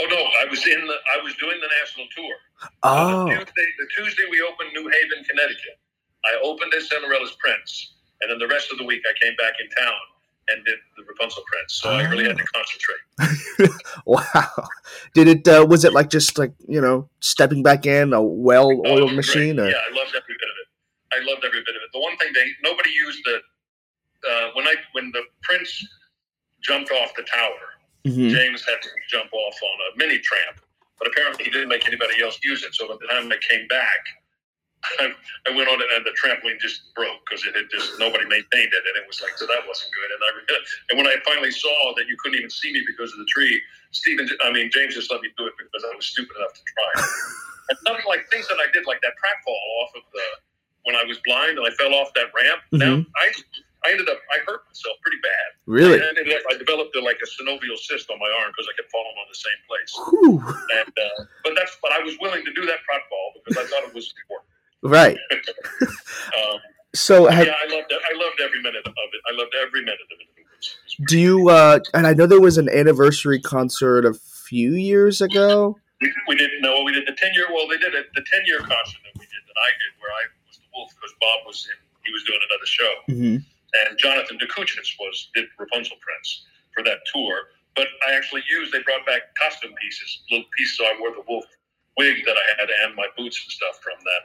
Oh 0.00 0.06
no, 0.08 0.16
I 0.16 0.48
was 0.50 0.66
in 0.66 0.86
the 0.86 0.94
I 1.18 1.22
was 1.22 1.34
doing 1.34 1.58
the 1.60 1.68
national 1.80 2.06
tour. 2.16 2.34
Oh, 2.82 3.24
The 3.24 3.44
Tuesday, 3.44 3.68
the 3.78 3.88
Tuesday 3.96 4.22
we 4.30 4.40
opened 4.40 4.70
New 4.72 4.88
Haven, 4.88 5.24
Connecticut. 5.28 5.78
I 6.24 6.40
opened 6.42 6.72
as 6.74 6.88
Cinderella's 6.88 7.36
Prince, 7.38 7.94
and 8.20 8.30
then 8.30 8.38
the 8.38 8.48
rest 8.48 8.72
of 8.72 8.78
the 8.78 8.84
week 8.84 9.02
I 9.04 9.12
came 9.24 9.36
back 9.36 9.54
in 9.60 9.68
town 9.84 10.00
and 10.48 10.64
did 10.64 10.78
the 10.96 11.02
Rapunzel 11.04 11.42
Prince. 11.46 11.74
So 11.82 11.90
I 11.90 12.02
really 12.04 12.24
had 12.24 12.38
to 12.38 12.44
concentrate. 12.44 13.72
wow! 14.06 14.68
Did 15.14 15.28
it? 15.28 15.48
Uh, 15.48 15.66
was 15.68 15.84
it 15.84 15.92
like 15.92 16.10
just 16.10 16.38
like 16.38 16.52
you 16.68 16.80
know 16.80 17.08
stepping 17.20 17.62
back 17.62 17.86
in 17.86 18.12
a 18.12 18.20
Oh, 18.20 18.22
well-oiled 18.22 19.02
was 19.10 19.12
machine? 19.16 19.56
Yeah, 19.56 19.64
I 19.64 19.90
loved 19.94 20.14
every 20.14 20.34
bit 20.38 20.48
of 20.48 20.56
it. 20.60 20.68
I 21.14 21.18
loved 21.32 21.44
every 21.44 21.60
bit 21.60 21.74
of 21.76 21.82
it. 21.82 21.90
The 21.92 22.00
one 22.00 22.16
thing 22.18 22.30
they 22.34 22.46
nobody 22.62 22.90
used 22.90 23.20
the 23.24 23.36
uh, 24.28 24.50
when 24.54 24.66
I 24.66 24.74
when 24.92 25.10
the 25.12 25.22
Prince 25.42 25.84
jumped 26.62 26.90
off 26.90 27.14
the 27.16 27.22
tower, 27.22 27.60
Mhm. 28.06 28.30
James 28.30 28.64
had 28.66 28.80
to 28.82 28.88
jump 29.10 29.32
off 29.32 29.54
on 29.62 29.78
a 29.92 29.96
mini 29.98 30.18
tramp, 30.18 30.60
but 30.98 31.08
apparently 31.08 31.44
he 31.44 31.50
didn't 31.50 31.68
make 31.68 31.86
anybody 31.86 32.22
else 32.22 32.38
use 32.42 32.62
it. 32.64 32.74
So 32.74 32.88
by 32.88 32.94
the 33.00 33.06
time 33.08 33.30
I 33.30 33.36
came 33.38 33.66
back, 33.68 33.98
I, 35.00 35.04
I 35.48 35.50
went 35.54 35.68
on 35.68 35.80
it 35.80 35.88
and 35.94 36.04
the 36.06 36.14
trampoline 36.14 36.58
just 36.60 36.94
broke 36.94 37.18
because 37.26 37.44
it 37.46 37.54
had 37.54 37.66
just 37.70 37.98
nobody 37.98 38.24
maintained 38.24 38.72
it, 38.72 38.82
and 38.86 38.94
it 38.98 39.06
was 39.06 39.20
like 39.22 39.36
so 39.38 39.46
that 39.46 39.62
wasn't 39.66 39.90
good. 39.92 40.10
And 40.14 40.20
I 40.22 40.30
and 40.90 40.94
when 40.98 41.06
I 41.06 41.16
finally 41.24 41.50
saw 41.50 41.94
that 41.96 42.06
you 42.08 42.16
couldn't 42.22 42.38
even 42.38 42.50
see 42.50 42.72
me 42.72 42.82
because 42.86 43.12
of 43.12 43.18
the 43.18 43.28
tree, 43.28 43.60
Stephen, 43.92 44.28
I 44.44 44.52
mean 44.52 44.70
James 44.72 44.94
just 44.94 45.10
let 45.10 45.20
me 45.20 45.28
do 45.36 45.46
it 45.46 45.54
because 45.58 45.82
I 45.84 45.94
was 45.96 46.06
stupid 46.06 46.36
enough 46.36 46.54
to 46.54 46.62
try. 46.62 46.92
And 47.68 47.74
stuff 47.82 47.98
like 48.06 48.30
things 48.30 48.46
that 48.46 48.62
I 48.62 48.70
did, 48.70 48.86
like 48.86 49.02
that 49.02 49.18
pratfall 49.18 49.58
off 49.82 49.90
of 49.98 50.02
the 50.14 50.22
when 50.86 50.94
I 50.94 51.02
was 51.02 51.18
blind 51.26 51.58
and 51.58 51.66
I 51.66 51.74
fell 51.74 51.94
off 51.98 52.14
that 52.14 52.30
ramp. 52.30 52.62
Now 52.70 53.02
Mhm. 53.02 53.06
I 53.18 53.26
I 53.84 53.90
ended 53.90 54.08
up 54.08 54.22
I 54.30 54.38
hurt 54.46 54.62
myself 54.70 54.96
pretty 55.02 55.18
bad. 55.18 55.48
Really? 55.66 55.98
I 55.98 56.06
ended 56.14 56.30
up 56.30 56.42
I 56.46 56.54
developed 56.62 56.94
a, 56.94 57.00
like 57.02 57.18
a 57.18 57.26
synovial 57.26 57.74
cyst 57.74 58.06
on 58.10 58.18
my 58.22 58.30
arm 58.38 58.54
because 58.54 58.70
I 58.70 58.74
kept 58.78 58.90
falling 58.94 59.18
on 59.18 59.26
the 59.26 59.34
same 59.34 59.60
place. 59.66 59.92
Whew. 59.98 60.38
And 60.78 60.94
uh, 60.94 61.26
but 61.42 61.58
that's 61.58 61.74
but 61.82 61.90
I 61.90 61.98
was 62.06 62.14
willing 62.22 62.44
to 62.46 62.52
do 62.54 62.62
that 62.70 62.78
pratfall 62.86 63.34
because 63.42 63.58
I 63.58 63.66
thought 63.66 63.82
it 63.82 63.94
was 63.94 64.14
important. 64.22 64.46
Right. 64.82 65.18
Um, 65.82 66.58
So 66.94 67.26
have, 67.26 67.46
yeah, 67.46 67.52
I 67.52 67.66
loved. 67.74 67.92
I 67.92 68.12
loved 68.16 68.40
every 68.40 68.60
minute 68.62 68.86
of 68.86 68.92
it. 68.92 69.20
I 69.28 69.32
loved 69.36 69.54
every 69.60 69.80
minute 69.80 70.00
of 70.00 70.18
it. 70.20 70.26
It 70.36 70.46
was- 70.48 70.76
it 70.80 71.00
was 71.00 71.08
do 71.08 71.18
you? 71.18 71.48
Uh, 71.50 71.78
and 71.94 72.06
I 72.06 72.14
know 72.14 72.26
there 72.26 72.40
was 72.40 72.56
an 72.58 72.68
anniversary 72.70 73.40
concert 73.40 74.04
a 74.04 74.14
few 74.48 74.72
years 74.74 75.20
ago. 75.20 75.76
We, 76.00 76.12
we 76.28 76.36
didn't 76.36 76.60
know. 76.62 76.82
We 76.84 76.92
did 76.92 77.06
the 77.06 77.12
ten 77.16 77.30
year. 77.34 77.46
Well, 77.52 77.68
they 77.68 77.76
did 77.78 77.94
it. 77.94 78.06
The 78.14 78.24
ten 78.32 78.42
year 78.46 78.58
concert 78.60 79.00
that 79.04 79.14
we 79.20 79.26
did 79.28 79.42
that 79.44 79.58
I 79.60 79.70
did, 79.76 79.92
where 80.00 80.10
I 80.12 80.24
was 80.48 80.56
the 80.58 80.68
wolf 80.74 80.90
because 80.96 81.14
Bob 81.20 81.46
was 81.46 81.68
in. 81.68 81.76
He 82.04 82.12
was 82.12 82.24
doing 82.24 82.40
another 82.48 82.66
show, 82.66 82.92
hmm 83.12 83.36
and 83.86 83.98
Jonathan 83.98 84.38
DeKuchis 84.40 84.96
was 84.98 85.28
did 85.34 85.46
Rapunzel 85.58 85.96
Prince 86.00 86.46
for 86.72 86.82
that 86.84 87.00
tour. 87.12 87.52
But 87.76 87.88
I 88.08 88.14
actually 88.14 88.42
used. 88.48 88.72
They 88.72 88.80
brought 88.82 89.04
back 89.04 89.34
costume 89.40 89.74
pieces, 89.80 90.22
little 90.30 90.46
pieces. 90.56 90.76
So 90.78 90.84
I 90.84 90.96
wore 91.00 91.12
the 91.12 91.22
wolf 91.28 91.44
wig 91.98 92.24
that 92.24 92.36
I 92.36 92.60
had 92.60 92.68
and 92.84 92.94
my 92.96 93.08
boots 93.16 93.40
and 93.44 93.52
stuff 93.52 93.80
from 93.82 93.96
that 94.00 94.22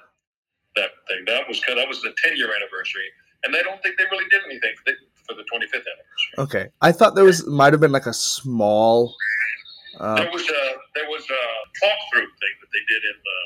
that 0.75 0.92
thing. 1.08 1.24
That 1.28 1.48
was 1.48 1.62
that 1.68 1.88
was 1.88 2.01
the 2.01 2.13
ten 2.24 2.36
year 2.38 2.50
anniversary, 2.56 3.08
and 3.44 3.56
I 3.56 3.62
don't 3.63 3.82
think 3.84 3.98
they 3.98 4.06
really 4.12 4.25
did 4.30 4.42
anything 4.46 4.72
for 4.78 4.92
the 4.92 4.96
for 5.28 5.34
the 5.36 5.44
twenty 5.50 5.68
fifth 5.68 5.86
anniversary. 5.88 6.36
Okay, 6.38 6.70
I 6.82 6.92
thought 6.92 7.16
there 7.16 7.25
was 7.25 7.46
might 7.48 7.74
have 7.74 7.82
been 7.82 7.92
like 7.92 8.06
a 8.08 8.13
small. 8.13 9.16
Uh, 10.00 10.16
There 10.24 10.32
was 10.32 10.48
a 10.50 10.63
there 10.96 11.10
was 11.10 11.24
a 11.30 11.44
talk 11.86 11.98
through 12.13 12.22
thing 12.25 12.54
that 12.62 12.70
they 12.72 12.84
did 12.88 13.01
in 13.04 13.18
the 13.28 13.40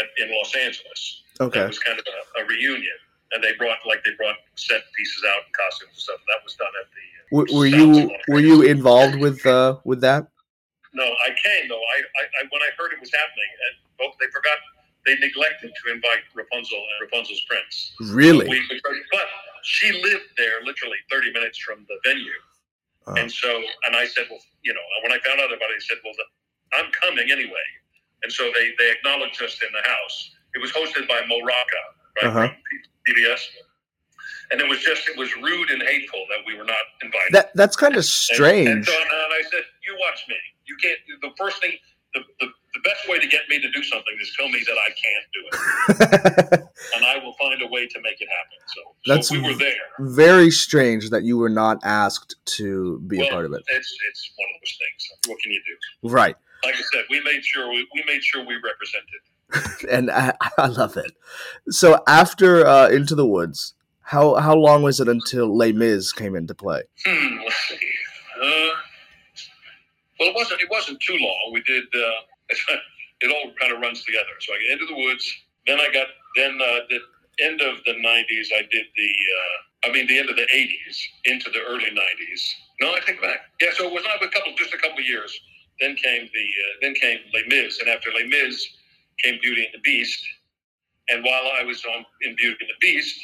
at, 0.00 0.06
in 0.28 0.36
Los 0.36 0.54
Angeles. 0.54 1.22
okay. 1.40 1.60
That 1.60 1.68
was 1.68 1.78
kind 1.78 1.98
of 1.98 2.04
a, 2.06 2.42
a 2.42 2.46
reunion, 2.46 2.98
and 3.32 3.42
they 3.42 3.52
brought 3.56 3.78
like 3.86 4.02
they 4.04 4.10
brought 4.18 4.36
set 4.56 4.82
pieces 4.96 5.24
out 5.24 5.46
and 5.46 5.54
costumes 5.54 5.92
and 5.94 6.02
stuff. 6.02 6.20
That 6.26 6.42
was 6.44 6.54
done 6.56 6.74
at 6.82 6.88
the. 6.90 7.04
uh, 7.14 7.44
W- 7.44 7.50
were 7.56 7.66
you 7.70 8.10
were 8.28 8.40
you 8.40 8.62
involved 8.62 9.16
with 9.20 9.44
uh 9.46 9.78
with 9.84 10.00
that? 10.00 10.26
No, 10.94 11.04
I 11.04 11.30
came 11.36 11.68
though. 11.68 11.78
I, 11.94 11.98
I, 12.00 12.22
I 12.26 12.40
when 12.50 12.62
I 12.62 12.70
heard 12.76 12.92
it 12.92 13.00
was 13.00 13.12
happening, 13.14 13.50
and 13.68 13.74
both 14.02 14.16
they 14.18 14.26
forgot 14.34 14.58
they 15.08 15.16
neglected 15.24 15.72
to 15.72 15.92
invite 15.92 16.20
Rapunzel 16.36 16.76
and 16.76 16.96
Rapunzel's 17.08 17.40
prince. 17.48 17.92
Really? 18.12 18.46
We, 18.48 18.60
but 19.10 19.26
she 19.64 19.88
lived 19.92 20.28
there 20.36 20.60
literally 20.64 20.98
30 21.10 21.32
minutes 21.32 21.56
from 21.58 21.86
the 21.88 21.96
venue. 22.04 22.28
Oh. 23.06 23.14
And 23.16 23.32
so, 23.32 23.48
and 23.88 23.96
I 23.96 24.04
said, 24.06 24.26
well, 24.30 24.40
you 24.62 24.74
know, 24.74 24.84
when 25.02 25.12
I 25.12 25.18
found 25.24 25.40
out 25.40 25.48
about 25.48 25.70
it, 25.72 25.80
I 25.80 25.84
said, 25.88 25.96
well, 26.04 26.12
the, 26.12 26.26
I'm 26.76 26.92
coming 27.00 27.30
anyway. 27.32 27.66
And 28.22 28.30
so 28.32 28.50
they, 28.54 28.72
they 28.78 28.90
acknowledged 28.92 29.40
us 29.42 29.56
in 29.64 29.72
the 29.72 29.88
house. 29.88 30.30
It 30.54 30.60
was 30.60 30.72
hosted 30.72 31.08
by 31.08 31.22
Mo 31.26 31.40
Rocca, 31.40 31.82
right, 32.20 32.28
Uh-huh. 32.28 32.48
from 32.52 32.56
PBS. 33.08 33.40
And 34.50 34.60
it 34.60 34.68
was 34.68 34.80
just, 34.80 35.08
it 35.08 35.16
was 35.16 35.34
rude 35.36 35.70
and 35.70 35.82
hateful 35.82 36.20
that 36.30 36.40
we 36.46 36.56
were 36.56 36.64
not 36.64 36.84
invited. 37.02 37.32
That 37.32 37.50
that's 37.54 37.76
kind 37.76 37.94
of 37.94 37.98
And- 38.04 38.04
strange. 38.04 38.68
And, 38.68 38.84
so, 38.84 38.92
and 38.92 39.32
I 39.32 39.42
said, 39.50 39.62
you 39.86 39.96
watch 40.00 40.20
me. 40.28 40.36
You 40.66 40.76
can't, 40.82 40.98
the 41.22 41.30
first 41.38 41.60
thing, 41.62 41.72
the, 42.14 42.20
the, 42.40 42.46
the 42.74 42.80
best 42.84 43.08
way 43.08 43.18
to 43.18 43.26
get 43.26 43.42
me 43.48 43.60
to 43.60 43.70
do 43.70 43.82
something 43.82 44.14
is 44.20 44.34
tell 44.38 44.48
me 44.48 44.62
that 44.66 44.76
I 44.78 44.90
can't 44.90 45.26
do 45.34 46.54
it. 46.54 46.64
And 46.96 47.04
I 47.04 47.18
will 47.18 47.34
find 47.34 47.60
a 47.60 47.66
way 47.66 47.86
to 47.86 48.00
make 48.00 48.20
it 48.20 48.28
happen. 48.28 48.58
So, 48.68 48.80
That's 49.06 49.28
so 49.28 49.34
we 49.34 49.42
were 49.42 49.58
there. 49.58 49.74
Very 49.98 50.50
strange 50.50 51.10
that 51.10 51.22
you 51.24 51.36
were 51.36 51.48
not 51.48 51.78
asked 51.82 52.36
to 52.56 53.00
be 53.00 53.20
a 53.20 53.30
part 53.30 53.44
of 53.44 53.52
it. 53.52 53.62
It's 53.68 53.96
it's 54.08 54.30
one 54.36 54.48
of 54.54 54.60
those 54.60 54.78
things. 54.78 55.28
What 55.28 55.38
can 55.42 55.52
you 55.52 55.60
do? 55.66 56.08
Right. 56.08 56.36
Like 56.64 56.74
I 56.74 56.82
said, 56.92 57.04
we 57.10 57.20
made 57.22 57.44
sure 57.44 57.68
we, 57.68 57.86
we 57.94 58.04
made 58.06 58.22
sure 58.22 58.44
we 58.44 58.54
represented. 58.54 59.86
and 59.90 60.10
I, 60.10 60.34
I 60.58 60.66
love 60.68 60.96
it. 60.96 61.12
So 61.70 62.02
after 62.06 62.66
uh, 62.66 62.88
Into 62.88 63.14
the 63.14 63.26
Woods, 63.26 63.74
how 64.02 64.36
how 64.36 64.54
long 64.54 64.82
was 64.82 65.00
it 65.00 65.08
until 65.08 65.54
Les 65.54 65.72
Mis 65.72 66.12
came 66.12 66.34
into 66.34 66.54
play? 66.54 66.82
Hmm. 67.04 67.38
Let's 67.44 67.56
see. 67.68 67.78
Uh, 68.42 68.70
well, 70.18 70.28
it 70.30 70.34
wasn't 70.34 70.60
it 70.60 70.68
wasn't 70.70 71.00
too 71.00 71.16
long. 71.18 71.50
We 71.52 71.62
did. 71.62 71.84
Uh, 71.94 72.20
it 73.20 73.30
all 73.30 73.52
kind 73.60 73.72
of 73.72 73.80
runs 73.80 74.04
together. 74.04 74.34
So 74.40 74.52
I 74.52 74.58
get 74.62 74.80
into 74.80 74.86
the 74.86 75.00
woods. 75.00 75.24
Then 75.66 75.80
I 75.80 75.88
got 75.92 76.06
then 76.36 76.58
uh, 76.60 76.80
the 76.88 77.00
end 77.44 77.60
of 77.60 77.82
the 77.84 77.92
'90s. 77.92 78.46
I 78.54 78.62
did 78.70 78.86
the. 78.96 79.10
Uh, 79.36 79.88
I 79.88 79.92
mean, 79.92 80.06
the 80.06 80.18
end 80.18 80.30
of 80.30 80.36
the 80.36 80.46
'80s 80.54 80.96
into 81.24 81.50
the 81.50 81.60
early 81.68 81.90
'90s. 81.90 82.42
No, 82.80 82.94
I 82.94 83.00
take 83.00 83.20
back. 83.20 83.40
Yeah, 83.60 83.70
so 83.72 83.86
it 83.86 83.92
was 83.92 84.04
not 84.04 84.22
a 84.22 84.28
couple, 84.28 84.54
just 84.56 84.74
a 84.74 84.78
couple 84.78 84.98
of 84.98 85.06
years. 85.06 85.38
Then 85.80 85.94
came 85.96 86.28
the 86.32 86.46
uh, 86.46 86.72
then 86.82 86.94
came 86.94 87.18
Les 87.34 87.44
Mis, 87.48 87.80
and 87.80 87.88
after 87.88 88.10
Les 88.10 88.26
Mis 88.26 88.66
came 89.22 89.38
Beauty 89.42 89.64
and 89.64 89.74
the 89.74 89.82
Beast. 89.82 90.24
And 91.10 91.24
while 91.24 91.50
I 91.58 91.64
was 91.64 91.82
on 91.84 92.04
in 92.22 92.36
Beauty 92.36 92.56
and 92.60 92.68
the 92.68 92.80
Beast, 92.80 93.18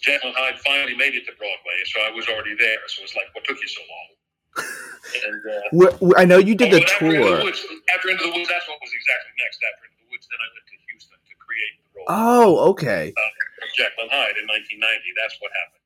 Jekyll 0.00 0.28
and 0.28 0.36
Hyde 0.38 0.58
finally 0.60 0.94
made 0.96 1.14
it 1.14 1.24
to 1.26 1.32
Broadway, 1.38 1.78
so 1.86 2.00
I 2.00 2.10
was 2.10 2.28
already 2.28 2.54
there. 2.58 2.78
So 2.88 3.00
it 3.00 3.04
was 3.04 3.16
like, 3.16 3.34
what 3.34 3.44
took 3.44 3.60
you 3.60 3.68
so 3.68 3.80
long? 3.88 4.66
And 5.26 5.40
uh, 5.46 6.14
I 6.16 6.24
know 6.24 6.38
you 6.38 6.54
did 6.54 6.74
oh, 6.74 6.78
the 6.78 6.82
after 6.84 7.08
the 7.10 7.18
tour. 7.18 7.44
Woods, 7.44 7.60
after 7.94 8.08
Into 8.10 8.24
the 8.24 8.34
Woods, 8.34 8.48
that's 8.50 8.66
what 8.68 8.78
was 8.82 8.92
exactly 8.92 9.32
next. 9.38 9.58
After 9.62 9.84
Into 9.88 9.98
the 10.04 10.08
Woods, 10.12 10.26
then 10.30 10.40
I 10.42 10.48
went 10.52 10.66
to 10.68 10.76
Houston 10.90 11.18
to 11.18 11.34
create 11.38 11.72
the 11.80 11.88
role 11.94 12.06
Oh, 12.10 12.70
okay. 12.76 13.12
of 13.14 13.68
Jekyll 13.76 14.04
and 14.06 14.12
Hyde 14.12 14.36
in 14.40 14.46
1990. 14.50 14.80
That's 15.20 15.36
what 15.40 15.50
happened. 15.54 15.84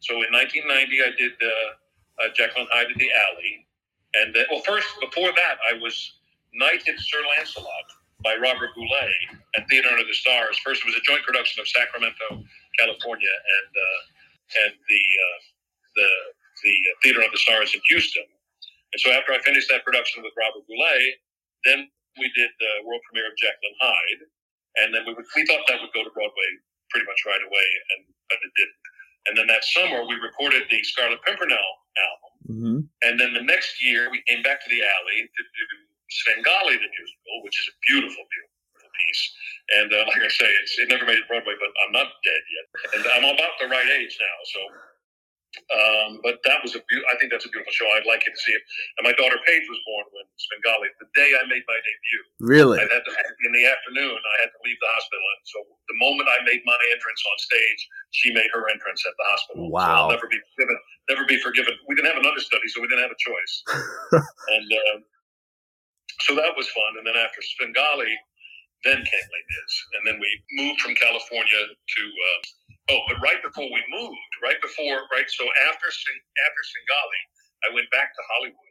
So 0.00 0.20
in 0.22 0.30
1990, 0.34 0.70
I 1.02 1.10
did 1.18 1.34
uh, 1.38 1.50
uh, 2.22 2.28
Jekyll 2.34 2.66
Hyde 2.70 2.90
at 2.92 2.98
the 2.98 3.10
Alley, 3.30 3.66
and 4.22 4.34
then, 4.34 4.46
well, 4.50 4.62
first 4.64 4.88
before 5.02 5.30
that, 5.34 5.56
I 5.68 5.76
was 5.78 5.94
knighted 6.54 6.96
Sir 6.98 7.20
Lancelot 7.36 7.86
by 8.24 8.34
Robert 8.40 8.74
Goulet 8.74 9.12
at 9.58 9.68
Theater 9.68 9.88
Under 9.90 10.06
the 10.06 10.14
Stars. 10.16 10.58
First, 10.64 10.82
it 10.82 10.86
was 10.86 10.96
a 10.96 11.04
joint 11.06 11.22
production 11.22 11.60
of 11.60 11.68
Sacramento, 11.68 12.42
California, 12.78 13.30
and 13.30 13.70
uh, 13.76 14.00
and 14.66 14.72
the 14.88 15.02
uh, 15.02 15.38
the 15.96 16.08
the 16.64 16.74
Theater 17.02 17.20
Under 17.20 17.30
the 17.30 17.38
Stars 17.42 17.74
in 17.74 17.80
Houston. 17.90 18.24
And 18.92 18.98
so 19.00 19.12
after 19.12 19.36
I 19.36 19.40
finished 19.44 19.68
that 19.68 19.84
production 19.84 20.24
with 20.24 20.32
Robert 20.38 20.64
Goulet, 20.64 21.20
then 21.64 21.88
we 22.16 22.26
did 22.34 22.50
the 22.58 22.72
world 22.88 23.02
premiere 23.08 23.28
of 23.28 23.36
Jekyll 23.36 23.68
and 23.68 23.78
Hyde, 23.78 24.22
and 24.82 24.88
then 24.94 25.02
we, 25.06 25.12
would, 25.14 25.26
we 25.36 25.44
thought 25.46 25.64
that 25.68 25.78
would 25.80 25.92
go 25.92 26.02
to 26.02 26.12
Broadway 26.14 26.50
pretty 26.90 27.04
much 27.04 27.20
right 27.28 27.42
away, 27.44 27.68
and 27.94 28.00
but 28.32 28.38
it 28.40 28.52
didn't. 28.56 28.82
And 29.28 29.32
then 29.36 29.46
that 29.52 29.64
summer, 29.76 30.08
we 30.08 30.16
recorded 30.16 30.64
the 30.72 30.80
Scarlet 30.84 31.20
Pimpernel 31.26 31.68
album. 32.00 32.32
hmm 32.48 32.80
And 33.04 33.20
then 33.20 33.36
the 33.36 33.44
next 33.44 33.82
year, 33.84 34.08
we 34.08 34.24
came 34.24 34.40
back 34.40 34.64
to 34.64 34.68
the 34.72 34.80
alley 34.80 35.18
to 35.28 35.42
do 35.42 35.66
Svengali, 36.08 36.80
the 36.80 36.88
musical, 36.88 37.34
which 37.44 37.60
is 37.60 37.68
a 37.68 37.76
beautiful, 37.92 38.24
beautiful 38.24 38.88
piece. 38.96 39.22
And 39.76 39.88
uh, 39.92 40.04
like 40.08 40.24
I 40.24 40.32
say, 40.32 40.48
it's, 40.64 40.74
it 40.80 40.88
never 40.88 41.04
made 41.04 41.20
it 41.20 41.28
Broadway, 41.28 41.54
but 41.60 41.70
I'm 41.84 41.92
not 41.92 42.08
dead 42.24 42.42
yet. 42.48 42.66
And 42.96 43.02
I'm 43.20 43.26
about 43.36 43.54
the 43.60 43.68
right 43.68 43.88
age 44.00 44.16
now. 44.16 44.36
So, 44.48 44.60
um, 45.72 46.20
but 46.22 46.38
that 46.44 46.60
was 46.62 46.76
a 46.76 46.80
beau- 46.84 47.06
I 47.12 47.16
think 47.18 47.32
that's 47.32 47.44
a 47.44 47.52
beautiful 47.52 47.72
show. 47.72 47.88
I'd 47.96 48.04
like 48.08 48.22
you 48.24 48.32
to 48.32 48.40
see 48.40 48.52
it. 48.52 48.62
And 49.00 49.08
my 49.08 49.12
daughter 49.16 49.36
Paige 49.48 49.64
was 49.68 49.80
born 49.88 50.04
when 50.12 50.26
Svengali, 50.36 50.88
the 51.00 51.08
day 51.16 51.30
I 51.36 51.44
made 51.48 51.64
my 51.64 51.78
debut. 51.80 52.22
Really? 52.44 52.78
I 52.80 52.86
had 52.88 53.02
to, 53.04 53.12
in 53.48 53.52
the 53.56 53.64
afternoon, 53.64 54.16
I 54.16 54.36
had 54.44 54.50
to 54.52 54.60
leave 54.64 54.76
the 54.80 54.90
hospital. 54.92 55.24
And 55.24 55.42
so 55.48 55.58
the 55.88 55.98
moment 55.98 56.28
I 56.28 56.44
made 56.44 56.60
my 56.68 56.76
entrance 56.92 57.22
on 57.24 57.36
stage, 57.40 57.80
she 58.12 58.28
made 58.36 58.48
her 58.52 58.68
entrance 58.68 59.02
at 59.08 59.16
the 59.16 59.26
hospital. 59.32 59.68
So 59.68 59.72
Wow. 59.72 60.08
I'll 60.08 60.14
never 60.16 60.28
be 60.28 60.40
forgiven. 60.54 60.76
Never 61.08 61.24
be 61.24 61.38
forgiven. 61.40 61.74
We 61.88 61.96
didn't 61.96 62.12
have 62.12 62.20
an 62.20 62.28
understudy, 62.28 62.68
so 62.68 62.80
we 62.84 62.88
didn't 62.92 63.04
have 63.08 63.16
a 63.16 63.20
choice. 63.20 63.54
and 64.56 64.68
um, 64.92 64.98
so 66.28 66.36
that 66.36 66.52
was 66.56 66.68
fun. 66.70 67.00
And 67.00 67.04
then 67.08 67.16
after 67.16 67.40
Svengali, 67.56 68.12
then 68.84 69.00
came 69.00 69.26
Les 69.32 69.44
Mis. 69.48 69.72
And 69.98 70.02
then 70.06 70.16
we 70.20 70.30
moved 70.60 70.80
from 70.80 70.94
California 70.94 71.62
to, 71.72 72.02
uh, 72.04 72.40
oh, 72.90 73.00
but 73.08 73.18
right 73.20 73.40
before 73.42 73.68
we 73.68 73.82
moved, 73.92 74.32
right 74.42 74.60
before, 74.60 75.04
right, 75.12 75.28
so 75.28 75.44
after, 75.70 75.88
after 75.88 76.60
Svengali, 76.64 77.22
I 77.68 77.74
went 77.74 77.88
back 77.90 78.14
to 78.14 78.22
Hollywood. 78.36 78.64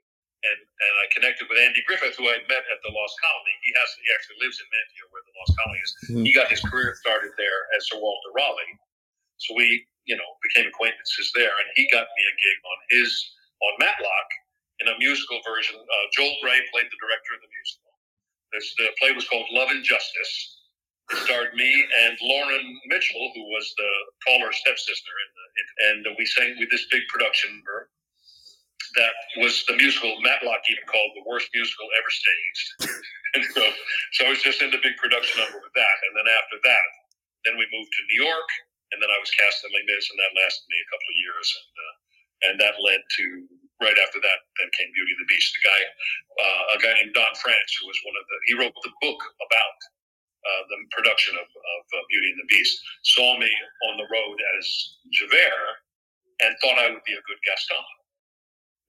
And, 0.45 0.60
and 0.62 0.93
I 1.01 1.06
connected 1.17 1.49
with 1.49 1.58
Andy 1.58 1.82
Griffith, 1.89 2.13
who 2.13 2.30
I 2.30 2.38
met 2.45 2.62
at 2.69 2.80
the 2.86 2.93
Lost 2.93 3.17
Colony. 3.19 3.56
He 3.65 3.73
has 3.73 3.89
he 3.97 4.08
actually 4.13 4.39
lives 4.45 4.62
in 4.62 4.69
Manteo, 4.69 5.06
where 5.10 5.25
the 5.25 5.34
Lost 5.34 5.53
Colony 5.58 5.82
is. 5.82 5.91
Mhm. 6.13 6.23
He 6.30 6.32
got 6.32 6.47
his 6.53 6.62
career 6.62 6.93
started 6.93 7.34
there 7.41 7.60
as 7.73 7.89
Sir 7.89 7.97
Walter 7.97 8.30
Raleigh. 8.38 8.75
So 9.38 9.58
we, 9.58 9.86
you 10.06 10.15
know, 10.15 10.30
became 10.45 10.69
acquaintances 10.69 11.32
there, 11.34 11.49
and 11.51 11.67
he 11.75 11.89
got 11.89 12.06
me 12.06 12.23
a 12.30 12.36
gig 12.38 12.58
on 12.63 12.77
his 12.93 13.10
on 13.65 13.73
Matlock 13.82 14.30
in 14.80 14.88
a 14.89 14.95
musical 14.99 15.41
version. 15.41 15.77
Uh, 15.82 16.06
Joel 16.13 16.38
Grey 16.41 16.62
played 16.69 16.86
the 16.86 16.99
director 17.01 17.34
of 17.34 17.41
the 17.41 17.49
musical. 17.49 17.91
This 18.53 18.75
the 18.77 18.88
play 19.01 19.12
was 19.13 19.27
called 19.27 19.47
Love 19.51 19.69
and 19.71 19.84
Justice. 19.84 20.57
Starred 21.24 21.56
me 21.56 21.72
and 22.04 22.17
Lauren 22.22 22.67
Mitchell, 22.88 23.32
who 23.36 23.43
was 23.48 23.74
the 23.78 23.91
taller 24.28 24.52
stepsister, 24.52 25.13
in 25.24 25.30
the, 25.32 25.46
in, 25.56 25.67
and 25.88 26.15
we 26.20 26.26
sang 26.26 26.56
with 26.60 26.70
this 26.70 26.86
big 26.91 27.08
production 27.08 27.52
number 27.56 27.89
that 28.96 29.15
was 29.39 29.63
the 29.67 29.76
musical 29.78 30.20
Matlock 30.20 30.63
even 30.67 30.84
called 30.89 31.12
the 31.15 31.24
worst 31.24 31.48
musical 31.54 31.88
ever 31.96 32.12
staged. 32.12 32.67
and 33.36 33.43
so, 33.56 33.63
so 34.17 34.20
I 34.28 34.30
was 34.34 34.41
just 34.41 34.60
in 34.60 34.72
the 34.72 34.82
big 34.84 34.98
production 34.98 35.39
number 35.39 35.60
with 35.63 35.76
that, 35.76 35.98
and 36.10 36.13
then 36.17 36.28
after 36.28 36.58
that, 36.65 36.88
then 37.46 37.56
we 37.56 37.67
moved 37.72 37.91
to 37.93 38.04
New 38.12 38.22
York, 38.28 38.50
and 38.91 39.00
then 39.00 39.12
I 39.12 39.20
was 39.20 39.32
cast 39.32 39.63
in 39.63 39.72
Les 39.72 39.86
Mis, 39.88 40.12
and 40.12 40.20
that 40.20 40.34
lasted 40.36 40.65
me 40.67 40.78
a 40.82 40.89
couple 40.91 41.08
of 41.08 41.17
years, 41.24 41.48
and 41.56 41.72
uh, 41.78 41.96
and 42.38 42.54
that 42.62 42.76
led 42.86 43.02
to 43.02 43.26
right 43.82 43.98
after 44.02 44.20
that, 44.22 44.39
then 44.58 44.70
came 44.78 44.89
Beauty 44.93 45.13
and 45.13 45.22
the 45.22 45.30
Beast. 45.30 45.54
The 45.54 45.63
guy, 45.65 45.82
uh, 46.41 46.63
a 46.74 46.78
guy 46.82 46.93
named 46.98 47.13
Don 47.13 47.34
Frantz, 47.38 47.72
who 47.78 47.86
was 47.86 48.00
one 48.06 48.17
of 48.17 48.26
the, 48.26 48.38
he 48.50 48.54
wrote 48.58 48.74
the 48.82 48.93
book 49.02 49.22
about 49.41 49.78
uh, 50.48 50.62
the 50.72 50.78
production 50.92 51.36
of, 51.36 51.48
of 51.48 51.82
uh, 51.94 52.04
Beauty 52.10 52.30
and 52.32 52.40
the 52.42 52.50
Beast, 52.50 52.80
saw 53.04 53.38
me 53.38 53.52
on 53.92 53.98
the 53.98 54.08
road 54.08 54.38
as 54.58 54.66
Javert 55.12 55.76
and 56.44 56.56
thought 56.62 56.80
I 56.80 56.90
would 56.92 57.04
be 57.04 57.14
a 57.14 57.24
good 57.28 57.42
Gaston. 57.46 57.84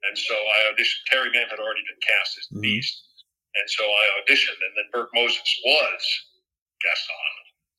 And 0.07 0.15
so 0.17 0.35
I 0.35 0.71
auditioned. 0.71 1.03
Terry 1.11 1.31
Mann 1.35 1.51
had 1.51 1.59
already 1.59 1.83
been 1.83 1.99
cast 2.07 2.39
as 2.39 2.47
the 2.51 2.59
Mhm. 2.59 2.63
Beast. 2.63 3.05
And 3.57 3.67
so 3.71 3.83
I 3.83 4.05
auditioned, 4.23 4.61
and 4.63 4.73
then 4.77 4.87
Burke 4.93 5.11
Moses 5.15 5.43
was 5.65 6.03
Gaston. 6.83 7.35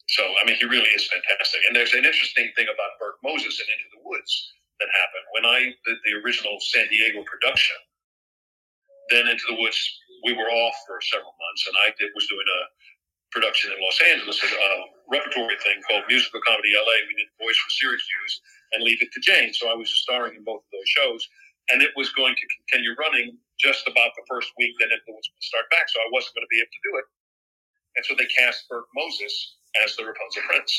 So, 0.09 0.25
I 0.41 0.43
mean, 0.43 0.57
he 0.57 0.65
really 0.65 0.89
is 0.89 1.07
fantastic. 1.07 1.61
And 1.67 1.75
there's 1.75 1.93
an 1.93 2.03
interesting 2.03 2.51
thing 2.57 2.67
about 2.67 2.97
Burke 2.99 3.21
Moses 3.23 3.59
and 3.61 3.69
Into 3.69 3.89
the 3.95 4.01
Woods 4.03 4.33
that 4.79 4.89
happened. 4.89 5.25
When 5.31 5.45
I 5.45 5.59
did 5.85 5.97
the 6.03 6.13
original 6.25 6.59
San 6.59 6.89
Diego 6.89 7.23
production, 7.23 7.77
then 9.09 9.27
Into 9.27 9.45
the 9.47 9.61
Woods, 9.61 9.79
we 10.25 10.33
were 10.33 10.49
off 10.49 10.75
for 10.87 10.99
several 11.01 11.35
months, 11.39 11.67
and 11.67 11.75
I 11.85 11.93
did, 11.99 12.11
was 12.15 12.27
doing 12.27 12.47
a 12.47 12.61
production 13.31 13.71
in 13.73 13.79
Los 13.81 13.99
Angeles, 14.09 14.37
a 14.41 14.71
repertory 15.11 15.57
thing 15.61 15.77
called 15.85 16.05
Musical 16.09 16.41
Comedy 16.45 16.73
LA. 16.73 16.97
We 17.05 17.15
did 17.17 17.29
Boys 17.37 17.57
from 17.57 17.71
Syracuse 17.77 18.33
and 18.73 18.83
Leave 18.83 19.01
It 19.01 19.13
to 19.13 19.21
Jane. 19.21 19.53
So 19.53 19.69
I 19.69 19.75
was 19.77 19.89
starring 19.89 20.37
in 20.37 20.43
both 20.43 20.65
of 20.65 20.71
those 20.73 20.89
shows, 20.89 21.21
and 21.73 21.81
it 21.81 21.93
was 21.97 22.09
going 22.13 22.33
to 22.33 22.45
continue 22.49 22.93
running 22.97 23.37
just 23.61 23.85
about 23.85 24.13
the 24.17 24.25
first 24.29 24.49
week 24.57 24.73
that 24.81 24.89
it 24.89 25.01
was 25.05 25.25
going 25.25 25.41
to 25.41 25.49
start 25.51 25.67
back. 25.69 25.89
So 25.89 26.01
I 26.01 26.09
wasn't 26.13 26.37
going 26.37 26.47
to 26.47 26.53
be 26.53 26.61
able 26.61 26.73
to 26.73 26.83
do 26.85 26.93
it. 26.97 27.07
And 27.97 28.03
so 28.05 28.13
they 28.15 28.29
cast 28.31 28.69
Burke 28.69 28.89
Moses 28.95 29.33
as 29.83 29.93
the 29.97 30.05
Rapunzel 30.05 30.45
Prince. 30.47 30.73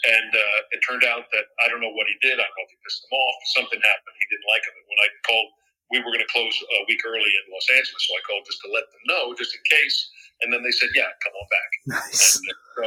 And 0.00 0.32
uh, 0.32 0.58
it 0.72 0.80
turned 0.80 1.04
out 1.04 1.28
that 1.34 1.46
I 1.60 1.68
don't 1.68 1.84
know 1.84 1.92
what 1.92 2.08
he 2.08 2.16
did. 2.24 2.40
I 2.40 2.44
don't 2.46 2.56
know 2.56 2.66
if 2.68 2.72
he 2.72 2.80
pissed 2.86 3.04
him 3.04 3.12
off. 3.12 3.36
Something 3.52 3.80
happened. 3.84 4.16
He 4.16 4.26
didn't 4.32 4.48
like 4.48 4.64
him. 4.64 4.74
And 4.80 4.86
when 4.88 5.00
I 5.04 5.08
called, 5.28 5.48
we 5.92 5.98
were 6.00 6.12
going 6.14 6.24
to 6.24 6.32
close 6.32 6.56
a 6.56 6.80
week 6.88 7.04
early 7.04 7.28
in 7.28 7.44
Los 7.52 7.68
Angeles. 7.76 8.00
So 8.08 8.16
I 8.16 8.22
called 8.24 8.48
just 8.48 8.64
to 8.64 8.70
let 8.72 8.88
them 8.88 9.04
know, 9.12 9.36
just 9.36 9.52
in 9.52 9.60
case. 9.68 9.98
And 10.42 10.52
then 10.52 10.62
they 10.64 10.72
said, 10.72 10.88
yeah, 10.94 11.10
come 11.22 11.34
on 11.36 11.48
back. 11.50 11.70
Nice. 12.00 12.40
So, 12.40 12.84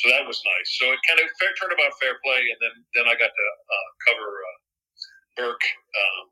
so 0.00 0.04
that 0.16 0.24
was 0.24 0.40
nice. 0.44 0.68
So 0.80 0.88
it 0.92 1.00
kind 1.04 1.20
of 1.20 1.28
fair, 1.36 1.52
turned 1.60 1.76
about 1.76 1.92
fair 2.00 2.16
play, 2.24 2.40
and 2.40 2.58
then 2.60 2.74
then 2.96 3.06
I 3.08 3.14
got 3.20 3.28
to 3.28 3.46
uh, 3.52 3.88
cover 4.08 4.28
uh, 4.32 4.56
Burke, 5.36 5.66
um, 5.96 6.22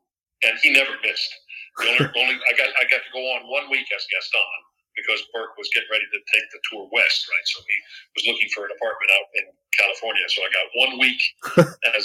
and 0.49 0.53
he 0.61 0.73
never 0.73 0.93
missed. 1.05 1.31
The 1.77 1.85
only, 1.93 2.05
only 2.21 2.35
I 2.49 2.53
got 2.57 2.69
I 2.81 2.83
got 2.89 3.05
to 3.05 3.11
go 3.13 3.21
on 3.37 3.45
one 3.49 3.69
week 3.69 3.85
as 3.93 4.03
Gaston 4.09 4.61
because 4.97 5.21
Burke 5.31 5.55
was 5.55 5.69
getting 5.71 5.87
ready 5.93 6.05
to 6.09 6.19
take 6.33 6.47
the 6.51 6.59
tour 6.71 6.89
west, 6.91 7.23
right? 7.29 7.47
So 7.47 7.61
he 7.63 7.77
was 8.17 8.23
looking 8.33 8.49
for 8.51 8.65
an 8.67 8.73
apartment 8.75 9.09
out 9.15 9.27
in 9.37 9.45
California. 9.77 10.25
So 10.33 10.41
I 10.43 10.49
got 10.51 10.67
one 10.75 10.93
week 10.99 11.21
as 11.95 12.03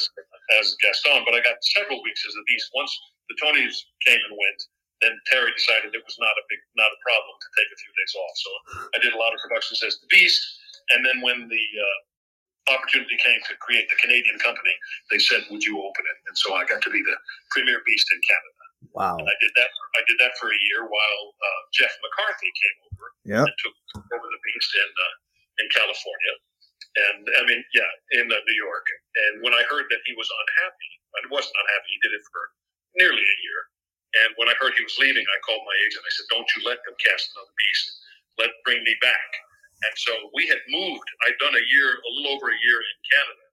as 0.61 0.77
Gaston, 0.85 1.25
but 1.25 1.35
I 1.35 1.41
got 1.43 1.59
several 1.81 1.99
weeks 2.05 2.23
as 2.29 2.37
the 2.37 2.45
Beast. 2.47 2.69
Once 2.77 2.93
the 3.33 3.37
Tonys 3.41 3.77
came 4.05 4.21
and 4.21 4.35
went, 4.37 4.61
then 5.05 5.13
Terry 5.29 5.53
decided 5.53 5.93
it 5.93 6.01
was 6.01 6.17
not 6.17 6.33
a 6.33 6.45
big 6.49 6.61
not 6.81 6.89
a 6.89 6.99
problem 7.05 7.35
to 7.37 7.49
take 7.61 7.69
a 7.69 7.79
few 7.79 7.93
days 7.93 8.13
off. 8.17 8.35
So 8.41 8.51
I 8.97 8.99
did 9.05 9.13
a 9.13 9.21
lot 9.21 9.37
of 9.37 9.39
productions 9.45 9.85
as 9.85 10.01
the 10.01 10.09
Beast, 10.09 10.41
and 10.97 11.05
then 11.05 11.21
when 11.21 11.45
the 11.53 11.67
uh, 11.77 11.99
opportunity 12.73 13.21
came 13.21 13.37
to 13.45 13.53
create 13.61 13.85
the 13.93 14.01
Canadian 14.01 14.41
company, 14.41 14.73
they 15.13 15.21
said, 15.21 15.45
"Would 15.53 15.61
you 15.69 15.77
open 15.85 16.05
it?" 16.09 16.19
And 16.33 16.37
so 16.41 16.57
I 16.57 16.65
got 16.65 16.81
to 16.89 16.91
be 16.91 17.05
the 17.05 17.17
premier 17.53 17.85
Beast 17.85 18.09
in 18.09 18.21
Canada. 18.25 18.65
Wow. 18.97 19.17
And 19.21 19.29
I 19.29 19.37
did 19.45 19.53
that. 19.61 19.71
I 20.01 20.03
did 20.09 20.17
that 20.25 20.33
for 20.41 20.49
a 20.49 20.61
year 20.73 20.89
while 20.89 21.23
uh, 21.37 21.61
Jeff 21.77 21.93
McCarthy 22.01 22.49
came 22.53 22.77
over 22.89 23.07
Yep. 23.25 23.45
and 23.49 23.57
took 23.61 23.77
over 24.17 24.29
the 24.29 24.41
Beast 24.41 24.71
in 24.81 24.91
uh, 24.91 25.15
in 25.61 25.67
California, 25.77 26.35
and 27.09 27.21
I 27.41 27.43
mean, 27.49 27.61
yeah, 27.77 27.91
in 28.21 28.27
uh, 28.33 28.37
New 28.37 28.59
York. 28.59 28.87
And 29.17 29.33
when 29.45 29.55
I 29.55 29.63
heard 29.71 29.87
that 29.91 30.03
he 30.09 30.13
was 30.17 30.29
unhappy, 30.29 30.91
I 31.17 31.21
wasn't 31.31 31.57
unhappy. 31.57 31.89
He 31.95 32.01
did 32.05 32.13
it 32.17 32.25
for 32.27 32.43
nearly 32.99 33.23
a 33.23 33.39
year. 33.45 33.61
And 34.23 34.31
when 34.39 34.49
I 34.49 34.55
heard 34.63 34.75
he 34.79 34.85
was 34.85 34.97
leaving, 35.03 35.25
I 35.25 35.39
called 35.43 35.63
my 35.67 35.77
agent. 35.87 36.03
I 36.07 36.13
said, 36.15 36.29
"Don't 36.31 36.51
you 36.55 36.61
let 36.69 36.79
them 36.87 36.95
cast 37.03 37.33
another 37.35 37.55
Beast. 37.59 37.87
Let 38.39 38.51
bring 38.65 38.83
me 38.85 38.95
back." 39.03 39.31
And 39.85 39.95
so 39.99 40.13
we 40.35 40.47
had 40.49 40.61
moved. 40.71 41.09
I'd 41.27 41.39
done 41.43 41.55
a 41.55 41.67
year, 41.69 41.89
a 41.99 42.11
little 42.19 42.37
over 42.39 42.49
a 42.51 42.59
year 42.63 42.79
in 42.81 42.97
Canada, 43.11 43.45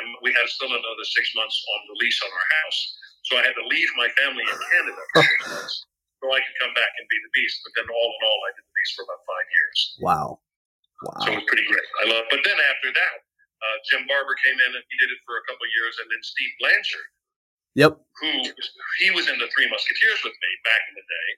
and 0.00 0.04
we 0.22 0.34
had 0.34 0.46
still 0.50 0.70
another 0.70 1.06
six 1.14 1.32
months 1.34 1.56
on 1.56 1.80
the 1.88 1.96
lease 2.02 2.20
on 2.22 2.30
our 2.32 2.48
house. 2.64 2.80
So 3.30 3.38
I 3.38 3.42
had 3.46 3.56
to 3.56 3.66
leave 3.66 3.88
my 3.96 4.08
family 4.20 4.44
in 4.44 4.58
Canada 4.58 5.00
for 5.14 5.22
six 5.22 5.42
months 5.48 5.76
so 6.20 6.24
I 6.34 6.40
could 6.42 6.58
come 6.60 6.74
back 6.74 6.92
and 6.98 7.06
be 7.08 7.18
the 7.22 7.32
Beast. 7.34 7.62
But 7.64 7.72
then, 7.78 7.86
all 7.88 8.10
in 8.12 8.22
all, 8.26 8.40
I 8.46 8.50
did 8.58 8.64
the 8.66 8.74
Beast 8.74 8.92
for 8.98 9.04
about 9.06 9.22
five 9.26 9.48
years. 9.54 9.78
Wow. 10.02 10.28
Wow. 11.02 11.20
So 11.22 11.28
it 11.32 11.38
was 11.42 11.48
pretty 11.48 11.66
great. 11.70 11.88
I 12.02 12.04
love. 12.10 12.26
But 12.30 12.42
then 12.42 12.58
after 12.58 12.90
that, 12.90 13.16
uh, 13.62 13.76
Jim 13.90 14.06
Barbour 14.10 14.34
came 14.42 14.58
in 14.58 14.70
and 14.74 14.84
he 14.90 14.96
did 14.98 15.10
it 15.14 15.20
for 15.26 15.38
a 15.38 15.44
couple 15.46 15.64
of 15.66 15.72
years, 15.74 15.94
and 16.02 16.08
then 16.10 16.22
Steve 16.22 16.52
Blanchard, 16.58 17.08
Yep. 17.74 17.96
who 18.20 18.28
he 19.00 19.10
was 19.10 19.28
in 19.28 19.38
the 19.38 19.48
Three 19.54 19.68
Musketeers 19.70 20.20
with 20.24 20.32
me 20.32 20.50
back 20.64 20.82
in 20.90 20.94
the 20.96 21.06
day. 21.06 21.28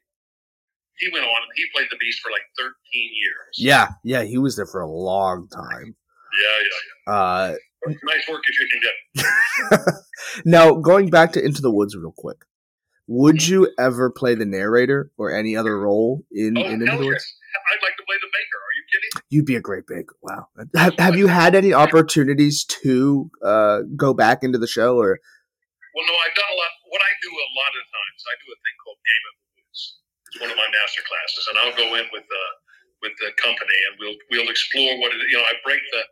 He 0.98 1.08
went 1.12 1.24
on 1.24 1.30
and 1.42 1.52
he 1.56 1.64
played 1.74 1.88
the 1.90 1.96
Beast 1.98 2.20
for 2.20 2.30
like 2.30 2.42
13 2.58 2.72
years. 2.92 3.56
Yeah. 3.56 3.88
Yeah. 4.04 4.22
He 4.22 4.38
was 4.38 4.56
there 4.56 4.66
for 4.66 4.80
a 4.80 4.88
long 4.90 5.48
time. 5.48 5.94
yeah, 6.42 6.64
yeah. 7.08 7.12
Uh. 7.12 7.54
Nice 7.86 8.28
work 8.28 8.42
if 8.46 8.60
you 8.60 8.68
can 8.70 8.80
get. 9.76 9.80
now 10.44 10.74
going 10.74 11.08
back 11.08 11.32
to 11.32 11.42
Into 11.44 11.62
the 11.62 11.70
Woods 11.70 11.96
real 11.96 12.12
quick. 12.16 12.38
Would 13.06 13.46
you 13.48 13.72
ever 13.78 14.10
play 14.10 14.34
the 14.34 14.44
narrator 14.44 15.10
or 15.16 15.32
any 15.34 15.56
other 15.56 15.80
role 15.80 16.22
in, 16.30 16.56
Oh, 16.58 16.60
in 16.60 16.72
Into 16.82 16.84
the. 16.98 17.06
Woods? 17.06 17.34
I'd 17.72 17.82
like 17.82 17.96
to 17.96 18.02
play 18.06 18.16
the 18.20 18.28
Baker. 18.28 18.58
Are 18.58 18.74
you 18.76 18.84
kidding? 18.92 19.26
You'd 19.30 19.46
be 19.46 19.56
a 19.56 19.60
great 19.60 19.86
baker. 19.86 20.14
Wow. 20.22 20.48
Have, 20.76 20.94
have 20.98 21.16
you 21.16 21.26
had 21.26 21.54
any 21.54 21.72
opportunities 21.72 22.64
to 22.82 23.30
uh, 23.44 23.78
go 23.96 24.12
back 24.14 24.42
into 24.44 24.58
the 24.58 24.66
show 24.68 24.98
or? 24.98 25.18
Well, 25.94 26.06
no, 26.06 26.14
I've 26.22 26.36
done 26.38 26.50
a 26.50 26.58
lot. 26.58 26.70
What 26.90 27.02
I 27.02 27.12
do 27.22 27.30
a 27.34 27.48
lot 27.58 27.72
of 27.74 27.84
times, 27.90 28.20
I 28.30 28.34
do 28.42 28.48
a 28.54 28.58
thing 28.62 28.76
called 28.84 29.00
Game 29.02 29.24
of 29.26 29.34
the 29.34 29.44
Woods. 29.58 29.80
It's 30.30 30.38
one 30.38 30.50
of 30.54 30.58
my 30.58 30.68
master 30.70 31.02
classes, 31.02 31.44
and 31.50 31.54
I'll 31.58 31.76
go 31.76 31.88
in 31.98 32.06
with 32.14 32.26
the 32.26 32.44
with 33.02 33.14
the 33.18 33.32
company, 33.40 33.78
and 33.90 33.92
we'll 33.98 34.18
we'll 34.30 34.50
explore 34.52 34.92
what 35.02 35.10
it. 35.10 35.18
You 35.30 35.38
know, 35.40 35.46
I 35.46 35.54
break 35.66 35.82
the 35.90 36.02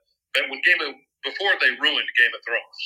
when 0.50 0.60
Game 0.66 0.80
of 0.82 0.94
before 1.26 1.54
they 1.62 1.70
ruined 1.82 2.08
Game 2.18 2.32
of 2.34 2.42
Thrones 2.46 2.82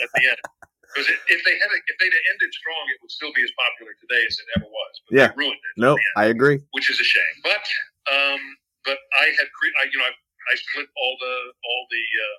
at 0.00 0.10
the 0.16 0.24
end. 0.28 0.40
Because 0.92 1.08
if 1.08 1.40
they 1.48 1.56
had 1.56 1.72
if 1.88 1.96
they'd 2.04 2.12
have 2.12 2.26
ended 2.36 2.52
strong, 2.52 2.84
it 2.92 3.00
would 3.00 3.08
still 3.08 3.32
be 3.32 3.40
as 3.40 3.48
popular 3.56 3.96
today 3.96 4.28
as 4.28 4.36
it 4.36 4.44
ever 4.60 4.68
was. 4.68 4.92
But 5.08 5.10
Yeah. 5.16 5.28
they 5.32 5.40
ruined 5.48 5.56
it. 5.56 5.74
No, 5.80 5.96
I 6.20 6.28
agree. 6.28 6.60
which 6.76 6.92
is 6.92 7.00
a 7.00 7.08
shame. 7.08 7.36
But 7.40 7.64
um, 8.12 8.36
but 8.84 9.00
I 9.16 9.32
had 9.40 9.48
cre- 9.56 9.72
I, 9.80 9.88
you 9.88 9.96
know 9.96 10.04
I, 10.04 10.12
I 10.12 10.54
split 10.60 10.92
all 10.92 11.16
the 11.16 11.34
all 11.64 11.82
the 11.88 12.04
uh, 12.04 12.36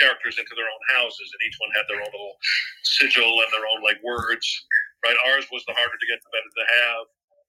characters 0.00 0.38
into 0.38 0.54
their 0.54 0.68
own 0.68 0.82
houses, 0.96 1.28
and 1.32 1.40
each 1.44 1.56
one 1.60 1.70
had 1.72 1.84
their 1.88 2.00
own 2.00 2.10
little 2.12 2.36
sigil 2.84 3.42
and 3.42 3.50
their 3.52 3.66
own 3.66 3.80
like 3.82 4.00
words. 4.04 4.46
Right, 5.04 5.16
ours 5.30 5.46
was 5.52 5.62
the 5.68 5.76
harder 5.76 5.94
to 5.94 6.06
get, 6.08 6.18
the 6.24 6.30
better 6.32 6.50
to 6.50 6.66
have. 6.82 7.04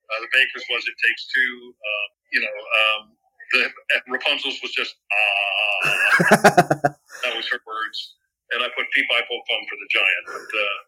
Uh, 0.08 0.20
the 0.24 0.32
Bakers 0.32 0.66
was 0.70 0.84
it 0.88 0.96
takes 1.00 1.28
two. 1.32 1.54
Uh, 1.74 2.08
you 2.32 2.42
know, 2.44 2.58
um, 2.58 3.02
the 3.56 3.62
Rapunzel's 4.12 4.60
was 4.60 4.72
just 4.76 4.96
ah. 5.12 5.80
that 7.24 7.34
was 7.34 7.48
her 7.48 7.60
words, 7.64 7.98
and 8.52 8.64
I 8.64 8.68
put 8.76 8.88
peep 8.92 9.08
poke 9.08 9.48
for 9.48 9.78
the 9.80 9.90
giant. 9.90 10.24
But 10.28 10.50
uh, 10.52 10.80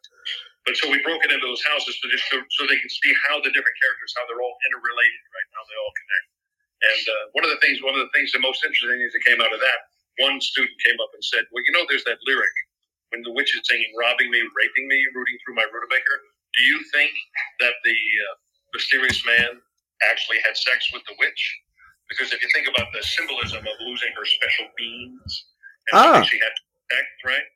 but 0.68 0.74
so 0.76 0.92
we 0.92 1.00
broke 1.02 1.24
it 1.24 1.32
into 1.32 1.48
those 1.48 1.64
houses 1.66 1.98
so, 1.98 2.06
just 2.12 2.28
so 2.30 2.62
they 2.68 2.78
can 2.78 2.92
see 2.92 3.12
how 3.28 3.40
the 3.40 3.52
different 3.52 3.78
characters, 3.80 4.14
how 4.14 4.28
they're 4.28 4.44
all 4.44 4.58
interrelated, 4.70 5.22
right? 5.32 5.48
How 5.56 5.64
they 5.66 5.78
all 5.80 5.94
connect. 5.96 6.28
And 6.80 7.04
uh, 7.10 7.24
one 7.36 7.44
of 7.48 7.52
the 7.52 7.60
things, 7.60 7.84
one 7.84 7.96
of 7.96 8.04
the 8.04 8.12
things, 8.16 8.32
the 8.32 8.44
most 8.44 8.64
interesting 8.64 9.00
things 9.00 9.12
that 9.12 9.24
came 9.28 9.40
out 9.44 9.52
of 9.52 9.60
that, 9.60 9.80
one 10.20 10.40
student 10.42 10.76
came 10.86 11.00
up 11.00 11.12
and 11.14 11.24
said, 11.24 11.44
"Well, 11.52 11.64
you 11.66 11.72
know, 11.74 11.86
there's 11.90 12.04
that 12.06 12.20
lyric 12.28 12.56
when 13.10 13.22
the 13.24 13.32
witch 13.34 13.52
is 13.56 13.62
singing, 13.66 13.92
robbing 13.98 14.30
me, 14.30 14.40
raping 14.42 14.88
me, 14.88 15.00
rooting 15.16 15.38
through 15.44 15.56
my 15.56 15.66
Rutabaker. 15.66 16.18
Do 16.58 16.62
you 16.64 16.78
think 16.94 17.12
that 17.60 17.74
the 17.84 17.98
uh, 17.98 18.34
mysterious 18.74 19.26
man 19.26 19.62
actually 20.10 20.38
had 20.46 20.56
sex 20.58 20.90
with 20.94 21.04
the 21.10 21.16
witch? 21.20 21.42
Because 22.10 22.34
if 22.34 22.42
you 22.42 22.50
think 22.54 22.68
about 22.68 22.90
the 22.94 23.02
symbolism 23.04 23.62
of 23.62 23.76
losing 23.82 24.10
her 24.18 24.26
special 24.26 24.68
beans, 24.78 25.32
and 25.90 25.94
Ah. 25.98 26.22
she 26.24 26.38
had 26.38 26.54
to 26.54 26.64
protect, 26.74 27.14
right? 27.26 27.48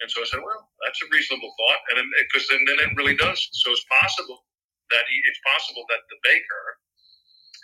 And 0.00 0.10
so 0.10 0.22
I 0.22 0.26
said, 0.26 0.40
well, 0.42 0.70
that's 0.84 1.00
a 1.02 1.08
reasonable 1.10 1.52
thought, 1.58 1.80
and 1.98 2.06
because 2.30 2.48
then, 2.48 2.62
then 2.66 2.78
it 2.80 2.96
really 2.96 3.14
does. 3.16 3.38
So 3.52 3.70
it's 3.70 3.84
possible 3.90 4.46
that 4.90 5.04
he, 5.10 5.16
it's 5.28 5.40
possible 5.44 5.84
that 5.90 6.02
the 6.08 6.16
baker 6.24 6.64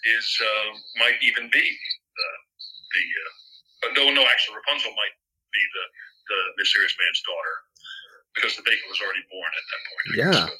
is 0.04 0.26
uh, 0.42 0.68
might 1.02 1.18
even 1.22 1.48
be 1.50 1.64
the 1.64 2.28
the 2.92 3.04
uh, 3.24 3.32
but 3.84 3.90
no 3.96 4.08
no 4.12 4.22
actually 4.26 4.56
Rapunzel 4.60 4.92
might 4.94 5.14
be 5.52 5.62
the 5.74 5.84
the 6.32 6.38
mysterious 6.58 6.94
man's 6.98 7.22
daughter 7.22 7.56
because 8.34 8.52
the 8.58 8.64
baker 8.66 8.84
was 8.92 9.00
already 9.00 9.24
born 9.32 9.48
at 9.48 9.64
that 9.72 9.80
point. 9.88 10.04
I 10.04 10.14
Yeah. 10.16 10.24
guess. 10.28 10.50
But, 10.52 10.58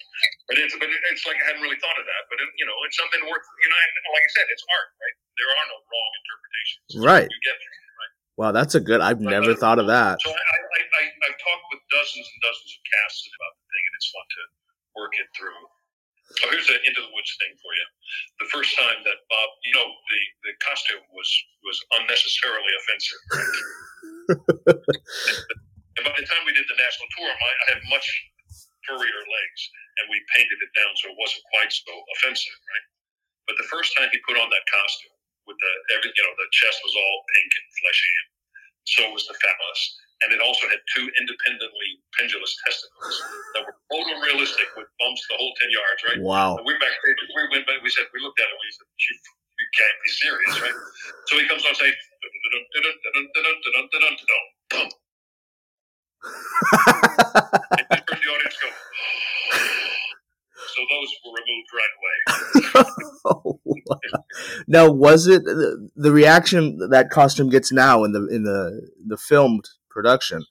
but 0.49 0.57
it's 0.63 0.75
but 0.81 0.89
it's 1.13 1.25
like 1.29 1.37
I 1.43 1.45
hadn't 1.53 1.61
really 1.65 1.77
thought 1.83 1.99
of 2.01 2.07
that. 2.09 2.23
But 2.33 2.41
it, 2.41 2.49
you 2.57 2.65
know, 2.65 2.77
it's 2.89 2.97
something 2.97 3.21
worth 3.29 3.45
you 3.45 3.69
know. 3.69 3.79
And 3.79 3.93
like 4.15 4.25
I 4.25 4.33
said, 4.33 4.47
it's 4.49 4.65
art, 4.73 4.89
right? 5.03 5.17
There 5.37 5.51
are 5.53 5.67
no 5.69 5.77
wrong 5.85 6.11
interpretations. 6.23 6.89
Right. 7.05 7.29
You 7.29 7.41
get 7.45 7.57
me. 7.61 7.67
Wow, 8.37 8.53
that's 8.53 8.77
a 8.77 8.83
good. 8.85 9.01
I've 9.01 9.21
never 9.25 9.57
thought 9.57 9.81
of 9.81 9.89
that. 9.89 10.21
So 10.21 10.29
I, 10.29 10.37
I, 10.37 10.37
I, 10.37 10.81
I- 11.01 11.17
I've 11.25 11.39
talked 11.41 11.67
with 11.73 11.81
dozens 11.89 12.29
and 12.29 12.39
dozens 12.45 12.69
of 12.69 12.83
casts 12.85 13.25
about 13.33 13.53
the 13.57 13.65
thing, 13.65 13.85
and 13.89 13.95
it's 13.97 14.09
fun 14.13 14.27
to 14.29 14.43
work 14.93 15.13
it 15.17 15.29
through. 15.33 15.57
So 16.35 16.51
here's 16.51 16.67
the 16.67 16.75
Into 16.83 17.01
the 17.07 17.13
Woods 17.15 17.31
thing 17.39 17.55
for 17.63 17.71
you. 17.71 17.87
The 18.43 18.51
first 18.51 18.75
time 18.75 18.99
that 19.07 19.19
Bob, 19.31 19.49
you 19.63 19.75
know, 19.79 19.87
the, 19.87 20.21
the 20.51 20.53
costume 20.59 21.03
was 21.15 21.31
was 21.63 21.79
unnecessarily 22.03 22.73
offensive. 22.83 23.23
and 25.97 26.03
by 26.03 26.15
the 26.19 26.27
time 26.27 26.43
we 26.43 26.51
did 26.51 26.67
the 26.67 26.79
national 26.79 27.07
tour, 27.15 27.31
my, 27.31 27.53
I 27.63 27.65
had 27.79 27.81
much 27.87 28.07
furrier 28.91 29.23
legs, 29.23 29.61
and 30.03 30.11
we 30.11 30.19
painted 30.35 30.59
it 30.59 30.73
down 30.75 30.91
so 30.99 31.15
it 31.15 31.19
wasn't 31.19 31.47
quite 31.55 31.71
so 31.71 31.95
offensive, 32.19 32.59
right? 32.75 32.87
But 33.47 33.55
the 33.63 33.71
first 33.71 33.95
time 33.95 34.11
he 34.11 34.19
put 34.27 34.35
on 34.35 34.51
that 34.51 34.67
costume 34.67 35.15
with 35.47 35.59
the 35.63 35.73
every 35.95 36.11
you 36.11 36.23
know 36.27 36.35
the 36.35 36.51
chest 36.51 36.83
was 36.83 36.95
all 36.99 37.17
pink 37.39 37.51
and 37.55 37.67
fleshy, 37.79 38.13
and 38.19 38.29
so 38.83 39.03
was 39.15 39.27
the 39.31 39.39
phallus, 39.39 39.81
and 40.25 40.33
it 40.33 40.41
also 40.41 40.65
had 40.73 40.81
two 40.97 41.05
independently 41.21 42.01
pendulous 42.17 42.57
testicles 42.65 43.15
that 43.53 43.63
were 43.69 43.77
photorealistic 43.93 44.69
with 44.77 44.89
bumps 44.97 45.23
the 45.29 45.37
whole 45.37 45.53
ten 45.61 45.69
yards, 45.69 46.01
right? 46.09 46.21
Wow. 46.25 46.57
And 46.57 46.65
we 46.65 46.73
backstage, 46.81 47.21
we 47.21 47.45
went 47.53 47.69
back, 47.69 47.85
we 47.85 47.93
said, 47.93 48.09
we 48.17 48.21
looked 48.25 48.41
at 48.41 48.49
it, 48.49 48.57
we 48.57 48.71
said, 48.73 48.89
you, 48.97 49.13
you 49.13 49.69
can't 49.77 49.99
be 50.01 50.11
serious, 50.17 50.55
right? 50.65 50.79
So 51.29 51.37
he 51.37 51.45
comes 51.49 51.65
on 51.69 51.75
stage, 51.77 51.97
boom. 54.71 54.89
And 56.25 57.87
just 58.09 58.23
the 58.23 58.31
audience 58.33 58.57
go, 58.57 58.69
so 60.77 60.81
those 60.91 61.11
were 61.25 61.35
removed 61.37 61.71
right 61.77 61.95
away. 62.01 62.17
now, 64.67 64.91
was 64.91 65.27
it 65.27 65.45
the, 65.45 65.89
the 65.95 66.11
reaction 66.11 66.79
that 66.91 67.11
costume 67.11 67.49
gets 67.49 67.71
now 67.73 68.05
in 68.05 68.13
the 68.13 68.27
in 68.29 68.45
the 68.45 68.89
the 69.07 69.17
filmed 69.17 69.69
production? 69.97 70.45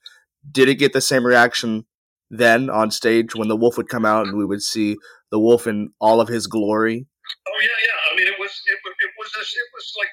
Did 0.50 0.68
it 0.70 0.82
get 0.82 0.94
the 0.98 1.02
same 1.06 1.22
reaction 1.26 1.86
then 2.34 2.70
on 2.74 2.90
stage 2.90 3.38
when 3.38 3.48
the 3.48 3.56
wolf 3.56 3.78
would 3.78 3.88
come 3.90 4.06
out 4.06 4.26
and 4.26 4.34
we 4.38 4.46
would 4.46 4.66
see 4.66 4.98
the 5.30 5.38
wolf 5.38 5.70
in 5.70 5.94
all 6.02 6.18
of 6.20 6.28
his 6.28 6.50
glory? 6.50 7.06
Oh 7.46 7.60
yeah, 7.62 7.80
yeah. 7.86 7.98
I 8.10 8.12
mean, 8.18 8.28
it 8.28 8.38
was 8.42 8.50
it 8.50 8.80
was 8.82 8.94
it 8.98 9.12
was 9.22 9.30
this, 9.38 9.50
it 9.54 9.70
was 9.78 9.86
like 10.02 10.10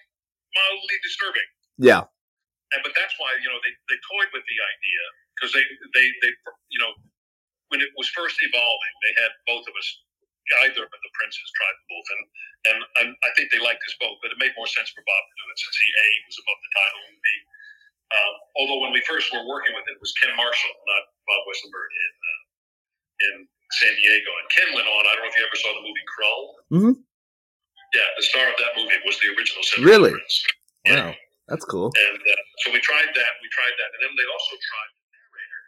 mildly 0.53 0.97
disturbing, 1.01 1.49
Yeah. 1.81 2.05
and 2.77 2.81
but 2.85 2.93
that's 2.93 3.17
why 3.17 3.31
you 3.41 3.49
know 3.49 3.57
they, 3.65 3.73
they 3.89 3.99
toyed 4.05 4.31
with 4.37 4.45
the 4.45 4.59
idea 4.61 5.03
because 5.37 5.51
they, 5.57 5.65
they 5.97 6.07
they 6.21 6.33
you 6.69 6.81
know 6.81 6.93
when 7.73 7.81
it 7.81 7.89
was 7.97 8.09
first 8.13 8.37
evolving, 8.45 8.95
they 9.01 9.15
had 9.25 9.33
both 9.49 9.65
of 9.65 9.73
us 9.77 9.89
either 10.69 10.85
of 10.85 10.91
the 10.93 11.13
princes 11.17 11.49
tried 11.57 11.77
the 11.77 11.87
wolf, 11.89 12.07
and 12.13 12.23
and 12.69 12.79
and 13.01 13.09
I 13.25 13.31
think 13.37 13.49
they 13.53 13.61
liked 13.65 13.81
us 13.89 13.97
both, 14.01 14.21
but 14.21 14.33
it 14.33 14.39
made 14.41 14.53
more 14.57 14.69
sense 14.69 14.93
for 14.93 15.01
Bob 15.05 15.23
to 15.25 15.35
do 15.41 15.45
it 15.53 15.57
since 15.61 15.77
he 15.81 15.89
a 15.89 16.07
was 16.29 16.37
above 16.41 16.61
the 16.61 16.73
title 16.77 17.03
and 17.13 17.17
b. 17.21 17.27
Um, 18.13 18.35
although 18.61 18.81
when 18.85 18.93
we 18.93 19.01
first 19.09 19.33
were 19.33 19.45
working 19.49 19.73
with 19.73 19.89
it, 19.89 19.97
it 19.97 20.01
was 20.05 20.13
Ken 20.21 20.33
Marshall, 20.37 20.75
not 20.85 21.03
Bob 21.25 21.43
Westenberg 21.49 21.89
in 21.89 22.13
uh, 22.13 22.43
in 23.23 23.35
San 23.81 23.93
Diego, 23.97 24.31
and 24.37 24.47
Ken 24.53 24.69
went 24.77 24.85
on. 24.89 25.01
I 25.09 25.13
don't 25.17 25.25
know 25.25 25.33
if 25.33 25.37
you 25.41 25.45
ever 25.49 25.57
saw 25.59 25.71
the 25.73 25.85
movie 25.87 26.07
Krull. 26.13 26.43
Mhm. 26.77 26.93
Yeah, 27.95 28.09
the 28.17 28.25
star 28.25 28.49
of 28.49 28.57
that 28.61 28.73
movie 28.77 28.97
was 29.05 29.17
the 29.21 29.33
original. 29.37 29.63
Seven 29.65 29.85
Really? 29.85 30.15
Yeah. 30.85 31.13
Wow. 31.13 31.15
That's 31.49 31.65
cool. 31.69 31.93
And 31.93 32.17
uh, 32.21 32.43
so 32.65 32.73
we 32.73 32.81
tried 32.81 33.09
that. 33.13 33.33
We 33.45 33.49
tried 33.53 33.75
that, 33.77 33.91
and 33.97 34.01
then 34.09 34.13
they 34.17 34.25
also 34.33 34.55
tried 34.57 34.91
the 34.97 35.05
narrator 35.13 35.63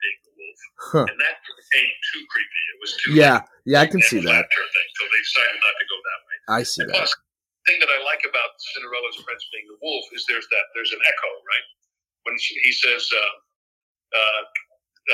being 0.00 0.18
the 0.24 0.32
wolf, 0.36 0.58
Huh. 0.92 1.04
and 1.12 1.18
that 1.20 1.36
became 1.44 1.90
too 2.12 2.22
creepy. 2.32 2.62
It 2.72 2.78
was 2.80 2.90
too 3.04 3.10
Yeah. 3.12 3.40
Yeah, 3.68 3.80
I 3.84 3.88
can 3.88 4.00
see 4.00 4.20
that. 4.24 4.44
thing. 4.48 4.88
So 4.96 5.02
they 5.08 5.20
decided 5.20 5.58
not 5.60 5.74
to 5.76 5.86
go 5.90 5.96
that 6.00 6.20
way. 6.24 6.36
I 6.48 6.60
see 6.64 6.80
And 6.84 6.88
that. 6.92 6.96
plus, 7.04 7.12
the 7.12 7.62
thing 7.68 7.78
that 7.84 7.90
I 7.92 7.98
like 8.08 8.22
about 8.24 8.56
Cinderella's 8.72 9.18
prince 9.26 9.44
being 9.52 9.66
the 9.68 9.76
wolf 9.84 10.04
is 10.16 10.24
there's 10.30 10.46
that 10.48 10.64
there's 10.72 10.92
an 10.96 11.02
echo, 11.04 11.30
right? 11.44 11.66
When 12.26 12.34
he 12.38 12.72
says, 12.74 13.06
uh, 13.14 13.34
uh, 14.18 14.42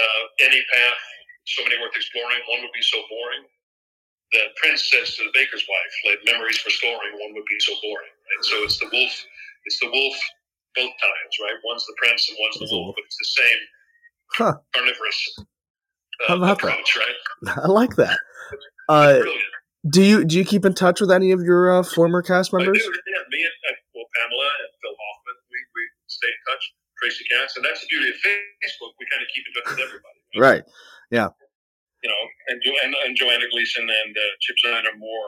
uh, 0.00 0.22
"Any 0.48 0.60
path, 0.72 1.00
so 1.46 1.62
many 1.64 1.76
worth 1.80 1.94
exploring, 1.94 2.40
one 2.48 2.62
would 2.64 2.72
be 2.74 2.82
so 2.82 2.98
boring." 3.12 3.44
The 4.32 4.48
prince 4.56 4.88
says 4.90 5.14
to 5.16 5.24
the 5.28 5.32
baker's 5.36 5.64
wife, 5.68 5.92
"Let 6.08 6.24
memories 6.24 6.58
for 6.58 6.70
storing, 6.70 7.12
one 7.20 7.34
would 7.36 7.44
be 7.44 7.60
so 7.60 7.74
boring." 7.84 8.08
Right? 8.16 8.44
So 8.44 8.56
it's 8.64 8.78
the 8.80 8.88
wolf. 8.92 9.14
It's 9.66 9.78
the 9.80 9.90
wolf 9.92 10.16
both 10.74 10.88
times, 10.96 11.34
right? 11.44 11.56
One's 11.68 11.84
the 11.86 11.94
prince 12.00 12.28
and 12.30 12.38
one's 12.40 12.58
the 12.58 12.68
wolf, 12.72 12.96
but 12.96 13.04
it's 13.04 13.16
the 13.20 13.42
same 13.42 13.60
Huh. 14.32 14.54
carnivorous 14.74 15.20
uh, 16.28 16.36
about 16.36 16.60
that? 16.62 16.72
approach, 16.72 16.96
right? 16.96 17.56
I 17.64 17.68
like 17.68 17.96
that. 17.96 18.18
Uh, 18.88 19.20
do 19.90 20.02
you 20.02 20.24
do 20.24 20.38
you 20.38 20.44
keep 20.44 20.64
in 20.64 20.74
touch 20.74 21.00
with 21.00 21.10
any 21.10 21.32
of 21.32 21.42
your 21.42 21.70
uh, 21.70 21.82
former 21.82 22.22
cast 22.22 22.54
I 22.54 22.58
do, 22.58 22.64
members? 22.64 22.82
yeah. 22.82 23.22
Me 23.28 23.40
and 23.44 23.56
uh, 23.68 23.76
well, 23.94 24.06
Pamela 24.16 24.48
and 24.64 24.70
Phil 24.80 24.96
Hoffman, 24.96 25.36
we, 25.50 25.58
we 25.74 25.82
stay 26.06 26.28
in 26.28 26.40
touch. 26.48 26.64
Tracy 27.02 27.26
Katz, 27.26 27.58
and 27.58 27.66
that's 27.66 27.82
the 27.82 27.90
beauty 27.90 28.14
of 28.14 28.16
Facebook. 28.22 28.94
We 29.02 29.10
kind 29.10 29.18
of 29.26 29.28
keep 29.34 29.42
in 29.42 29.52
touch 29.58 29.68
with 29.74 29.82
everybody. 29.82 30.18
Right. 30.38 30.62
Yeah. 31.10 31.34
You 32.06 32.08
know, 32.10 32.22
and 32.54 32.56
jo- 32.62 32.78
and, 32.86 32.94
and 33.06 33.12
Joanna 33.18 33.50
Gleason 33.50 33.82
and 33.90 34.12
uh, 34.14 34.22
Chip 34.42 34.56
Zien 34.62 34.86
are 34.86 34.98
more. 34.98 35.26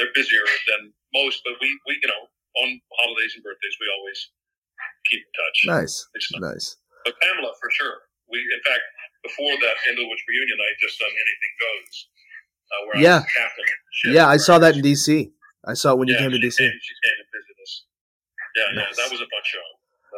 They're 0.00 0.12
busier 0.16 0.40
than 0.72 0.96
most, 1.12 1.44
but 1.44 1.60
we, 1.60 1.68
we 1.84 2.00
you 2.00 2.08
know 2.08 2.24
on 2.64 2.68
holidays 3.04 3.36
and 3.36 3.44
birthdays 3.44 3.76
we 3.76 3.86
always 4.00 4.18
keep 5.12 5.20
in 5.20 5.32
touch. 5.36 5.56
Nice. 5.68 5.94
Nice. 6.40 6.76
but 7.04 7.14
Pamela 7.20 7.52
for 7.60 7.68
sure. 7.76 8.08
We 8.32 8.40
in 8.40 8.62
fact 8.64 8.80
before 9.22 9.52
that 9.60 9.76
Endlewood 9.92 10.20
reunion, 10.24 10.56
I 10.56 10.70
just 10.80 10.96
done 11.00 11.12
Anything 11.12 11.54
Goes. 11.60 11.96
Uh, 12.70 12.80
where 12.88 12.96
Yeah. 13.02 13.20
I 13.20 13.24
was 13.24 13.36
captain. 13.36 13.64
of 13.64 13.68
the 13.68 13.92
ship, 13.92 14.10
Yeah, 14.16 14.26
I 14.28 14.36
saw 14.40 14.56
that 14.58 14.76
in 14.76 14.82
DC. 14.82 15.28
I 15.68 15.74
saw 15.74 15.92
it 15.92 15.98
when 16.00 16.08
you 16.08 16.16
came 16.16 16.30
to 16.32 16.38
DC. 16.40 16.56
Came, 16.56 16.72
she 16.72 16.94
came 17.04 17.16
and 17.20 17.28
visited 17.28 17.58
us. 17.60 17.72
Yeah, 18.56 18.68
yeah, 18.82 18.88
that 18.96 19.08
was 19.12 19.20
a 19.20 19.28
fun 19.28 19.44
show. 19.44 19.66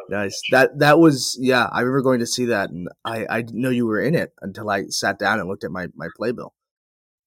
Nice. 0.09 0.41
That 0.51 0.79
that 0.79 0.99
was 0.99 1.37
yeah. 1.39 1.69
I 1.71 1.79
remember 1.81 2.01
going 2.01 2.19
to 2.19 2.27
see 2.27 2.45
that, 2.45 2.69
and 2.69 2.89
I 3.05 3.25
I 3.29 3.41
didn't 3.41 3.61
know 3.61 3.69
you 3.71 3.85
were 3.87 4.01
in 4.01 4.15
it 4.15 4.33
until 4.41 4.69
I 4.69 4.85
sat 4.89 5.17
down 5.17 5.39
and 5.39 5.47
looked 5.47 5.63
at 5.63 5.71
my 5.71 5.87
my 5.95 6.07
playbill, 6.17 6.53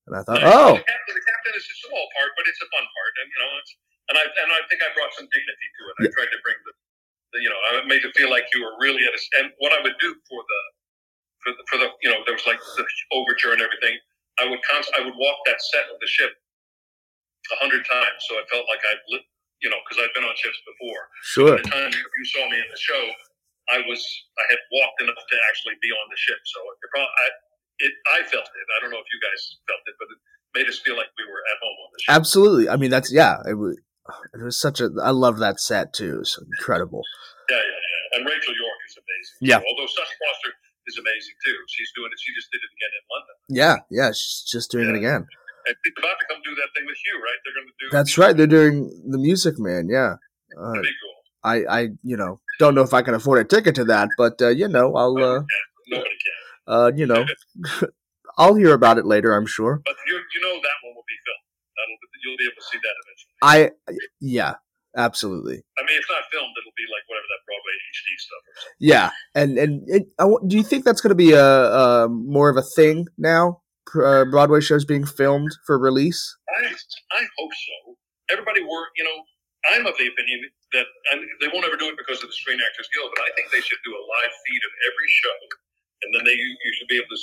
and 0.07 0.17
I 0.17 0.23
thought, 0.23 0.41
Yeah, 0.43 0.53
oh, 0.53 0.77
the 0.77 0.85
captain, 0.85 1.15
the 1.17 1.25
captain 1.25 1.55
is 1.57 1.65
a 1.65 1.77
small 1.89 2.07
part, 2.19 2.31
but 2.37 2.45
it's 2.47 2.61
a 2.61 2.69
fun 2.69 2.85
part, 2.85 3.13
and 3.23 3.27
you 3.33 3.39
know, 3.41 3.51
it's, 3.59 3.73
and 4.13 4.17
I 4.21 4.25
and 4.29 4.51
I 4.53 4.61
think 4.69 4.81
I 4.85 4.89
brought 4.93 5.13
some 5.17 5.27
dignity 5.33 5.69
to 5.73 5.81
it. 5.89 5.95
I 5.97 6.03
Yeah. 6.05 6.15
tried 6.21 6.33
to 6.37 6.41
bring 6.45 6.59
the, 6.69 6.73
the, 7.33 7.39
you 7.43 7.51
know, 7.51 7.61
I 7.73 7.87
made 7.89 8.05
it 8.05 8.13
feel 8.15 8.29
like 8.31 8.45
you 8.53 8.61
were 8.63 8.77
really 8.79 9.03
at 9.09 9.15
a. 9.17 9.21
And 9.41 9.51
what 9.59 9.73
I 9.73 9.81
would 9.83 9.97
do 9.99 10.11
for 10.29 10.41
the, 10.45 10.61
for 11.43 11.51
the, 11.57 11.63
for 11.71 11.77
the, 11.81 11.89
you 12.05 12.11
know, 12.13 12.21
there 12.29 12.37
was 12.37 12.47
like 12.47 12.61
the 12.61 12.85
overture 13.17 13.57
and 13.57 13.63
everything. 13.65 13.97
I 14.39 14.45
would 14.45 14.61
const- 14.69 14.93
I 14.95 15.01
would 15.01 15.17
walk 15.17 15.39
that 15.49 15.59
set 15.73 15.89
of 15.89 15.97
the 15.99 16.07
ship 16.07 16.37
a 17.53 17.57
hundred 17.63 17.87
times, 17.89 18.21
so 18.29 18.37
I 18.37 18.45
felt 18.53 18.67
like 18.69 18.83
I'd, 18.85 19.01
lit, 19.09 19.23
you 19.63 19.69
know, 19.73 19.81
because 19.85 20.03
I'd 20.05 20.13
been 20.13 20.27
on 20.27 20.37
ships 20.37 20.61
before. 20.67 21.03
sure, 21.23 21.55
By 21.57 21.63
the 21.63 21.71
time 21.71 21.91
you 21.93 22.25
saw 22.29 22.45
me 22.49 22.59
in 22.61 22.69
the 22.69 22.81
show, 22.81 23.03
I 23.73 23.83
was 23.89 24.01
I 24.39 24.45
had 24.51 24.61
walked 24.71 25.03
enough 25.03 25.19
to 25.19 25.37
actually 25.51 25.77
be 25.83 25.91
on 25.91 26.07
the 26.13 26.19
ship. 26.19 26.39
So 26.45 26.59
it, 26.63 26.79
I, 26.95 27.27
it 27.83 27.93
I 28.07 28.19
felt 28.29 28.47
it. 28.47 28.67
I 28.77 28.79
don't 28.83 28.93
know 28.93 29.03
if 29.03 29.11
you 29.11 29.21
guys 29.23 29.41
felt 29.67 29.83
it, 29.87 29.97
but 29.99 30.09
it 30.13 30.21
made 30.55 30.69
us 30.71 30.79
feel 30.81 30.95
like 30.95 31.11
we 31.19 31.27
were 31.27 31.43
at 31.51 31.59
home 31.59 31.79
on 31.83 31.89
the 31.93 31.99
ship. 32.01 32.11
absolutely. 32.15 32.67
I 32.69 32.77
mean, 32.77 32.91
that's 32.91 33.11
yeah. 33.11 33.43
It 33.49 33.59
was 33.59 33.75
it 34.35 34.43
was 34.43 34.59
such 34.61 34.81
a. 34.81 34.91
I 35.03 35.11
love 35.11 35.39
that 35.43 35.59
set 35.59 35.93
too. 35.93 36.23
It's 36.23 36.39
incredible. 36.39 37.03
Yeah, 37.51 37.59
yeah, 37.59 37.63
yeah. 37.63 38.19
And 38.19 38.23
Rachel 38.23 38.55
York 38.55 38.81
is 38.87 38.97
amazing. 38.99 39.37
Yeah. 39.43 39.61
Although 39.61 39.91
Sutton 39.91 40.15
Foster 40.15 40.53
is 40.87 40.97
amazing 40.99 41.35
too. 41.43 41.59
She's 41.69 41.91
doing 41.95 42.11
it. 42.15 42.19
She 42.23 42.33
just 42.35 42.51
did 42.55 42.63
it 42.63 42.71
again 42.71 42.93
in 42.95 43.05
London. 43.11 43.35
Yeah, 43.51 43.77
yeah. 43.91 44.11
She's 44.15 44.47
just 44.47 44.71
doing 44.71 44.89
it 44.91 44.97
again. 44.97 45.27
She's 45.67 45.93
about 45.99 46.17
to 46.19 46.27
come 46.29 46.39
do 46.45 46.55
that 46.55 46.69
thing 46.75 46.87
with 46.87 46.97
Hugh, 47.05 47.19
right? 47.19 47.39
They're 47.45 47.55
going 47.55 47.67
to 47.67 47.75
do. 47.81 47.87
That's 47.91 48.19
right. 48.19 48.37
They're 48.37 48.47
doing 48.47 48.91
the 49.11 49.19
Music 49.19 49.59
Man. 49.59 49.89
Yeah. 49.89 50.15
Uh, 50.57 50.73
cool. 50.75 50.83
I 51.43 51.65
I 51.69 51.81
you 52.03 52.17
know 52.17 52.41
don't 52.59 52.75
know 52.75 52.83
if 52.83 52.95
I 52.95 53.03
can 53.03 53.15
afford 53.15 53.39
a 53.39 53.45
ticket 53.45 53.75
to 53.77 53.85
that, 53.85 54.09
but 54.17 54.41
uh, 54.41 54.49
you 54.49 54.69
know 54.69 54.95
I'll 54.95 55.17
uh, 55.17 55.43
Nobody 55.89 56.11
can. 56.11 56.75
uh 56.75 56.91
you 56.97 57.07
know 57.07 57.25
I'll 58.39 58.55
hear 58.55 58.75
about 58.75 58.99
it 58.99 59.07
later. 59.07 59.35
I'm 59.35 59.47
sure. 59.47 59.81
But 59.85 59.95
you, 60.07 60.15
you 60.35 60.41
know 60.43 60.55
that 60.55 60.77
one 60.85 60.95
will 60.95 61.05
be 61.09 61.17
filmed. 61.25 61.47
That'll, 61.77 61.97
you'll 62.25 62.37
be 62.37 62.45
able 62.45 62.61
to 62.61 62.67
see 62.71 62.79
that 62.79 62.95
eventually. 63.03 63.35
I 63.43 64.11
yeah, 64.21 64.55
absolutely. 64.97 65.63
I 65.79 65.83
mean, 65.87 65.99
if 65.99 66.05
not 66.11 66.23
filmed, 66.31 66.53
it'll 66.61 66.77
be 66.77 66.87
like 66.93 67.05
whatever 67.09 67.27
that 67.33 67.43
Broadway 67.47 67.75
HD 67.95 68.09
stuff 68.19 68.43
or 68.47 68.55
something. 68.61 68.77
Yeah, 68.81 69.11
and 69.35 69.59
and 69.59 69.83
it, 69.89 70.49
do 70.49 70.57
you 70.57 70.63
think 70.63 70.85
that's 70.85 71.01
going 71.01 71.11
to 71.11 71.15
be 71.15 71.33
a, 71.33 71.45
a 71.45 72.09
more 72.09 72.51
of 72.51 72.57
a 72.57 72.63
thing 72.63 73.07
now? 73.17 73.63
Uh, 73.95 74.25
Broadway 74.27 74.61
shows 74.61 74.85
being 74.85 75.07
filmed 75.07 75.53
for 75.67 75.79
release. 75.79 76.37
I, 76.59 76.67
I 76.67 77.23
hope 77.39 77.53
so. 77.55 77.97
Everybody 78.31 78.63
were, 78.63 78.87
you 78.99 79.05
know, 79.05 79.19
I'm 79.75 79.87
of 79.87 79.95
the 79.99 80.07
opinion 80.07 80.47
that, 80.75 80.87
and 81.15 81.23
they 81.43 81.49
won't 81.51 81.67
ever 81.67 81.79
do 81.79 81.91
it 81.91 81.99
because 81.99 82.23
of 82.23 82.29
the 82.31 82.39
Screen 82.39 82.59
Actors 82.59 82.89
Guild, 82.95 83.11
but 83.15 83.23
I 83.23 83.31
think 83.35 83.51
they 83.51 83.63
should 83.63 83.83
do 83.83 83.95
a 83.95 84.03
live 84.03 84.35
feed 84.47 84.63
of 84.63 84.73
every 84.91 85.11
show, 85.23 85.39
and 86.07 86.09
then 86.15 86.23
they 86.27 86.35
you, 86.35 86.51
you 86.51 86.73
should 86.79 86.91
be 86.91 86.99
able 86.99 87.11
to 87.11 87.21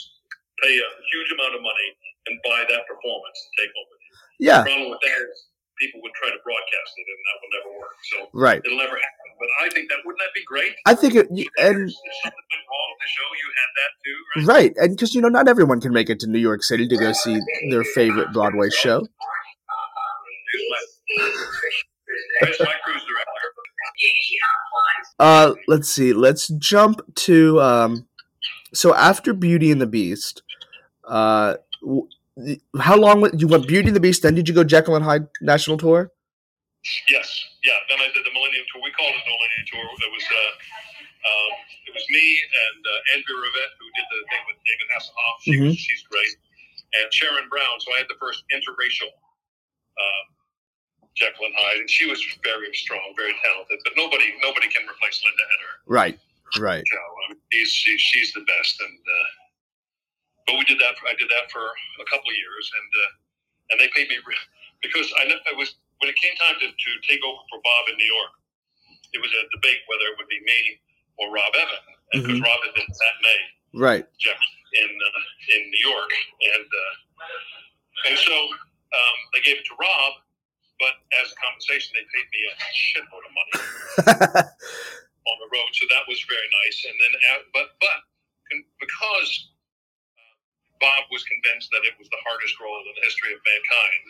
pay 0.64 0.76
a 0.76 0.90
huge 1.12 1.30
amount 1.36 1.56
of 1.56 1.62
money 1.64 1.90
and 2.28 2.40
buy 2.44 2.64
that 2.68 2.84
performance 2.88 3.38
and 3.44 3.52
take 3.60 3.72
home 3.76 3.88
with 3.92 4.02
you. 4.04 4.14
Yeah, 4.48 4.64
The 4.64 4.72
problem 4.72 4.90
with 4.92 5.04
that 5.04 5.20
is 5.24 5.38
people 5.80 6.02
would 6.02 6.14
try 6.14 6.30
to 6.30 6.40
broadcast 6.44 6.92
it, 6.98 7.06
and 7.08 7.22
that 7.26 7.36
will 7.42 7.54
never 7.54 7.72
work. 7.80 7.96
So 8.04 8.18
right. 8.34 8.62
it'll 8.64 8.78
never 8.78 8.98
happen. 8.98 9.28
But 9.40 9.50
I 9.62 9.70
think 9.70 9.90
that 9.90 10.00
wouldn't 10.06 10.22
that 10.22 10.34
be 10.34 10.44
great? 10.46 10.74
I 10.86 10.94
think 10.96 11.16
it 11.16 11.28
y- 11.30 11.46
and 11.58 11.90
if 11.90 11.96
something 12.24 12.48
went 12.54 12.66
wrong 12.70 12.88
with 12.94 13.02
the 13.02 13.10
show, 13.12 13.28
you 13.34 13.48
had 13.60 13.72
that 13.80 13.92
too, 14.04 14.18
right? 14.24 14.46
right, 14.48 14.74
and 14.78 14.96
because 14.96 15.16
you 15.16 15.22
know 15.22 15.30
not 15.30 15.48
everyone 15.48 15.82
can 15.82 15.92
make 15.94 16.10
it 16.10 16.20
to 16.22 16.28
New 16.28 16.40
York 16.40 16.64
City 16.64 16.88
to 16.88 16.98
go 16.98 17.12
see 17.12 17.40
their 17.70 17.84
favorite 17.84 18.32
Broadway 18.32 18.70
show. 18.70 19.02
Here's 20.46 20.70
my, 20.70 20.78
here's 22.42 22.60
my 22.60 22.74
cruise 22.84 23.04
director. 23.04 23.34
Uh, 25.20 25.54
let's 25.68 25.90
see. 25.90 26.14
Let's 26.14 26.48
jump 26.48 27.02
to 27.16 27.62
um. 27.62 28.08
So 28.74 28.96
after 28.96 29.34
Beauty 29.34 29.72
and 29.72 29.80
the 29.80 29.86
Beast, 29.86 30.42
uh, 31.08 31.56
how 32.80 32.98
long 32.98 33.30
you 33.38 33.48
went 33.48 33.68
Beauty 33.68 33.88
and 33.88 33.96
the 33.96 34.02
Beast? 34.02 34.24
Then 34.24 34.36
did 34.36 34.48
you 34.50 34.56
go 34.56 34.64
Jekyll 34.64 34.96
and 34.96 35.06
Hyde 35.06 35.28
National 35.42 35.78
Tour? 35.78 36.10
Yes, 37.10 37.30
yeah. 37.64 37.78
Then 37.88 38.02
I 38.02 38.10
did 38.12 38.26
the 38.26 38.34
Millennium 38.34 38.66
Tour. 38.74 38.82
We 38.84 38.92
called 38.92 39.14
it 39.16 39.24
the 39.24 39.32
Millennium 39.32 39.66
Tour. 39.70 39.86
It 39.86 40.12
was 40.12 40.26
uh, 40.28 40.52
um, 41.24 41.52
it 41.88 41.94
was 41.96 42.06
me 42.10 42.26
and 42.44 42.82
uh, 42.84 43.16
Andrea 43.16 43.40
Rivette 43.40 43.74
who 43.80 43.88
did 43.96 44.08
the 44.12 44.20
thing 44.28 44.44
with 44.50 44.60
David 44.68 44.88
Hasselhoff. 44.92 45.36
She 45.46 45.56
was, 45.62 45.74
she's 45.80 46.04
great. 46.10 46.34
and 47.00 47.08
Sharon 47.14 47.48
Brown. 47.48 47.80
So 47.80 47.94
I 47.96 48.04
had 48.04 48.10
the 48.12 48.20
first 48.20 48.44
interracial 48.52 49.14
um, 49.14 50.26
Jekyll 51.16 51.46
and 51.48 51.56
Hyde, 51.56 51.86
and 51.86 51.90
she 51.90 52.10
was 52.10 52.20
very 52.44 52.74
strong, 52.74 53.14
very 53.16 53.38
talented. 53.46 53.80
But 53.86 53.94
nobody 53.96 54.34
nobody 54.42 54.68
can 54.68 54.84
replace 54.90 55.22
Linda 55.24 55.46
Eder. 55.54 55.74
Right. 55.88 56.18
Right. 56.60 56.84
Know, 56.84 57.34
I 57.34 57.64
she's, 57.66 58.02
she's 58.02 58.34
the 58.34 58.46
best, 58.46 58.82
and 58.82 59.00
uh, 59.00 59.28
but 60.48 60.58
we 60.60 60.66
did 60.66 60.80
that. 60.80 60.96
I 61.08 61.16
did 61.20 61.30
that 61.30 61.52
for 61.52 61.64
a 61.64 62.06
couple 62.12 62.30
of 62.32 62.38
years, 62.38 62.66
and 62.74 62.90
uh, 62.94 63.12
and 63.72 63.76
they 63.82 63.90
paid 63.96 64.10
me 64.10 64.18
because 64.84 65.08
I, 65.20 65.28
I 65.30 65.54
was 65.56 65.76
when 66.04 66.10
it 66.12 66.18
came 66.20 66.36
time 66.38 66.58
to, 66.60 66.68
to 66.68 66.90
take 67.08 67.24
over 67.24 67.42
for 67.50 67.60
Bob 67.64 67.84
in 67.92 67.98
New 67.98 68.10
York. 68.12 68.34
It 69.14 69.22
was 69.22 69.32
a 69.34 69.44
debate 69.56 69.82
whether 69.88 70.06
it 70.14 70.16
would 70.20 70.30
be 70.32 70.42
me 70.44 70.60
or 71.22 71.32
Rob 71.34 71.54
Evan, 71.56 71.84
and 72.14 72.18
because 72.24 72.40
Mhm. 72.42 72.46
Rob 72.46 72.60
had 72.66 72.74
been 72.76 72.90
matinee 72.90 73.44
Right. 73.74 74.06
Jeff 74.20 74.40
in 74.74 74.90
uh, 74.90 75.22
in 75.58 75.62
New 75.72 75.84
York, 75.90 76.12
and 76.56 76.68
uh, 76.68 76.94
and 78.10 78.18
so 78.20 78.36
um, 78.36 79.18
they 79.34 79.42
gave 79.42 79.58
it 79.60 79.66
to 79.68 79.76
Rob, 79.80 80.14
but 80.80 80.96
as 81.24 81.34
compensation, 81.40 81.94
they 81.96 82.06
paid 82.14 82.28
me 82.34 82.42
a 82.50 82.56
shitload 82.74 83.24
of 83.26 83.34
money 83.34 83.56
on 85.30 85.36
the 85.42 85.50
road, 85.54 85.72
so 85.74 85.86
that 85.92 86.04
was 86.08 86.20
very 86.30 86.50
nice. 86.66 86.78
And 86.90 86.96
then, 87.02 87.14
uh, 87.34 87.42
but 87.54 87.68
but 87.82 87.98
because 88.80 89.30
Bob 90.84 91.08
was 91.16 91.24
convinced 91.24 91.72
that 91.72 91.88
it 91.88 91.96
was 91.96 92.12
the 92.12 92.20
hardest 92.28 92.60
role 92.60 92.76
in 92.84 92.92
the 92.92 93.00
history 93.08 93.32
of 93.32 93.40
mankind, 93.48 94.04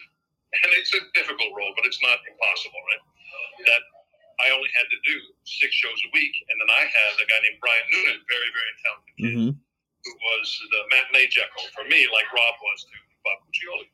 and 0.66 0.70
it's 0.82 0.90
a 0.98 1.02
difficult 1.14 1.54
role, 1.54 1.70
but 1.78 1.86
it's 1.86 2.02
not 2.02 2.18
impossible, 2.26 2.82
right? 2.90 3.04
That 3.70 3.84
I 4.42 4.50
only 4.50 4.70
had 4.74 4.90
to 4.90 4.98
do 5.06 5.16
six 5.46 5.78
shows 5.78 6.00
a 6.02 6.10
week, 6.18 6.34
and 6.50 6.58
then 6.58 6.70
I 6.74 6.84
had 6.90 7.14
a 7.22 7.26
guy 7.30 7.40
named 7.46 7.62
Brian 7.62 7.86
Noonan, 7.94 8.20
very 8.26 8.50
very 8.50 8.74
talented 8.82 9.16
kid 9.22 9.36
hmm 9.38 9.54
who 10.04 10.12
was 10.36 10.48
the 10.68 10.82
matinee 10.92 11.32
Jekyll 11.32 11.64
for 11.72 11.88
me, 11.88 12.04
like 12.12 12.28
Rob 12.36 12.56
was 12.60 12.84
to 12.92 12.96
Bob 13.24 13.40
Cuccioli. 13.48 13.88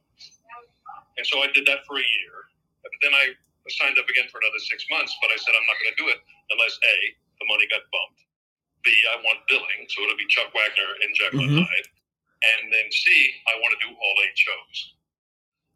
And 1.22 1.26
so 1.30 1.46
I 1.46 1.54
did 1.54 1.70
that 1.70 1.86
for 1.86 2.02
a 2.02 2.08
year. 2.18 2.50
But 2.82 2.90
then 3.06 3.14
I 3.14 3.38
signed 3.70 3.94
up 4.02 4.10
again 4.10 4.26
for 4.34 4.42
another 4.42 4.58
six 4.58 4.82
months, 4.90 5.14
but 5.22 5.30
I 5.30 5.38
said 5.38 5.54
I'm 5.54 5.68
not 5.70 5.78
going 5.78 5.94
to 5.94 6.00
do 6.02 6.08
it 6.10 6.18
unless 6.50 6.74
A, 6.82 6.96
the 7.38 7.46
money 7.46 7.70
got 7.70 7.86
bumped, 7.94 8.26
B, 8.82 8.90
I 9.14 9.22
want 9.22 9.46
billing, 9.46 9.86
so 9.86 10.02
it'll 10.02 10.18
be 10.18 10.26
Chuck 10.34 10.50
Wagner 10.50 10.92
and 11.06 11.10
Jekyll 11.14 11.46
Mhm. 11.46 11.62
and 11.62 11.68
Hyde, 11.70 11.88
and 12.44 12.72
then 12.72 12.88
C, 12.92 13.06
I 13.52 13.60
want 13.60 13.76
to 13.76 13.80
do 13.84 13.92
all 13.92 14.16
eight 14.26 14.38
shows. 14.38 14.78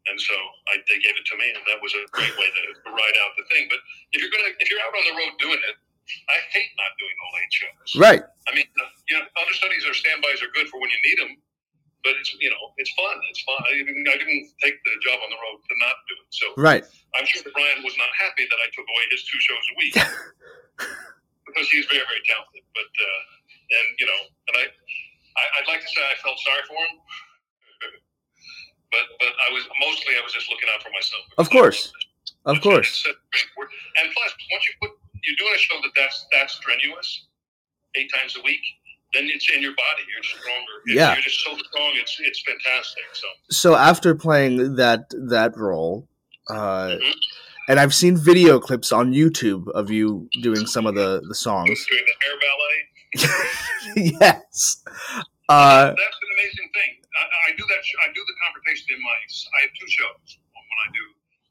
And 0.04 0.20
so 0.20 0.36
I, 0.68 0.84
they 0.84 1.00
gave 1.00 1.16
it 1.16 1.24
to 1.32 1.36
me, 1.40 1.48
and 1.48 1.64
that 1.64 1.80
was 1.80 1.96
a 1.96 2.04
great 2.12 2.32
way 2.36 2.44
to, 2.44 2.62
to 2.76 2.88
ride 2.92 3.16
out 3.24 3.32
the 3.40 3.44
thing. 3.48 3.64
But 3.72 3.80
if 4.12 4.20
you're 4.20 4.28
gonna, 4.32 4.52
if 4.60 4.68
you're 4.68 4.80
out 4.84 4.92
on 4.92 5.04
the 5.08 5.16
road 5.16 5.32
doing 5.40 5.60
it, 5.64 5.76
I 6.28 6.36
hate 6.52 6.68
not 6.76 6.92
doing 7.00 7.16
all 7.24 7.32
eight 7.40 7.52
shows. 7.52 7.88
Right. 7.96 8.20
I 8.20 8.50
mean, 8.52 8.68
uh, 8.76 8.84
you 9.08 9.16
know, 9.16 9.24
understudies 9.40 9.88
or 9.88 9.96
standbys 9.96 10.44
are 10.44 10.52
good 10.52 10.68
for 10.68 10.76
when 10.76 10.92
you 10.92 11.00
need 11.08 11.18
them, 11.24 11.32
but 12.04 12.20
it's 12.20 12.28
you 12.36 12.52
know, 12.52 12.76
it's 12.76 12.92
fun. 12.92 13.16
It's 13.32 13.40
fun. 13.48 13.56
I 13.64 13.80
didn't, 13.80 14.04
I 14.04 14.16
didn't 14.20 14.44
take 14.60 14.76
the 14.84 14.92
job 15.00 15.16
on 15.24 15.32
the 15.32 15.40
road 15.40 15.64
to 15.64 15.74
not 15.80 15.96
do 16.04 16.14
it. 16.20 16.28
So 16.36 16.46
Right. 16.60 16.84
I'm 17.16 17.24
sure 17.24 17.40
Brian 17.56 17.80
was 17.80 17.96
not 17.96 18.12
happy 18.20 18.44
that 18.44 18.60
I 18.60 18.68
took 18.76 18.84
away 18.84 19.04
his 19.08 19.24
two 19.24 19.40
shows 19.40 19.64
a 19.72 19.74
week 19.80 19.94
because 21.48 21.66
he's 21.72 21.88
very, 21.88 22.04
very 22.04 22.20
talented. 22.28 22.60
But 22.76 22.92
uh, 22.92 23.20
and 23.80 23.86
you 23.96 24.04
know, 24.04 24.20
and 24.52 24.54
I, 24.60 24.64
I, 25.36 25.42
I'd 25.60 25.68
like 25.68 25.80
to 25.80 25.88
say 25.88 26.00
I 26.02 26.16
felt 26.22 26.38
sorry 26.40 26.62
for 26.68 26.74
him, 26.78 26.94
but 28.90 29.04
but 29.18 29.32
I 29.48 29.52
was 29.52 29.64
mostly 29.80 30.14
I 30.18 30.22
was 30.22 30.32
just 30.32 30.50
looking 30.50 30.68
out 30.74 30.82
for 30.82 30.90
myself. 30.90 31.24
Of 31.38 31.50
course. 31.50 31.92
Of 32.46 32.60
course. 32.60 33.04
And 33.06 34.06
plus, 34.14 34.30
once 34.52 34.64
you 34.68 34.74
put 34.82 34.90
you're 35.24 35.36
doing 35.38 35.52
a 35.54 35.58
show 35.58 35.76
that 35.82 35.90
that's 35.96 36.26
that's 36.32 36.54
strenuous, 36.54 37.26
eight 37.96 38.10
times 38.14 38.36
a 38.38 38.42
week, 38.42 38.60
then 39.14 39.24
it's 39.26 39.48
in 39.54 39.62
your 39.62 39.72
body. 39.72 40.02
You're 40.12 40.22
stronger. 40.22 40.76
It's- 40.86 40.96
Yeah. 40.96 41.14
you're 41.14 41.22
just 41.22 41.40
so 41.44 41.56
strong. 41.56 41.92
It's 41.96 42.16
it's 42.20 42.42
fantastic. 42.46 43.04
So 43.12 43.26
So 43.50 43.74
after 43.76 44.14
playing 44.14 44.76
that 44.76 45.10
that 45.28 45.56
role, 45.56 46.08
uh, 46.50 46.96
Mhm. 47.00 47.14
and 47.68 47.80
I've 47.80 47.94
seen 47.94 48.16
video 48.16 48.60
clips 48.60 48.92
on 48.92 49.12
YouTube 49.12 49.68
of 49.70 49.90
you 49.90 50.28
doing 50.42 50.66
some 50.66 50.86
of 50.86 50.94
the 50.94 51.22
the 51.28 51.34
songs. 51.34 51.84
doing 51.90 52.04
the 52.04 52.16
hair 52.26 52.36
ballet, 52.44 52.78
yes. 53.96 54.82
Uh, 55.48 55.92
that's 55.92 56.18
an 56.24 56.30
amazing 56.40 56.68
thing. 56.72 56.92
I, 57.20 57.24
I 57.46 57.48
do 57.56 57.64
that. 57.68 57.80
sh- 57.84 58.00
I 58.00 58.08
do 58.16 58.22
the 58.24 58.36
confrontation 58.48 58.96
in 58.96 59.00
my. 59.04 59.12
I 59.12 59.58
have 59.68 59.72
two 59.76 59.88
shows. 59.92 60.26
One 60.56 60.64
when 60.64 60.80
I 60.84 60.90
do 60.96 61.04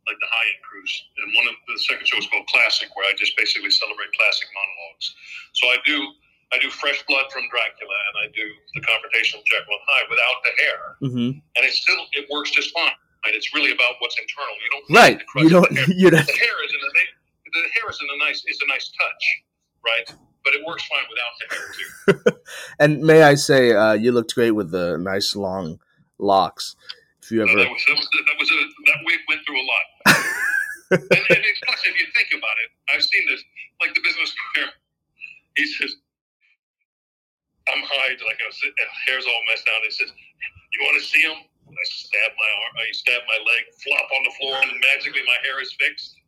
like 0.10 0.20
the 0.20 0.28
high 0.34 0.50
end 0.50 0.62
cruise, 0.66 0.94
and 1.22 1.30
one 1.38 1.48
of 1.48 1.56
the 1.70 1.78
second 1.88 2.04
show 2.10 2.18
is 2.20 2.28
called 2.28 2.44
Classic, 2.50 2.90
where 2.98 3.06
I 3.08 3.14
just 3.16 3.38
basically 3.38 3.70
celebrate 3.72 4.10
classic 4.18 4.50
monologues. 4.52 5.06
So 5.54 5.70
I 5.70 5.78
do. 5.86 5.98
I 6.54 6.62
do 6.62 6.70
Fresh 6.70 7.02
Blood 7.10 7.26
from 7.34 7.50
Dracula, 7.50 7.98
and 8.14 8.16
I 8.22 8.26
do 8.30 8.46
the 8.78 8.82
confrontation 8.86 9.42
with 9.42 9.48
Jekyll 9.50 9.74
and 9.74 9.86
Hyde 9.90 10.06
without 10.10 10.38
the 10.46 10.54
hair. 10.62 10.80
mhm. 11.02 11.30
and 11.58 11.62
it 11.66 11.74
still 11.74 11.98
it 12.14 12.30
works 12.30 12.52
just 12.54 12.70
fine. 12.78 12.94
Right? 13.26 13.34
It's 13.34 13.54
really 13.58 13.72
about 13.74 13.98
what's 14.02 14.14
internal. 14.22 14.54
You 14.62 14.70
don't 14.70 14.86
Right. 14.94 15.14
need 15.18 15.24
to 15.24 15.30
crush 15.30 15.44
You 15.46 15.50
don't. 15.50 15.70
The 15.74 15.82
hair. 15.86 15.96
You 15.98 16.10
don't. 16.14 16.28
The 16.28 16.38
hair 16.38 16.58
is 16.66 16.72
in 16.74 16.82
a 16.82 16.90
the 17.54 17.70
hair 17.78 17.86
is 17.90 17.98
a 18.02 18.18
nice 18.22 18.42
is 18.46 18.58
a 18.62 18.68
nice 18.68 18.90
touch, 18.90 19.24
right? 19.86 20.08
But 20.44 20.54
it 20.56 20.66
works 20.66 20.84
fine 20.86 21.08
without 21.10 21.34
the 21.40 21.46
hair 21.56 21.68
too. 21.74 22.40
And 22.80 23.02
may 23.02 23.24
I 23.24 23.36
say, 23.36 23.72
uh, 23.72 23.94
you 23.94 24.12
looked 24.12 24.36
great 24.36 24.52
with 24.52 24.72
the 24.72 24.98
nice 24.98 25.36
long 25.36 25.80
locks. 26.20 26.76
If 27.22 27.32
you 27.32 27.42
ever. 27.44 27.56
that 27.56 27.72
was 27.72 27.84
that 27.88 27.96
was 27.96 28.08
that 28.12 28.38
was 28.40 28.50
a 28.52 28.60
that 28.92 29.00
wig 29.08 29.20
went 29.30 29.42
through 29.48 29.56
a 29.56 29.64
lot. 29.64 29.86
and, 30.92 31.24
and 31.32 31.42
it's, 31.48 31.62
plus, 31.64 31.80
if 31.88 31.96
you 31.96 32.08
think 32.12 32.36
about 32.36 32.58
it, 32.68 32.70
I've 32.92 33.04
seen 33.04 33.24
this 33.32 33.40
like 33.80 33.96
the 33.96 34.04
business 34.04 34.36
where 34.56 34.68
he 35.56 35.66
says, 35.80 35.96
"I'm 37.72 37.80
high," 37.88 38.20
like 38.28 38.40
I 38.44 38.48
was, 38.52 38.60
hair's 39.08 39.24
all 39.24 39.44
messed 39.48 39.68
out. 39.72 39.80
He 39.88 39.92
says, 39.96 40.12
"You 40.12 40.80
want 40.84 41.00
to 41.00 41.06
see 41.08 41.24
him?" 41.24 41.40
And 41.64 41.76
I 41.80 41.86
stab 41.88 42.32
my 42.36 42.50
arm, 42.60 42.74
I 42.76 42.92
stab 42.92 43.22
my 43.24 43.40
leg, 43.40 43.64
flop 43.80 44.08
on 44.12 44.22
the 44.28 44.34
floor, 44.36 44.56
and 44.60 44.72
magically 44.92 45.24
my 45.24 45.40
hair 45.48 45.64
is 45.64 45.72
fixed. 45.80 46.20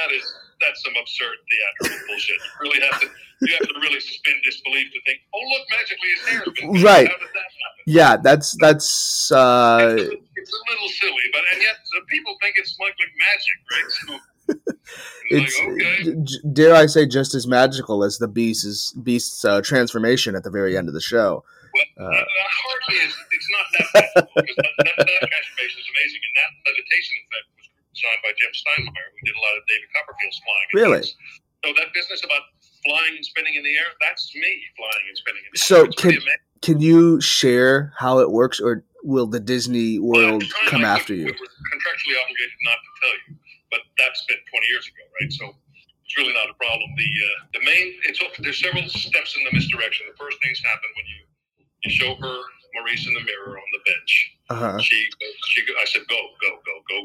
That 0.00 0.08
is 0.08 0.24
that's 0.60 0.82
some 0.84 0.94
absurd 1.00 1.36
theatrical 1.48 2.06
bullshit. 2.08 2.36
You 2.36 2.70
really 2.70 2.80
have 2.80 3.00
to 3.00 3.08
you 3.42 3.54
have 3.58 3.68
to 3.68 3.80
really 3.80 4.00
suspend 4.00 4.36
disbelief 4.44 4.92
to 4.92 5.00
think, 5.06 5.20
"Oh, 5.34 5.40
look, 5.48 5.64
magically 5.70 6.08
his 6.14 6.28
hair's 6.28 6.48
been. 6.54 6.82
Right. 6.82 7.08
That? 7.08 7.50
Yeah, 7.86 8.16
that's 8.16 8.56
that's. 8.60 9.32
Uh, 9.32 9.96
it's, 9.96 10.02
a, 10.02 10.12
it's 10.36 10.52
a 10.52 10.70
little 10.70 10.88
silly, 10.88 11.26
but 11.32 11.42
and 11.52 11.62
yet 11.62 11.76
the 11.94 12.02
people 12.08 12.36
think 12.42 12.54
it's 12.58 12.76
like, 12.78 12.94
like 13.00 13.12
magic, 13.26 13.56
right? 13.72 13.90
So 13.90 14.18
it's 15.30 15.58
like, 15.58 15.68
okay, 15.68 16.50
dare 16.52 16.74
I 16.74 16.86
say 16.86 17.06
just 17.06 17.34
as 17.34 17.46
magical 17.46 18.04
as 18.04 18.18
the 18.18 18.28
beast's 18.28 18.92
beast's 18.92 19.44
uh, 19.44 19.62
transformation 19.62 20.36
at 20.36 20.44
the 20.44 20.50
very 20.50 20.76
end 20.76 20.88
of 20.88 20.94
the 20.94 21.00
show. 21.00 21.42
well, 21.72 22.06
uh, 22.06 22.14
uh, 22.14 22.24
hardly 22.24 22.96
is 23.06 23.14
it's 23.32 23.48
not 23.50 23.66
that 23.72 23.86
magical 23.94 24.32
because 24.36 24.56
that, 24.56 24.74
that, 24.76 24.96
that 24.98 25.06
transformation 25.06 25.80
is 25.80 25.88
amazing, 25.96 26.20
and 26.20 26.34
that 26.36 26.50
levitation 26.68 27.14
effect 27.24 27.59
designed 28.00 28.22
by 28.24 28.32
Jim 28.40 28.52
Steinmeyer, 28.56 29.08
who 29.12 29.20
did 29.28 29.36
a 29.36 29.42
lot 29.44 29.54
of 29.60 29.62
David 29.68 29.88
Copperfield's 29.92 30.40
flying. 30.40 30.68
Really? 30.72 31.02
So 31.64 31.68
that 31.76 31.92
business 31.92 32.24
about 32.24 32.42
flying 32.88 33.16
and 33.20 33.24
spinning 33.24 33.54
in 33.54 33.62
the 33.62 33.76
air, 33.76 33.92
that's 34.00 34.32
me 34.34 34.48
flying 34.76 35.04
and 35.08 35.16
spinning 35.20 35.44
in 35.44 35.50
the 35.52 35.58
So 35.60 35.84
air. 35.84 35.92
Pretty 35.96 36.20
can- 36.24 36.44
Can 36.62 36.80
you 36.80 37.20
share 37.20 37.92
how 37.96 38.20
it 38.20 38.30
works, 38.32 38.60
or 38.60 38.84
will 39.02 39.26
the 39.26 39.40
Disney 39.40 39.98
World 39.98 40.44
Well, 40.44 40.68
come 40.68 40.84
I 40.84 40.96
after 40.96 41.12
think 41.16 41.28
you? 41.28 41.32
We 41.32 41.32
were 41.40 41.52
contractually 41.72 42.16
obligated 42.20 42.58
not 42.64 42.78
to 42.84 42.90
tell 43.00 43.14
you, 43.16 43.28
but 43.72 43.80
that's 43.96 44.20
been 44.28 44.36
20 44.44 44.66
years 44.68 44.84
ago, 44.88 45.04
right? 45.20 45.32
So 45.32 45.44
it's 46.04 46.16
really 46.20 46.32
not 46.36 46.50
a 46.52 46.54
problem. 46.60 46.84
The 46.96 47.08
uh, 47.08 47.38
the 47.56 47.62
main 47.64 47.96
it's 48.04 48.20
all 48.20 48.28
there's 48.40 48.60
several 48.60 48.84
steps 48.88 49.36
in 49.36 49.44
the 49.44 49.52
misdirection. 49.56 50.04
The 50.12 50.16
first 50.20 50.36
things 50.44 50.60
happen 50.60 50.88
when 50.96 51.06
you 51.08 51.20
you 51.84 51.90
show 51.96 52.12
her 52.16 52.36
Maurice 52.76 53.06
in 53.08 53.14
the 53.14 53.24
mirror 53.24 53.56
on 53.56 53.68
the 53.72 53.80
bench. 53.88 54.12
Uh 54.52 54.56
huh. 54.56 54.78
She 54.84 55.08
she 55.48 55.64
I 55.80 55.84
said 55.88 56.02
go 56.12 56.20
go 56.44 56.60
go 56.60 56.74
go 56.92 56.98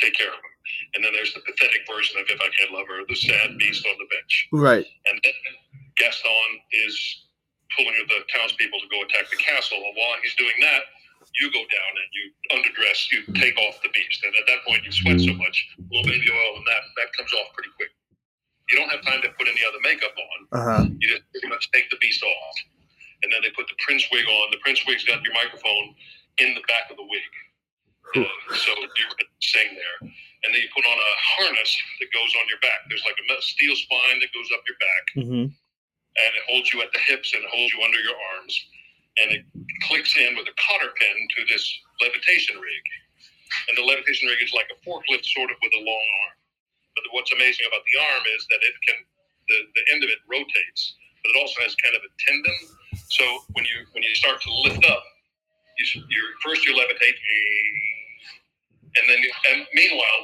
take 0.00 0.14
care 0.14 0.30
of 0.30 0.38
him. 0.38 0.54
And 0.94 1.00
then 1.04 1.12
there's 1.12 1.32
the 1.34 1.42
pathetic 1.44 1.84
version 1.88 2.20
of 2.20 2.26
If 2.28 2.40
I 2.40 2.48
Can't 2.58 2.72
Love 2.72 2.86
Her, 2.88 3.04
the 3.08 3.16
sad 3.16 3.58
beast 3.58 3.86
on 3.86 3.96
the 3.98 4.08
bench. 4.08 4.48
Right. 4.52 4.84
And 4.84 5.16
then 5.22 5.36
Gaston 5.96 6.50
is 6.86 6.94
pulling 7.76 7.96
the 8.08 8.24
townspeople 8.32 8.80
to 8.80 8.88
go 8.88 9.02
attack 9.04 9.28
the 9.28 9.40
castle. 9.40 9.76
And 9.78 9.94
while 9.96 10.16
he's 10.22 10.36
doing 10.36 10.56
that, 10.64 10.82
you 11.36 11.52
go 11.52 11.60
down 11.60 11.92
and 11.98 12.08
you 12.14 12.24
underdress, 12.56 13.12
you 13.12 13.20
take 13.36 13.56
off 13.68 13.80
the 13.84 13.92
beast. 13.92 14.24
And 14.24 14.32
at 14.38 14.46
that 14.48 14.64
point, 14.64 14.84
you 14.84 14.92
sweat 14.92 15.20
so 15.20 15.34
much, 15.36 15.56
a 15.76 15.84
little 15.92 16.08
baby 16.08 16.28
oil, 16.30 16.52
and 16.56 16.66
that, 16.66 16.82
that 16.96 17.08
comes 17.16 17.32
off 17.36 17.52
pretty 17.52 17.70
quick. 17.76 17.92
You 18.70 18.76
don't 18.76 18.92
have 18.92 19.04
time 19.04 19.20
to 19.24 19.30
put 19.36 19.48
any 19.48 19.64
other 19.64 19.80
makeup 19.80 20.12
on. 20.12 20.38
Uh 20.52 20.64
huh. 20.64 20.82
You 21.00 21.06
just 21.08 21.24
pretty 21.32 21.48
much 21.48 21.68
take 21.72 21.88
the 21.90 21.96
beast 22.00 22.22
off. 22.22 22.56
And 23.24 23.32
then 23.32 23.40
they 23.42 23.50
put 23.50 23.66
the 23.66 23.78
prince 23.82 24.04
wig 24.12 24.24
on. 24.28 24.52
The 24.52 24.62
prince 24.62 24.84
wig's 24.86 25.04
got 25.04 25.24
your 25.24 25.34
microphone 25.34 25.96
in 26.38 26.54
the 26.54 26.62
back 26.68 26.90
of 26.90 26.96
the 26.96 27.06
wig. 27.08 27.32
So 28.14 28.72
you're 28.72 29.14
sing 29.40 29.70
there. 29.76 29.98
And 30.44 30.54
then 30.54 30.60
you 30.62 30.70
put 30.74 30.86
on 30.86 30.96
a 30.96 31.12
harness 31.36 31.70
that 32.00 32.08
goes 32.14 32.32
on 32.40 32.46
your 32.48 32.62
back. 32.62 32.86
There's 32.88 33.04
like 33.04 33.18
a 33.18 33.42
steel 33.42 33.74
spine 33.76 34.18
that 34.22 34.30
goes 34.32 34.48
up 34.54 34.62
your 34.66 34.78
back 34.80 35.04
hmm 35.14 35.46
and 36.18 36.30
it 36.34 36.44
holds 36.50 36.74
you 36.74 36.82
at 36.82 36.90
the 36.90 37.02
hips 37.06 37.32
and 37.32 37.42
holds 37.46 37.70
you 37.72 37.80
under 37.82 38.00
your 38.02 38.18
arms. 38.34 38.54
And 39.18 39.34
it 39.34 39.42
clicks 39.86 40.14
in 40.18 40.34
with 40.38 40.46
a 40.46 40.56
cotter 40.58 40.90
pin 40.98 41.16
to 41.38 41.40
this 41.50 41.62
levitation 42.02 42.58
rig. 42.58 42.84
And 43.70 43.74
the 43.78 43.86
levitation 43.86 44.30
rig 44.30 44.42
is 44.42 44.54
like 44.54 44.70
a 44.70 44.78
forklift, 44.82 45.26
sort 45.26 45.50
of 45.50 45.58
with 45.62 45.74
a 45.74 45.82
long 45.82 46.06
arm. 46.26 46.36
But 46.94 47.06
what's 47.14 47.30
amazing 47.34 47.66
about 47.66 47.82
the 47.86 47.96
arm 47.98 48.24
is 48.34 48.42
that 48.50 48.60
it 48.62 48.74
can, 48.86 48.98
the, 49.50 49.58
the 49.74 49.84
end 49.94 50.02
of 50.02 50.10
it 50.10 50.22
rotates, 50.26 50.82
but 51.22 51.34
it 51.34 51.36
also 51.38 51.58
has 51.62 51.74
kind 51.82 51.94
of 51.94 52.02
a 52.02 52.10
tendon. 52.18 52.58
So 53.10 53.24
when 53.54 53.64
you 53.64 53.86
when 53.94 54.02
you 54.02 54.14
start 54.14 54.42
to 54.42 54.50
lift 54.66 54.84
up, 54.86 55.02
you, 55.78 56.02
you're 56.10 56.30
first 56.42 56.66
you 56.66 56.74
levitate, 56.74 57.16
and 58.98 59.04
then 59.08 59.20
and 59.54 59.66
meanwhile, 59.74 60.22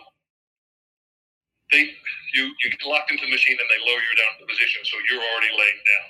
they 1.70 1.94
you 2.34 2.50
you 2.62 2.66
get 2.70 2.82
locked 2.86 3.10
into 3.10 3.24
the 3.24 3.30
machine 3.30 3.56
and 3.58 3.68
they 3.70 3.80
lower 3.86 4.02
you 4.02 4.14
down 4.18 4.34
to 4.38 4.46
position, 4.46 4.82
so 4.84 4.98
you're 5.10 5.22
already 5.22 5.52
laying 5.54 5.82
down. 5.86 6.08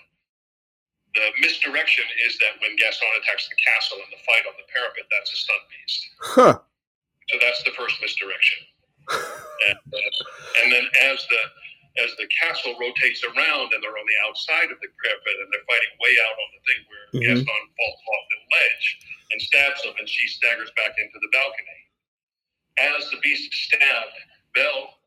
The 1.15 1.27
misdirection 1.47 2.05
is 2.27 2.35
that 2.43 2.59
when 2.59 2.75
Gaston 2.75 3.07
attacks 3.23 3.47
the 3.47 3.55
castle 3.55 4.03
and 4.03 4.11
the 4.11 4.19
fight 4.27 4.51
on 4.51 4.55
the 4.59 4.67
parapet, 4.67 5.07
that's 5.15 5.31
a 5.31 5.39
stunt 5.39 5.63
beast. 5.71 6.01
Huh. 6.19 6.59
So 7.31 7.39
that's 7.39 7.63
the 7.63 7.71
first 7.79 8.03
misdirection. 8.03 8.67
and, 9.69 9.79
uh, 9.79 10.25
and 10.65 10.73
then 10.73 10.85
as 11.07 11.23
the 11.31 11.43
as 12.03 12.11
the 12.19 12.27
castle 12.29 12.75
rotates 12.81 13.23
around 13.23 13.71
and 13.73 13.79
they're 13.83 13.95
on 13.99 14.07
the 14.09 14.19
outside 14.27 14.71
of 14.71 14.79
the 14.83 14.89
parapet 15.03 15.35
and 15.41 15.49
they're 15.53 15.67
fighting 15.69 15.95
way 16.03 16.15
out 16.27 16.37
on 16.39 16.49
the 16.55 16.63
thing 16.67 16.81
where 16.91 17.07
Mhm. 17.15 17.23
Gaston 17.47 17.65
falls 17.79 18.01
off 18.03 18.25
the 18.31 18.41
ledge 18.57 18.87
and 19.31 19.39
stabs 19.43 19.83
them, 19.83 19.95
and 19.99 20.09
she 20.09 20.27
staggers 20.29 20.71
back 20.77 20.95
into 20.99 21.19
the 21.21 21.29
balcony. 21.29 21.81
As 22.79 23.09
the 23.11 23.19
beast 23.19 23.53
is 23.53 23.59
stabbed, 23.61 24.17
Belle, 24.55 24.99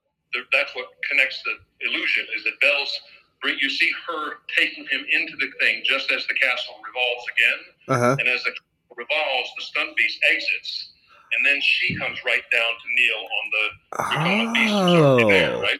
that's 0.51 0.73
what 0.75 0.87
connects 1.09 1.41
the 1.43 1.59
illusion, 1.81 2.27
is 2.35 2.43
that 2.43 2.59
Belle's. 2.61 2.99
You 3.43 3.69
see 3.69 3.91
her 4.07 4.39
taking 4.57 4.85
him 4.87 5.05
into 5.11 5.37
the 5.37 5.49
thing 5.59 5.83
just 5.85 6.11
as 6.11 6.25
the 6.27 6.33
castle 6.33 6.81
revolves 6.85 7.25
again. 7.37 7.59
Uh 7.87 7.99
huh. 7.99 8.15
And 8.19 8.27
as 8.27 8.43
the 8.43 8.51
castle 8.51 8.95
revolves, 8.95 9.49
the 9.57 9.61
stunt 9.63 9.95
beast 9.95 10.19
exits. 10.31 10.89
And 11.33 11.45
then 11.45 11.61
she 11.61 11.95
comes 11.97 12.23
right 12.25 12.43
down 12.51 12.61
to 12.63 12.87
kneel 12.93 13.27
on 13.39 13.51
the 13.51 13.69
recumbent 13.97 14.53
beast 14.55 15.27
there, 15.29 15.55
Oh. 15.55 15.61
right? 15.61 15.79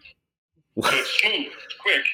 So 0.84 0.94
it's 0.94 1.10
smooth, 1.22 1.50
it's 1.50 1.78
quick. 1.82 2.06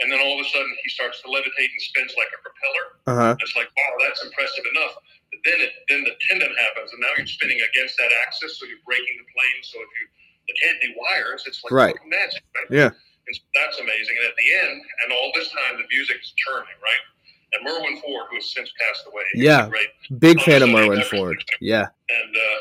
And 0.00 0.08
then 0.12 0.20
all 0.22 0.38
of 0.38 0.46
a 0.46 0.48
sudden 0.48 0.70
he 0.84 0.88
starts 0.94 1.20
to 1.22 1.28
levitate 1.28 1.68
and 1.74 1.82
spins 1.82 2.14
like 2.16 2.30
a 2.32 2.40
propeller. 2.40 2.84
Uh 3.10 3.16
huh. 3.18 3.34
It's 3.42 3.56
like, 3.58 3.66
wow, 3.68 3.92
that's 4.06 4.22
impressive 4.24 4.64
enough. 4.72 4.94
But 5.34 5.40
then 5.44 5.58
it 5.60 5.72
then 5.90 6.04
the 6.08 6.14
tendon 6.30 6.54
happens 6.56 6.88
and 6.94 7.00
now 7.02 7.12
you're 7.18 7.26
spinning 7.28 7.60
against 7.60 7.98
that 7.98 8.08
axis, 8.24 8.56
so 8.58 8.64
you're 8.64 8.80
breaking 8.86 9.16
the 9.18 9.28
plane. 9.28 9.60
So 9.66 9.76
if 9.82 9.90
you 10.00 10.04
there 10.48 10.56
can't 10.64 10.80
be 10.80 10.90
wires, 10.96 11.44
it's 11.44 11.60
like 11.66 11.72
Right. 11.74 11.96
magic, 12.08 12.40
right? 12.56 12.70
Yeah. 12.72 12.90
And 12.94 13.32
so 13.36 13.42
that's 13.60 13.76
amazing. 13.82 14.16
And 14.16 14.24
at 14.32 14.36
the 14.40 14.48
end, 14.64 14.80
and 15.04 15.08
all 15.12 15.28
this 15.36 15.50
time 15.52 15.76
the 15.76 15.84
music 15.92 16.16
is 16.22 16.32
churning, 16.40 16.78
right? 16.80 17.04
And 17.52 17.60
Merwin 17.64 18.00
Foard, 18.00 18.28
who 18.32 18.36
has 18.40 18.48
since 18.54 18.70
passed 18.80 19.04
away, 19.10 19.24
Yeah. 19.34 19.68
great 19.68 19.92
Big 20.22 20.40
fan 20.40 20.62
of 20.62 20.70
Merwin 20.70 21.02
Foard. 21.12 21.42
Yeah. 21.60 21.92
and 22.08 22.32
uh, 22.32 22.60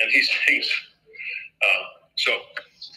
and 0.00 0.08
he 0.14 0.22
sings. 0.46 0.70
Uh, 1.60 1.84
so 2.16 2.32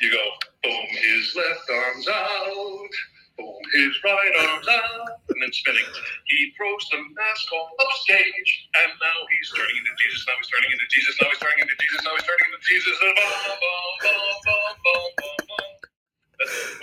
you 0.02 0.12
go, 0.12 0.26
boom, 0.64 0.86
his 0.92 1.36
left 1.36 1.68
arm's 1.72 2.08
out, 2.08 2.92
boom, 3.38 3.62
his 3.76 3.94
right 4.04 4.34
arm's 4.50 4.68
out, 4.68 5.08
and 5.32 5.40
then 5.42 5.54
spinning. 5.54 5.88
He 6.28 6.54
throws 6.58 6.84
the 6.92 7.00
mask 7.16 7.48
off 7.54 7.70
upstage, 7.80 8.52
and 8.86 8.92
now 9.00 9.20
he's 9.32 9.50
turning 9.56 9.78
into 9.78 9.94
Jesus. 10.00 10.26
Now 10.28 10.36
he's 10.40 10.50
turning 10.52 10.72
into 10.72 10.88
Jesus. 10.92 11.16
Now 11.22 11.30
he's 11.32 11.42
turning 11.44 11.62
into 11.64 11.78
Jesus. 11.80 12.02
Now 12.06 12.14
he's 12.18 12.28
turning 12.28 12.48
into 12.52 12.64
Jesus. 12.68 12.96
Boom, 13.00 13.16
boom, 13.16 13.94
boom, 14.04 14.76
boom, 14.84 15.10
boom, 15.20 15.42
boom. 15.48 15.72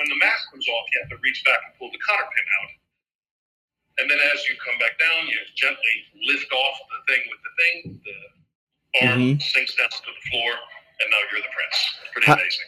When 0.00 0.08
the 0.10 0.18
mask 0.20 0.50
comes 0.52 0.66
off, 0.68 0.86
you 0.92 0.98
have 1.04 1.12
to 1.14 1.20
reach 1.22 1.42
back 1.44 1.60
and 1.66 1.72
pull 1.78 1.90
the 1.92 2.00
cotter 2.02 2.28
pin 2.30 2.46
out. 2.62 2.72
And 4.02 4.06
then 4.10 4.18
as 4.34 4.38
you 4.48 4.54
come 4.60 4.78
back 4.80 4.98
down, 4.98 5.28
you 5.30 5.38
gently 5.56 5.96
lift 6.26 6.50
off 6.52 6.76
the 6.90 7.00
thing 7.14 7.22
with 7.30 7.42
the 7.46 7.52
thing. 7.60 7.76
The 8.04 8.18
arm 9.08 9.20
Mhm. 9.20 9.42
sinks 9.42 9.74
down 9.76 9.90
to 9.90 10.02
the 10.06 10.30
floor, 10.30 10.52
and 11.00 11.10
now 11.10 11.20
you're 11.32 11.42
the 11.42 11.48
prince. 11.52 11.78
Pretty 12.12 12.26
Ha- 12.28 12.34
amazing. 12.34 12.66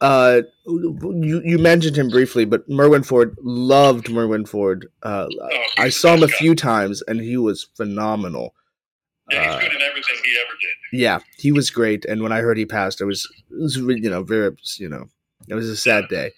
Uh, 0.00 0.42
you 0.66 1.42
you 1.44 1.58
mentioned 1.58 1.96
him 1.96 2.08
briefly, 2.08 2.44
but 2.44 2.68
Merwin 2.68 3.02
Foard 3.02 3.36
loved 3.42 4.08
Merwin 4.10 4.46
Foard. 4.46 4.86
Uh, 5.02 5.26
Oh, 5.40 5.66
I 5.76 5.88
saw 5.88 6.14
him 6.14 6.22
a 6.22 6.28
few 6.28 6.54
times, 6.54 7.02
and 7.08 7.20
he 7.20 7.36
was 7.36 7.64
phenomenal. 7.76 8.54
Yeah, 9.30 9.42
he's 9.44 9.54
Uh, 9.54 9.60
good 9.60 9.76
in 9.76 9.82
everything 9.82 10.16
he 10.24 10.30
ever 10.40 10.54
did. 10.60 11.00
yeah, 11.00 11.18
he 11.36 11.50
was 11.52 11.70
great. 11.70 12.04
And 12.04 12.22
when 12.22 12.32
I 12.32 12.40
heard 12.40 12.56
he 12.58 12.64
passed, 12.64 13.00
it 13.00 13.04
was, 13.06 13.28
it 13.50 13.60
was 13.60 13.76
you 13.76 14.08
know, 14.10 14.22
very, 14.22 14.56
you 14.78 14.88
know, 14.88 15.08
it 15.48 15.54
was 15.54 15.68
a 15.68 15.76
sad 15.76 16.04
day. 16.08 16.30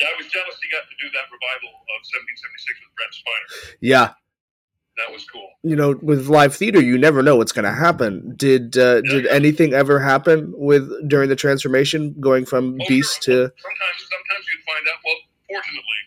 Yeah, 0.00 0.08
I 0.08 0.12
was 0.16 0.26
jealous 0.32 0.56
he 0.62 0.68
got 0.70 0.82
to 0.88 0.96
do 1.00 1.08
that 1.12 1.26
revival 1.30 1.68
of 1.70 2.00
1776 2.10 2.80
with 2.80 2.94
Brent 2.96 3.14
Spiner. 3.14 3.76
Yeah, 3.80 4.12
That 4.96 5.12
was 5.12 5.24
cool. 5.26 5.48
you 5.64 5.74
know, 5.74 5.98
with 6.02 6.28
live 6.28 6.54
theater, 6.54 6.80
you 6.80 6.96
never 6.96 7.20
know 7.22 7.34
what's 7.36 7.50
going 7.50 7.64
to 7.64 7.72
happen. 7.74 8.34
Did 8.36 8.78
uh, 8.78 9.00
did 9.02 9.26
anything 9.26 9.72
ever 9.74 9.98
happen 9.98 10.52
with 10.54 10.86
during 11.08 11.28
the 11.28 11.34
transformation, 11.36 12.14
going 12.20 12.46
from 12.46 12.78
Oh, 12.80 12.84
beast 12.88 13.24
sure. 13.24 13.48
to? 13.48 13.52
Sometimes, 13.58 13.98
sometimes 14.06 14.42
you'd 14.46 14.62
find 14.62 14.84
out. 14.86 14.98
Well, 15.04 15.18
fortunately, 15.50 16.00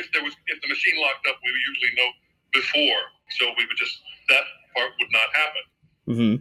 if 0.00 0.08
there 0.12 0.24
was, 0.24 0.32
if 0.48 0.56
the 0.62 0.68
machine 0.68 0.96
locked 1.04 1.26
up, 1.28 1.36
we 1.44 1.52
would 1.52 1.64
usually 1.68 1.92
know 2.00 2.10
before, 2.56 3.02
so 3.36 3.44
we 3.58 3.66
would 3.68 3.76
just 3.76 4.00
that 4.32 4.44
part 4.74 4.90
would 4.98 5.12
not 5.12 5.28
happen. 5.36 5.64
Mm-hmm. 6.08 6.36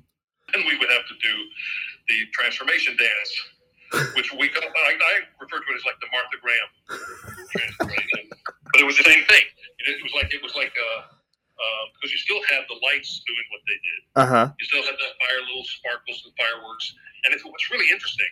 and 0.56 0.62
we 0.68 0.78
would 0.80 0.90
have 0.92 1.06
to 1.08 1.16
do 1.20 1.34
the 2.08 2.18
transformation 2.32 2.96
dance, 2.96 4.12
which 4.16 4.32
we 4.36 4.48
call, 4.50 4.64
I, 4.64 4.92
I 4.96 5.14
refer 5.40 5.60
to 5.60 5.68
it 5.72 5.76
as 5.76 5.84
like 5.88 6.00
the 6.04 6.08
Martha 6.12 6.38
Graham 6.44 6.70
transformation, 7.52 8.30
but 8.72 8.82
it 8.82 8.86
was 8.86 8.98
the 8.98 9.04
same 9.04 9.24
thing. 9.28 9.44
It, 9.84 10.00
it 10.00 10.04
was 10.04 10.12
like 10.16 10.34
it 10.34 10.42
was 10.44 10.56
like 10.56 10.72
because 11.96 12.12
you 12.12 12.20
still 12.20 12.42
had 12.50 12.66
the 12.68 12.78
lights 12.84 13.22
doing 13.26 13.46
what 13.52 13.62
they 13.68 13.78
did. 13.82 14.00
Uh 14.16 14.28
huh. 14.28 14.46
You 14.60 14.66
still 14.66 14.84
had 14.84 14.96
the 14.96 15.10
fire, 15.20 15.42
little 15.48 15.68
sparkles 15.68 16.20
and 16.26 16.34
fireworks, 16.36 16.94
and 17.26 17.34
it's 17.34 17.44
what's 17.46 17.70
really 17.72 17.90
interesting. 17.90 18.30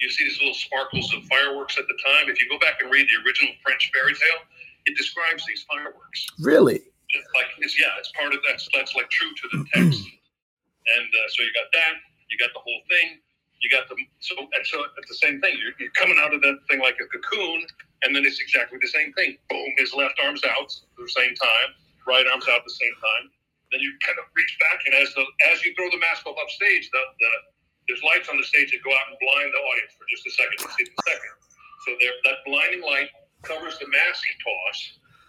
You 0.00 0.08
see 0.08 0.24
these 0.24 0.38
little 0.40 0.56
sparkles 0.56 1.12
of 1.12 1.24
fireworks 1.28 1.76
at 1.76 1.84
the 1.84 1.98
time. 2.00 2.32
If 2.32 2.40
you 2.40 2.48
go 2.48 2.58
back 2.58 2.80
and 2.80 2.88
read 2.88 3.04
the 3.10 3.20
original 3.26 3.52
French 3.62 3.90
fairy 3.92 4.14
tale, 4.16 4.42
it 4.86 4.96
describes 4.96 5.44
these 5.44 5.62
fireworks 5.68 6.24
Really? 6.40 6.80
it's 7.12 7.30
like 7.34 7.50
it's 7.58 7.76
yeah, 7.78 7.90
it's 7.98 8.10
part 8.12 8.32
of 8.32 8.40
that's 8.46 8.68
that's 8.72 8.94
like 8.94 9.10
true 9.10 9.30
to 9.34 9.46
the 9.52 9.60
text. 9.74 10.00
and 10.96 11.08
uh, 11.10 11.26
so 11.34 11.42
you 11.42 11.52
got 11.52 11.68
that, 11.72 11.94
you 12.30 12.38
got 12.38 12.52
the 12.54 12.62
whole 12.62 12.82
thing, 12.88 13.18
you 13.60 13.68
got 13.68 13.88
the 13.88 13.96
so 14.20 14.36
and 14.38 14.64
so 14.64 14.80
it's 14.96 15.08
the 15.10 15.20
same 15.20 15.40
thing. 15.40 15.56
You're, 15.60 15.74
you're 15.78 15.94
coming 15.98 16.16
out 16.20 16.32
of 16.32 16.40
that 16.42 16.56
thing 16.70 16.80
like 16.80 16.96
a 17.02 17.06
cocoon, 17.10 17.66
and 18.02 18.14
then 18.14 18.24
it's 18.24 18.40
exactly 18.40 18.78
the 18.80 18.88
same 18.88 19.12
thing. 19.14 19.36
Boom, 19.48 19.68
his 19.76 19.92
left 19.92 20.18
arm's 20.24 20.44
out 20.44 20.70
at 20.72 20.96
the 20.96 21.08
same 21.10 21.34
time, 21.34 21.70
right 22.06 22.24
arm's 22.30 22.48
out 22.48 22.62
at 22.62 22.66
the 22.66 22.76
same 22.78 22.94
time. 23.00 23.30
Then 23.72 23.80
you 23.80 23.94
kind 24.02 24.18
of 24.18 24.26
reach 24.34 24.50
back, 24.58 24.82
and 24.86 24.94
as 24.98 25.14
the 25.14 25.22
as 25.54 25.62
you 25.64 25.70
throw 25.78 25.86
the 25.90 25.98
mask 26.02 26.26
off 26.26 26.34
upstage, 26.42 26.90
the, 26.90 27.02
the 27.20 27.30
there's 27.86 28.02
lights 28.02 28.28
on 28.28 28.36
the 28.36 28.46
stage 28.46 28.70
that 28.70 28.82
go 28.82 28.90
out 28.90 29.06
and 29.10 29.18
blind 29.22 29.50
the 29.54 29.62
audience 29.62 29.94
for 29.94 30.06
just 30.10 30.26
a 30.26 30.32
second 30.34 30.58
to 30.58 30.68
see 30.74 30.84
the 30.86 30.98
second. 31.06 31.34
So 31.86 31.94
there, 32.02 32.12
that 32.26 32.42
blinding 32.46 32.82
light 32.82 33.08
covers 33.42 33.78
the 33.78 33.86
mask 33.88 34.22
toss, 34.42 34.78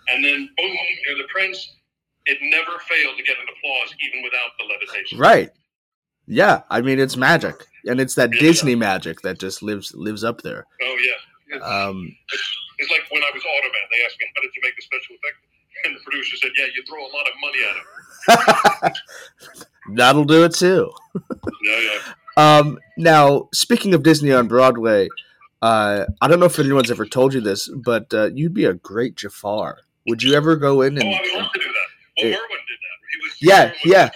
and 0.10 0.26
then 0.26 0.50
boom, 0.58 0.74
you're 1.08 1.18
the 1.22 1.30
prince. 1.32 1.78
It 2.26 2.38
never 2.42 2.78
failed 2.86 3.18
to 3.18 3.24
get 3.24 3.38
an 3.38 3.46
applause, 3.50 3.94
even 4.06 4.22
without 4.22 4.54
the 4.62 4.66
levitation. 4.70 5.18
Right. 5.18 5.50
Yeah. 6.28 6.62
I 6.70 6.82
mean, 6.82 7.00
it's 7.00 7.18
magic, 7.18 7.66
and 7.86 8.00
it's 8.02 8.14
that 8.16 8.34
Yeah. 8.34 8.42
Disney 8.42 8.76
magic 8.76 9.22
that 9.22 9.40
just 9.40 9.62
lives 9.62 9.94
lives 9.94 10.24
up 10.24 10.42
there. 10.42 10.66
Oh 10.82 10.98
yeah. 11.02 11.58
It's, 11.58 11.66
Um, 11.66 12.10
it's, 12.32 12.48
it's 12.78 12.92
like 12.92 13.06
when 13.12 13.22
I 13.22 13.30
was 13.34 13.42
Automan. 13.44 13.86
They 13.92 14.02
asked 14.06 14.18
me, 14.20 14.26
"How 14.36 14.42
did 14.42 14.52
you 14.56 14.62
make 14.64 14.76
the 14.76 14.82
special 14.82 15.16
effect?" 15.18 15.38
And 15.86 15.96
the 15.96 16.00
producer 16.04 16.38
said, 16.38 16.52
"Yeah, 16.58 16.66
you 16.76 16.84
throw 16.88 17.00
a 17.02 17.12
lot 17.12 17.28
of 17.28 17.34
money 17.42 18.90
at 18.90 18.92
him." 18.92 18.94
that'll 19.96 20.26
do 20.26 20.44
it 20.44 20.54
too. 20.54 20.92
Yeah, 21.64 21.80
yeah. 21.80 22.14
Um, 22.38 22.80
now, 22.98 23.50
speaking 23.54 23.94
of 23.94 24.04
Disney 24.04 24.32
on 24.32 24.48
Broadway, 24.48 25.10
uh, 25.62 26.06
I 26.22 26.28
don't 26.28 26.40
know 26.40 26.46
if 26.48 26.58
anyone's 26.60 26.90
ever 26.90 27.06
told 27.06 27.34
you 27.34 27.42
this, 27.42 27.68
but 27.68 28.12
uh, 28.14 28.30
you'd 28.34 28.54
be 28.54 28.66
a 28.66 28.74
great 28.74 29.16
Jafar. 29.16 29.80
Would 30.08 30.24
you 30.24 30.34
ever 30.34 30.56
go 30.56 30.82
in 30.82 30.98
Oh, 30.98 31.02
and? 31.02 31.10
I 31.16 31.22
would 31.22 31.34
love 31.42 31.52
to 31.54 31.60
do 31.60 31.66
that. 31.66 31.74
Well, 32.24 32.32
Yeah. 32.32 32.38
Merwin 32.38 32.50
did 32.68 32.80
that. 32.80 32.98
He 33.12 33.18
was 33.24 33.38
Yeah, 33.42 33.74
yeah. 33.86 34.06
by 34.08 34.08
it. 34.08 34.14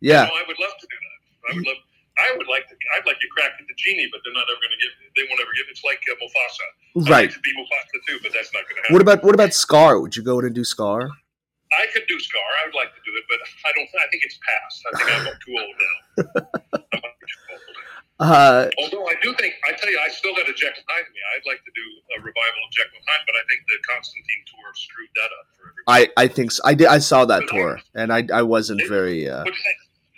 Yeah, 0.00 0.24
No, 0.24 0.30
I 0.34 0.44
would 0.46 0.58
love 0.58 0.70
to 0.80 0.86
do 0.86 0.96
that. 1.00 1.52
I 1.52 1.56
would 1.56 1.66
love. 1.66 1.76
I 2.18 2.30
would 2.38 2.46
like 2.46 2.68
to. 2.70 2.74
I'd 2.94 3.06
like 3.06 3.18
to 3.18 3.28
crack 3.34 3.58
at 3.58 3.66
the 3.66 3.74
genie, 3.74 4.06
but 4.10 4.22
they're 4.22 4.34
not 4.34 4.46
ever 4.46 4.60
going 4.62 4.70
to 4.70 4.80
give. 4.80 4.92
They 5.18 5.24
won't 5.26 5.42
ever 5.42 5.50
give. 5.58 5.66
It's 5.70 5.82
like 5.82 5.98
uh, 6.06 6.14
Mufasa. 6.22 6.66
Right. 7.10 7.26
like 7.26 7.34
to 7.34 7.42
be 7.42 7.50
Mufasa 7.58 7.98
too, 8.06 8.18
but 8.22 8.30
that's 8.30 8.52
not 8.54 8.62
going 8.70 8.78
to 8.78 8.82
happen. 8.86 8.94
What 8.94 9.02
about 9.02 9.18
what 9.26 9.34
about 9.34 9.52
Scar? 9.52 9.98
Would 9.98 10.14
you 10.14 10.22
go 10.22 10.38
in 10.38 10.46
and 10.46 10.54
do 10.54 10.62
Scar? 10.62 11.10
I 11.74 11.86
could 11.90 12.06
do 12.06 12.18
Scar. 12.20 12.46
I 12.62 12.70
would 12.70 12.78
like 12.78 12.94
to 12.94 13.02
do 13.02 13.12
it, 13.18 13.24
but 13.26 13.40
I 13.66 13.70
don't. 13.74 13.88
I 13.98 14.06
think 14.14 14.22
it's 14.22 14.38
past. 14.38 14.76
I 14.86 14.90
think 14.94 15.08
I'm 15.10 15.38
too 15.42 15.54
old 15.58 15.74
now. 15.74 15.96
I'm 17.02 17.14
too 17.18 17.42
old. 17.50 17.64
Uh, 18.20 18.70
Although 18.78 19.06
I 19.08 19.14
do 19.22 19.34
think, 19.34 19.54
I 19.68 19.72
tell 19.72 19.90
you, 19.90 19.98
I 19.98 20.08
still 20.08 20.34
got 20.36 20.48
a 20.48 20.54
Jekyll 20.54 20.84
Hyde 20.86 21.04
in 21.04 21.12
me. 21.12 21.20
I'd 21.34 21.42
like 21.50 21.58
to 21.66 21.72
do 21.74 21.86
a 22.14 22.18
revival 22.22 22.62
of 22.62 22.70
Jekyll 22.70 23.02
Hyde, 23.08 23.26
but 23.26 23.34
I 23.34 23.42
think 23.50 23.66
the 23.66 23.74
Constantine 23.92 24.42
tour 24.46 24.70
screwed 24.74 25.08
that 25.16 25.30
up 25.34 25.46
for 25.58 25.62
everybody. 25.66 26.14
I 26.16 26.22
I 26.22 26.28
think 26.28 26.52
so. 26.52 26.62
I 26.64 26.74
did. 26.74 26.86
I 26.86 26.98
saw 26.98 27.24
that 27.24 27.42
tour, 27.48 27.80
and 27.94 28.12
I 28.12 28.22
I 28.32 28.42
wasn't 28.42 28.82
very. 28.88 29.28
Uh, 29.28 29.44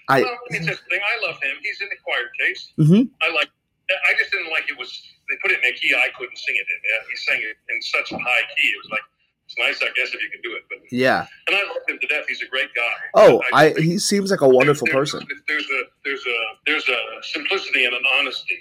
What 0.08 0.16
do 0.16 0.22
you 0.22 0.26
think? 0.26 0.28
I- 0.28 0.30
well, 0.30 0.32
I 0.32 0.46
it's 0.46 0.56
interesting. 0.56 1.00
I 1.02 1.26
love 1.26 1.36
him. 1.42 1.56
He's 1.62 1.80
an 1.80 1.88
acquired 1.92 2.30
taste. 2.38 2.72
Mhm. 2.78 3.08
I 3.22 3.30
like. 3.32 3.50
I 3.88 4.14
just 4.18 4.32
didn't 4.32 4.50
like 4.50 4.68
it 4.68 4.76
was. 4.78 4.90
They 5.30 5.36
put 5.42 5.50
it 5.52 5.62
in 5.62 5.70
a 5.70 5.72
key 5.76 5.94
I 5.94 6.08
couldn't 6.18 6.36
sing 6.38 6.56
it 6.56 6.66
in. 6.66 6.78
Yeah, 6.90 7.02
he 7.10 7.16
sang 7.16 7.40
it 7.42 7.56
in 7.72 7.82
such 7.82 8.10
a 8.12 8.18
high 8.18 8.44
key. 8.56 8.68
It 8.68 8.78
was 8.82 8.90
like 8.90 9.02
it's 9.46 9.56
nice, 9.58 9.78
I 9.82 9.92
guess, 9.94 10.12
if 10.12 10.20
you 10.20 10.28
can 10.30 10.40
do 10.42 10.56
it. 10.56 10.64
But 10.68 10.78
yeah. 10.90 11.26
and 11.46 11.54
I 11.56 11.62
love 11.62 11.82
him 11.88 11.98
to 12.00 12.06
death. 12.08 12.24
He's 12.26 12.42
a 12.42 12.46
great 12.48 12.74
guy. 12.74 12.94
Oh, 13.14 13.42
just 13.42 13.54
I 13.54 13.80
he 13.80 13.98
seems 13.98 14.30
like 14.32 14.40
a 14.40 14.48
wonderful 14.48 14.86
there's- 14.86 15.12
person. 15.12 15.26
There's 15.46 15.66
a 15.70 15.82
there's 16.04 16.26
a 16.26 16.38
there's 16.66 16.88
a 16.88 16.98
simplicity 17.22 17.84
and 17.84 17.94
an 17.94 18.02
honesty 18.18 18.58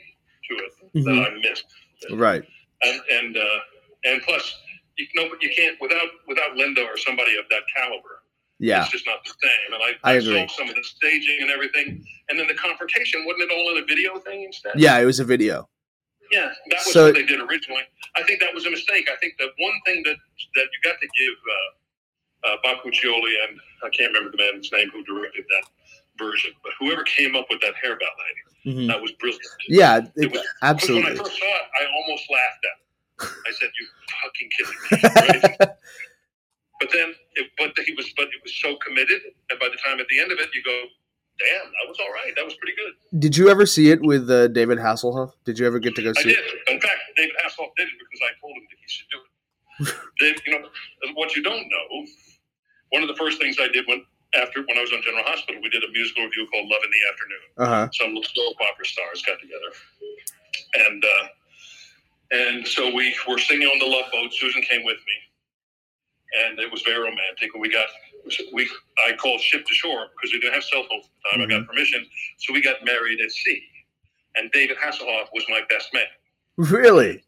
to 0.50 0.56
it 0.58 0.72
Mhm. 0.96 1.06
that 1.06 1.32
I 1.32 1.50
missed. 1.50 1.66
Right. 2.12 2.44
And 2.84 3.02
and 3.10 3.38
uh, 3.38 3.60
and 4.04 4.22
plus, 4.22 4.60
you 4.98 5.08
know, 5.16 5.30
you 5.42 5.50
can't 5.56 5.80
without 5.82 6.10
without 6.28 6.56
Linda 6.56 6.84
or 6.86 6.98
somebody 6.98 7.36
of 7.38 7.46
that 7.50 7.64
caliber. 7.76 8.22
Yeah. 8.60 8.84
It's 8.84 8.92
just 8.92 9.06
not 9.06 9.20
the 9.26 9.34
same. 9.44 9.74
And 9.74 9.84
I, 9.84 10.10
I 10.10 10.14
I, 10.14 10.16
agree. 10.16 10.48
saw 10.48 10.58
some 10.58 10.70
of 10.70 10.76
the 10.76 10.84
staging 10.84 11.40
and 11.42 11.52
everything. 11.52 12.06
And 12.30 12.40
then 12.40 12.48
the 12.48 12.54
confrontation, 12.56 13.26
wasn't 13.26 13.52
it 13.52 13.56
all 13.56 13.76
in 13.76 13.84
a 13.84 13.86
video 13.86 14.18
thing 14.20 14.44
instead? 14.44 14.74
Yeah, 14.80 14.98
it 15.00 15.06
was 15.06 15.20
a 15.20 15.26
video. 15.26 15.68
Yeah, 16.32 16.50
that 16.72 16.80
was 16.86 16.94
So- 16.94 17.06
what 17.06 17.16
they 17.16 17.24
did 17.26 17.40
originally. 17.42 17.84
I 18.16 18.24
think 18.24 18.40
that 18.40 18.54
was 18.54 18.66
a 18.66 18.72
mistake. 18.72 19.10
I 19.12 19.16
think 19.18 19.34
that 19.40 19.50
one 19.60 19.74
thing 19.86 20.02
that 20.06 20.16
that 20.56 20.64
you 20.72 20.80
got 20.90 21.00
to 21.02 21.08
give 21.20 21.36
uh, 21.56 22.50
uh, 22.54 22.58
Bob 22.64 22.78
and 22.86 23.60
I 23.84 23.90
can't 23.90 24.14
remember 24.14 24.32
the 24.32 24.38
man's 24.38 24.72
name 24.72 24.90
who 24.92 25.04
directed 25.04 25.44
that 25.50 25.70
version, 26.18 26.52
but 26.64 26.72
whoever 26.80 27.04
came 27.04 27.36
up 27.36 27.46
with 27.50 27.60
that 27.62 27.76
hair 27.76 27.98
ballet, 27.98 28.74
Mhm. 28.74 28.88
that 28.88 29.02
was 29.02 29.12
brilliant. 29.14 29.44
Yeah, 29.68 29.98
it, 29.98 30.12
It 30.16 30.32
was- 30.32 30.42
Because 30.42 30.42
when 30.42 30.46
I 30.62 30.70
absolutely. 30.70 31.16
first 31.18 31.38
saw 31.38 31.46
it, 31.46 31.68
I 31.82 31.86
almost 31.94 32.24
laughed 32.32 32.66
at 32.66 33.28
it. 33.28 33.32
I 33.48 33.52
said, 33.52 33.70
"You 33.80 33.88
fucking 34.24 34.50
kidding 34.58 34.80
me?" 34.82 35.50
Right? 35.60 35.70
but 36.80 36.90
then, 36.94 37.14
it, 37.36 37.52
but 37.58 37.72
he 37.86 37.94
was, 37.94 38.12
but 38.16 38.26
it 38.26 38.42
was 38.44 38.54
so 38.56 38.76
committed, 38.78 39.22
and 39.50 39.60
by 39.60 39.68
the 39.68 39.78
time 39.86 40.00
at 40.00 40.08
the 40.10 40.20
end 40.20 40.32
of 40.32 40.40
it, 40.40 40.50
you 40.54 40.64
go, 40.64 40.78
"Damn, 41.40 41.66
that 41.66 41.88
was 41.88 41.98
all 42.00 42.12
right. 42.12 42.34
That 42.36 42.46
was 42.46 42.56
pretty 42.56 42.76
good." 42.76 43.20
Did 43.20 43.38
you 43.38 43.50
ever 43.50 43.66
see 43.66 43.90
it 43.90 44.02
with 44.02 44.30
uh, 44.30 44.48
David 44.48 44.78
Hasselhoff? 44.78 45.32
Did 45.46 45.60
you 45.60 45.68
ever 45.68 45.80
get 45.80 45.96
to 45.96 46.04
go 46.04 46.14
see? 46.14 46.20
I 46.20 46.24
see 46.24 46.30
did. 46.30 46.40
it? 46.40 46.74
In 46.74 46.82
fact, 46.82 47.00
David 47.16 47.36
Hasselhoff 47.44 47.72
did 47.78 47.88
it 47.88 47.98
because 48.00 48.22
I 48.24 48.32
told 48.42 48.56
him 48.58 48.64
that 48.70 48.78
he 48.80 48.88
should 48.88 49.10
do 49.12 49.18
it. 49.20 49.96
Dave, 50.20 50.42
you 50.46 50.60
know, 50.60 50.68
what 51.16 51.36
you 51.36 51.44
don't 51.44 51.68
know, 51.68 52.06
one 52.92 53.02
of 53.02 53.10
the 53.10 53.16
first 53.16 53.40
things 53.40 53.58
I 53.60 53.68
did 53.68 53.86
when 53.88 54.06
after 54.36 54.62
when 54.62 54.78
I 54.78 54.82
was 54.82 54.92
on 54.92 55.02
General 55.02 55.24
Hospital, 55.26 55.62
we 55.62 55.70
did 55.70 55.84
a 55.84 55.92
musical 55.92 56.24
review 56.24 56.48
called 56.52 56.68
Love 56.68 56.82
in 56.84 56.92
the 56.92 57.04
Afternoon. 57.12 57.46
Uh 57.58 57.66
huh. 57.68 57.90
Some 57.94 58.16
soap 58.16 58.56
opera 58.62 58.86
stars 58.86 59.24
got 59.26 59.40
together, 59.40 59.72
and 60.88 61.04
uh, 61.04 61.28
and 62.32 62.68
so 62.68 62.94
we 62.94 63.16
were 63.28 63.38
singing 63.38 63.68
on 63.68 63.80
the 63.80 63.86
Love 63.86 64.12
Boat. 64.12 64.34
Susan 64.34 64.62
came 64.64 64.84
with 64.84 64.98
me, 64.98 65.18
and 66.44 66.60
it 66.60 66.72
was 66.72 66.82
very 66.82 67.00
romantic. 67.00 67.54
And 67.54 67.62
we 67.62 67.70
got 67.70 67.88
we 68.54 68.70
I 69.08 69.16
called 69.16 69.42
ship 69.42 69.66
to 69.66 69.74
shore 69.74 70.08
because 70.16 70.34
we 70.34 70.40
didn't 70.40 70.54
have 70.54 70.64
cell 70.64 70.84
phones 70.90 71.06
at 71.06 71.12
the 71.12 71.38
time. 71.38 71.42
I 71.42 71.60
got 71.60 71.68
permission, 71.68 72.06
so 72.38 72.54
we 72.54 72.62
got 72.62 72.84
married 72.84 73.20
at 73.22 73.32
sea. 73.32 73.64
And 74.38 74.52
David 74.52 74.78
Hasselhoff 74.78 75.28
was 75.34 75.46
my 75.48 75.62
best 75.70 75.94
man. 75.94 76.04
Really? 76.58 77.24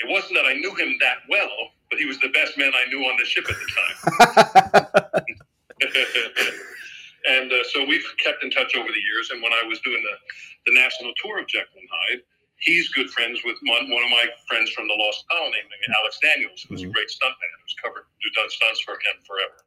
It 0.00 0.08
wasn't 0.08 0.34
that 0.34 0.46
I 0.46 0.54
knew 0.54 0.74
him 0.74 0.96
that 1.00 1.18
well, 1.28 1.50
but 1.90 1.98
he 1.98 2.06
was 2.06 2.18
the 2.20 2.28
best 2.28 2.56
man 2.56 2.72
I 2.74 2.88
knew 2.88 3.04
on 3.04 3.18
the 3.18 3.26
ship 3.26 3.44
at 3.48 3.56
the 3.56 5.12
time. 5.12 5.24
and 7.28 7.52
uh, 7.52 7.64
so 7.72 7.84
we've 7.84 8.04
kept 8.22 8.42
in 8.42 8.50
touch 8.50 8.76
over 8.76 8.88
the 8.88 9.00
years. 9.12 9.30
And 9.30 9.42
when 9.42 9.52
I 9.52 9.66
was 9.66 9.80
doing 9.80 10.02
the, 10.02 10.70
the 10.70 10.80
national 10.80 11.12
tour 11.22 11.38
of 11.40 11.46
Jekyll 11.46 11.76
and 11.76 11.88
Hyde, 11.90 12.22
he's 12.60 12.88
good 12.92 13.10
friends 13.10 13.40
with 13.44 13.56
one, 13.64 13.90
one 13.90 14.02
of 14.04 14.10
my 14.10 14.26
friends 14.48 14.70
from 14.70 14.86
the 14.88 14.94
Lost 14.94 15.24
Colony, 15.30 15.58
Alex 15.98 16.18
Daniels, 16.22 16.64
who's 16.68 16.82
Mhm. 16.82 16.90
a 16.90 16.92
great 16.92 17.08
stuntman 17.08 17.50
who's 17.62 17.74
covered, 17.82 18.04
who's 18.22 18.32
done 18.32 18.50
stunts 18.50 18.80
for 18.80 18.94
him 18.94 19.16
forever. 19.26 19.64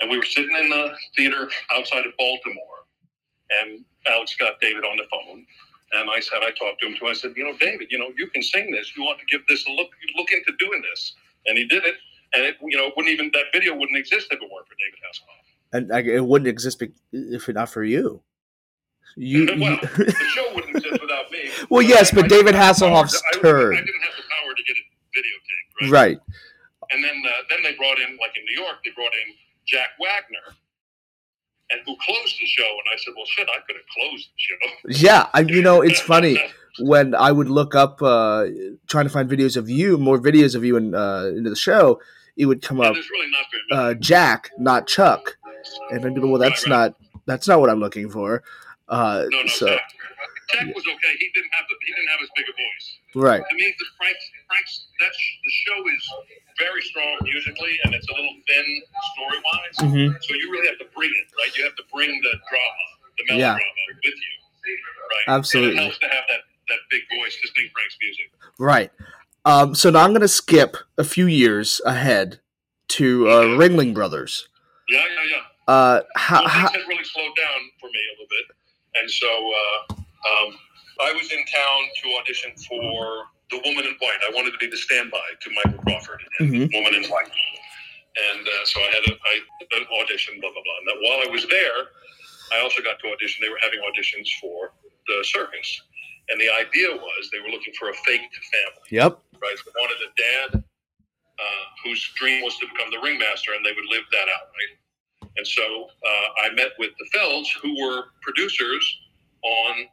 And 0.00 0.10
we 0.10 0.18
were 0.18 0.24
sitting 0.24 0.54
in 0.56 0.68
the 0.70 0.96
theater 1.16 1.50
outside 1.70 2.04
of 2.06 2.16
Baltimore, 2.16 2.84
and 3.62 3.84
Alex 4.06 4.34
got 4.36 4.60
David 4.60 4.84
on 4.84 4.96
the 4.96 5.06
phone. 5.10 5.46
And 5.92 6.10
I 6.10 6.20
said, 6.20 6.42
I 6.42 6.50
talked 6.50 6.80
to 6.80 6.86
him 6.88 6.96
too. 6.98 7.06
I 7.06 7.12
said, 7.12 7.34
you 7.36 7.44
know, 7.44 7.56
David, 7.58 7.88
you 7.90 7.98
know, 7.98 8.12
you 8.18 8.26
can 8.28 8.42
sing 8.42 8.70
this. 8.72 8.96
You 8.96 9.04
want 9.04 9.20
to 9.20 9.24
give 9.26 9.46
this 9.46 9.64
a 9.66 9.70
look. 9.70 9.90
Look 10.16 10.32
into 10.32 10.52
doing 10.58 10.82
this. 10.82 11.14
And 11.46 11.56
he 11.56 11.64
did 11.64 11.84
it. 11.84 11.94
And 12.34 12.44
it, 12.44 12.56
you 12.60 12.76
know, 12.76 12.88
it 12.88 12.94
wouldn't 12.96 13.12
even 13.12 13.30
that 13.34 13.46
video 13.52 13.74
wouldn't 13.74 13.96
exist 13.96 14.26
if 14.32 14.42
it 14.42 14.50
weren't 14.50 14.66
for 14.66 14.74
David 14.74 14.98
Hasselhoff. 14.98 15.44
and 15.72 15.92
I, 15.92 16.00
it 16.00 16.24
wouldn't 16.24 16.48
exist 16.48 16.82
if 17.12 17.48
it 17.48 17.52
not 17.52 17.70
for 17.70 17.84
you. 17.84 18.22
You, 19.16 19.46
well, 19.58 19.72
you- 19.72 20.04
the 20.04 20.14
show 20.34 20.54
wouldn't 20.54 20.76
exist 20.76 20.92
without 21.02 21.30
me. 21.30 21.48
Well, 21.70 21.82
yes, 21.82 22.12
I- 22.12 22.16
but 22.16 22.24
I 22.26 22.28
David 22.28 22.54
power 22.54 22.64
Hasselhoff's 22.74 23.20
to- 23.32 23.38
I, 23.38 23.40
turn. 23.42 23.72
I 23.74 23.80
didn't 23.80 24.02
have 24.02 24.16
the 24.16 24.22
power 24.30 24.54
to 24.54 24.62
get 24.62 24.76
it 24.76 24.86
videotaped, 25.16 25.90
right? 25.92 26.18
right. 26.18 26.18
And 26.92 27.02
then, 27.02 27.22
uh, 27.26 27.30
then 27.50 27.62
they 27.62 27.74
brought 27.76 27.98
in, 27.98 28.16
like 28.18 28.36
in 28.36 28.44
New 28.44 28.62
York, 28.62 28.76
they 28.84 28.90
brought 28.94 29.12
in 29.26 29.34
Jack 29.66 29.88
Wagner, 30.00 30.54
and 31.70 31.80
who 31.84 31.96
closed 32.04 32.36
the 32.40 32.46
show. 32.46 32.62
And 32.62 32.94
I 32.94 32.96
said, 32.98 33.14
well, 33.16 33.26
shit, 33.26 33.48
I 33.48 33.58
could 33.66 33.76
have 33.76 33.86
closed 33.92 34.28
the 34.28 34.38
show. 34.38 35.02
Yeah, 35.04 35.26
I, 35.34 35.40
you 35.40 35.62
know, 35.62 35.80
it's 35.82 35.98
funny 36.14 36.38
when 36.78 37.14
I 37.14 37.32
would 37.32 37.48
look 37.48 37.74
up 37.74 38.00
uh, 38.02 38.46
trying 38.86 39.06
to 39.06 39.10
find 39.10 39.28
videos 39.28 39.56
of 39.56 39.68
you, 39.68 39.96
more 39.98 40.18
videos 40.18 40.54
of 40.54 40.64
you 40.64 40.76
in, 40.76 40.94
uh, 40.94 41.32
into 41.34 41.50
the 41.50 41.56
show. 41.56 42.00
It 42.36 42.44
would 42.46 42.60
come 42.62 42.78
Yeah, 42.78 42.88
up 42.90 42.94
really 42.96 43.30
not 43.30 43.78
uh, 43.78 43.94
Jack, 43.94 44.50
not 44.58 44.86
Chuck, 44.86 45.38
and 45.90 46.04
I'd 46.04 46.14
be 46.14 46.20
like, 46.20 46.30
well, 46.30 46.38
that's 46.38 46.66
Right, 46.68 46.76
right. 46.76 46.78
not 46.88 46.94
that's 47.26 47.48
not 47.48 47.58
what 47.60 47.70
I'm 47.70 47.80
looking 47.80 48.10
for. 48.10 48.42
Uh, 48.88 49.26
no, 49.30 49.42
no, 49.42 49.46
so 49.48 49.66
Jack. 49.66 49.82
Jack 50.54 50.66
was 50.74 50.86
okay. 50.86 51.12
He 51.18 51.26
didn't 51.34 51.50
have 51.58 51.66
the 51.66 51.74
he 51.82 51.90
didn't 51.92 52.06
have 52.14 52.20
as 52.22 52.30
big 52.38 52.46
a 52.46 52.54
voice. 52.54 52.86
right, 53.18 53.42
To 53.42 53.54
me, 53.56 53.66
the 53.78 53.86
Frank's 53.98 54.24
Frank's 54.46 54.86
that 55.02 55.10
sh- 55.10 55.38
the 55.42 55.52
show 55.66 55.78
is 55.90 56.02
very 56.58 56.82
strong 56.82 57.18
musically, 57.22 57.74
and 57.84 57.94
it's 57.94 58.06
a 58.08 58.14
little 58.14 58.36
thin 58.46 58.68
story 59.14 59.38
wise. 59.42 59.76
Mhm. 59.90 60.22
So 60.22 60.34
you 60.34 60.46
really 60.52 60.68
have 60.68 60.78
to 60.78 60.88
bring 60.94 61.10
it, 61.10 61.26
right? 61.36 61.50
You 61.58 61.64
have 61.64 61.74
to 61.76 61.84
bring 61.92 62.10
the 62.22 62.34
drama, 62.46 62.84
the 63.18 63.24
Yeah. 63.34 63.58
melodrama 63.58 63.82
with 64.04 64.14
you, 64.14 64.78
right? 65.10 65.34
Absolutely. 65.34 65.70
And 65.70 65.78
it 65.80 65.82
helps 65.82 65.98
to 65.98 66.08
have 66.08 66.24
that 66.30 66.42
that 66.68 66.78
big 66.90 67.02
voice 67.18 67.34
to 67.42 67.46
sing 67.54 67.70
Frank's 67.74 67.96
music. 68.00 68.30
right. 68.58 68.90
Um, 69.44 69.74
so 69.76 69.90
now 69.90 70.02
I'm 70.02 70.10
going 70.10 70.20
to 70.22 70.28
skip 70.28 70.76
a 70.98 71.04
few 71.04 71.26
years 71.28 71.80
ahead 71.86 72.40
to 72.88 73.28
uh, 73.28 73.42
Ringling 73.54 73.94
Brothers. 73.94 74.48
Yeah, 74.88 75.04
yeah, 75.06 75.22
yeah. 75.30 75.72
Uh, 75.72 76.02
how, 76.16 76.40
well, 76.40 76.48
how, 76.48 76.66
things 76.68 76.82
had 76.82 76.88
really 76.88 77.04
slowed 77.04 77.36
down 77.36 77.70
for 77.80 77.86
me 77.86 77.98
a 78.10 78.12
little 78.14 78.26
bit, 78.28 78.56
and 79.00 79.10
so 79.10 79.28
uh, 79.28 79.94
um, 79.94 80.48
I 81.00 81.12
was 81.12 81.30
in 81.32 81.38
town 81.44 81.80
to 82.02 82.06
audition 82.20 82.52
for 82.68 83.26
The 83.50 83.60
Woman 83.64 83.84
in 83.86 83.94
White. 84.00 84.20
I 84.26 84.32
wanted 84.34 84.52
to 84.52 84.58
be 84.58 84.66
the 84.68 84.76
standby 84.76 85.26
to 85.40 85.50
Michael 85.64 85.82
Crawford 85.82 86.22
in 86.40 86.46
Mhm. 86.50 86.72
Woman 86.72 86.94
in 86.94 87.04
White, 87.10 87.30
and 88.30 88.42
uh, 88.48 88.64
so 88.64 88.80
I 88.80 88.90
had 88.94 89.04
a, 89.06 89.12
I, 89.14 89.34
an 89.78 89.86
audition, 90.02 90.40
blah 90.40 90.50
blah 90.52 90.62
blah. 90.62 90.76
And 90.80 90.86
that 90.88 90.98
while 91.04 91.20
I 91.26 91.30
was 91.30 91.46
there, 91.48 91.80
I 92.52 92.60
also 92.62 92.82
got 92.82 92.98
to 93.00 93.12
audition. 93.12 93.42
They 93.44 93.50
were 93.50 93.60
having 93.62 93.80
auditions 93.80 94.28
for 94.40 94.72
the 95.06 95.24
circus, 95.24 95.68
and 96.30 96.40
the 96.40 96.50
idea 96.50 96.90
was 96.96 97.30
they 97.32 97.40
were 97.40 97.50
looking 97.50 97.74
for 97.78 97.90
a 97.90 97.94
faked 98.06 98.34
family 98.34 98.88
yep. 98.90 99.18
right? 99.40 99.56
They 99.64 99.72
wanted 99.80 99.98
a 100.02 100.10
dad 100.16 100.64
uh, 101.38 101.64
whose 101.84 102.02
dream 102.16 102.42
was 102.42 102.56
to 102.58 102.66
become 102.66 102.90
the 102.90 102.98
ringmaster, 103.00 103.52
and 103.54 103.64
they 103.64 103.72
would 103.72 103.88
live 103.90 104.04
that 104.12 104.28
out, 104.32 104.48
right? 104.56 104.72
And 105.36 105.46
so 105.46 105.88
uh, 106.06 106.46
I 106.50 106.54
met 106.54 106.70
with 106.78 106.90
the 106.98 107.06
Felds, 107.18 107.48
who 107.62 107.74
were 107.82 108.04
producers 108.22 108.98
on 109.42 109.86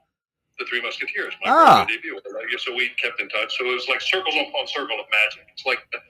the 0.59 0.65
Three 0.65 0.81
Musketeers, 0.81 1.33
my 1.43 1.51
Ah. 1.51 1.85
Debut. 1.89 2.19
So 2.59 2.73
we 2.75 2.89
kept 3.01 3.19
in 3.19 3.29
touch. 3.29 3.57
So 3.57 3.65
it 3.65 3.73
was 3.73 3.87
like 3.89 4.01
circles 4.01 4.35
upon 4.35 4.67
circle 4.67 4.99
of 4.99 5.05
magic. 5.11 5.47
It's 5.53 5.65
like 5.65 5.79
that, 5.91 6.01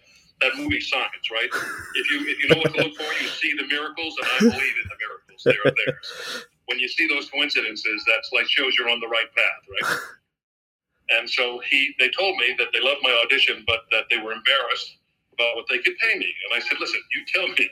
that 0.42 0.58
movie 0.58 0.82
Signs, 0.82 1.32
right? 1.32 1.50
If 1.96 2.12
you 2.12 2.28
if 2.28 2.44
you 2.44 2.50
know 2.50 2.58
what 2.62 2.74
to 2.76 2.84
look 2.84 2.96
for, 2.96 3.04
you 3.24 3.28
see 3.30 3.54
the 3.58 3.66
miracles, 3.68 4.16
and 4.20 4.28
I 4.28 4.40
believe 4.40 4.76
in 4.84 4.88
the 4.90 4.98
miracles. 5.00 5.42
They 5.46 5.58
are 5.66 5.74
there. 5.86 6.00
When 6.68 6.80
you 6.80 6.88
see 6.88 7.08
those 7.08 7.30
coincidences, 7.30 8.04
that's 8.08 8.30
like 8.34 8.48
shows 8.48 8.76
you're 8.78 8.90
on 8.90 9.00
the 9.00 9.08
right 9.08 9.28
path, 9.36 9.64
right? 9.92 10.00
And 11.10 11.30
so 11.30 11.62
he, 11.70 11.94
they 12.00 12.10
told 12.10 12.38
me 12.38 12.56
that 12.60 12.70
they 12.74 12.80
loved 12.82 13.02
my 13.04 13.12
audition, 13.26 13.64
but 13.68 13.82
that 13.92 14.06
they 14.10 14.18
were 14.18 14.32
embarrassed 14.34 14.98
about 15.34 15.56
what 15.56 15.66
they 15.70 15.80
could 15.80 15.98
pay 16.00 16.18
me. 16.18 16.28
And 16.46 16.56
I 16.56 16.60
said, 16.66 16.78
"Listen, 16.80 17.02
you 17.16 17.24
tell 17.34 17.48
me 17.48 17.70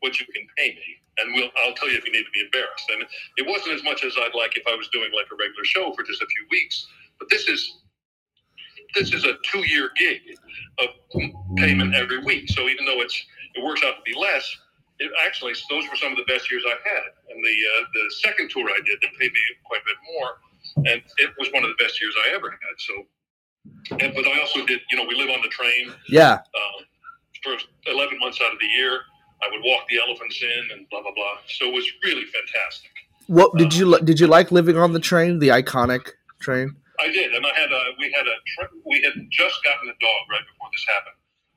what 0.00 0.20
you 0.20 0.26
can 0.26 0.46
pay 0.56 0.70
me, 0.74 0.88
and 1.18 1.34
we'll, 1.34 1.50
I'll 1.64 1.74
tell 1.74 1.88
you 1.90 1.96
if 1.98 2.06
you 2.06 2.12
need 2.12 2.24
to 2.24 2.30
be 2.32 2.40
embarrassed." 2.40 2.88
And 2.92 3.04
it 3.36 3.46
wasn't 3.46 3.74
as 3.74 3.82
much 3.84 4.04
as 4.04 4.14
I'd 4.18 4.34
like 4.34 4.56
if 4.56 4.64
I 4.66 4.74
was 4.74 4.88
doing 4.88 5.10
like 5.14 5.26
a 5.32 5.36
regular 5.36 5.64
show 5.64 5.92
for 5.94 6.02
just 6.02 6.22
a 6.22 6.26
few 6.26 6.46
weeks. 6.50 6.86
But 7.18 7.28
this 7.30 7.48
is 7.48 7.78
this 8.94 9.12
is 9.12 9.24
a 9.24 9.34
two-year 9.50 9.90
gig 9.96 10.20
of 10.78 10.88
payment 11.56 11.94
every 11.94 12.18
week. 12.24 12.48
So 12.50 12.68
even 12.68 12.84
though 12.84 13.00
it's 13.00 13.16
it 13.54 13.64
works 13.64 13.82
out 13.84 13.96
to 13.96 14.02
be 14.04 14.18
less, 14.18 14.44
it 14.98 15.10
actually 15.26 15.54
those 15.70 15.84
were 15.90 15.96
some 15.96 16.12
of 16.12 16.18
the 16.18 16.24
best 16.24 16.50
years 16.50 16.62
I've 16.66 16.82
had. 16.84 17.04
And 17.30 17.44
the 17.44 17.50
uh, 17.50 17.84
the 17.94 18.10
second 18.22 18.50
tour 18.50 18.68
I 18.70 18.80
did, 18.84 18.98
they 19.02 19.08
paid 19.18 19.32
me 19.32 19.40
quite 19.64 19.80
a 19.82 19.86
bit 19.86 19.96
more, 20.14 20.92
and 20.92 21.02
it 21.18 21.30
was 21.38 21.48
one 21.52 21.64
of 21.64 21.70
the 21.76 21.82
best 21.82 22.00
years 22.00 22.14
I 22.28 22.34
ever 22.34 22.50
had. 22.50 22.76
So, 22.78 22.94
and, 24.04 24.14
but 24.14 24.26
I 24.26 24.38
also 24.40 24.64
did, 24.66 24.80
you 24.90 24.96
know, 24.96 25.04
we 25.08 25.14
live 25.16 25.30
on 25.30 25.40
the 25.42 25.48
train 25.48 25.92
Yeah. 26.08 26.34
um, 26.34 26.84
for 27.42 27.56
11 27.86 28.18
months 28.18 28.40
out 28.44 28.52
of 28.52 28.58
the 28.60 28.66
year. 28.66 29.00
I 29.42 29.48
would 29.50 29.60
walk 29.64 29.84
the 29.88 29.98
elephants 30.00 30.40
in 30.42 30.62
and 30.72 30.88
blah 30.90 31.02
blah 31.02 31.12
blah. 31.14 31.38
So 31.48 31.68
it 31.68 31.74
was 31.74 31.86
really 32.04 32.24
fantastic. 32.26 32.90
What 33.26 33.56
did 33.56 33.72
you 33.74 33.86
li- 33.86 34.00
did 34.04 34.20
you 34.20 34.26
like 34.26 34.52
living 34.52 34.76
on 34.76 34.92
the 34.92 35.00
train, 35.00 35.38
the 35.38 35.48
iconic 35.48 36.08
train? 36.40 36.76
I 37.00 37.08
did, 37.08 37.34
and 37.34 37.44
I 37.44 37.52
had 37.58 37.72
a 37.72 37.82
we 37.98 38.12
had 38.12 38.26
a 38.26 38.36
tr- 38.54 38.74
we 38.86 39.02
had 39.02 39.14
just 39.30 39.62
gotten 39.64 39.88
a 39.88 39.96
dog 40.00 40.20
right 40.30 40.44
before 40.52 40.68
this 40.72 40.84
happened, 40.94 41.16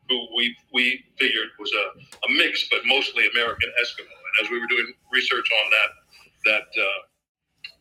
who 0.10 0.28
we 0.36 0.56
we 0.74 1.04
figured 1.20 1.50
was 1.60 1.72
a, 1.74 1.86
a 2.00 2.30
mix, 2.38 2.68
but 2.70 2.80
mostly 2.86 3.28
American 3.30 3.70
Eskimo. 3.84 4.08
And 4.10 4.34
as 4.46 4.50
we 4.52 4.60
were 4.60 4.68
doing 4.68 4.94
research 5.12 5.48
on 5.64 5.66
that 5.72 5.92
that 6.46 6.68
uh, 6.82 7.00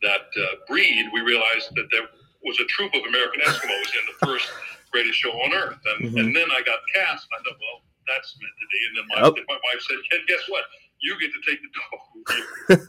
that 0.03 0.27
uh, 0.41 0.45
breed, 0.67 1.09
we 1.13 1.21
realized 1.21 1.69
that 1.75 1.87
there 1.91 2.07
was 2.43 2.59
a 2.59 2.65
troop 2.65 2.93
of 2.93 3.01
American 3.07 3.41
Eskimos 3.41 3.89
in 3.97 4.03
the 4.11 4.25
first 4.27 4.47
greatest 4.91 5.17
show 5.19 5.31
on 5.31 5.53
earth. 5.53 5.79
And 5.97 6.11
Mhm. 6.13 6.19
and 6.19 6.35
then 6.35 6.47
I 6.51 6.61
got 6.61 6.79
cast. 6.93 7.27
I 7.33 7.41
thought, 7.43 7.57
well, 7.59 7.81
that's 8.07 8.35
meant 8.41 8.55
to 8.55 8.65
be. 8.71 8.79
And 8.87 8.93
then 8.97 9.05
my, 9.11 9.17
Yep. 9.27 9.45
my 9.47 9.59
wife 9.59 9.81
said, 9.83 9.99
guess 10.27 10.43
what? 10.49 10.63
You 10.99 11.13
get 11.19 11.29
to 11.35 11.41
take 11.45 11.59
the 11.61 11.71
dog. 11.75 12.01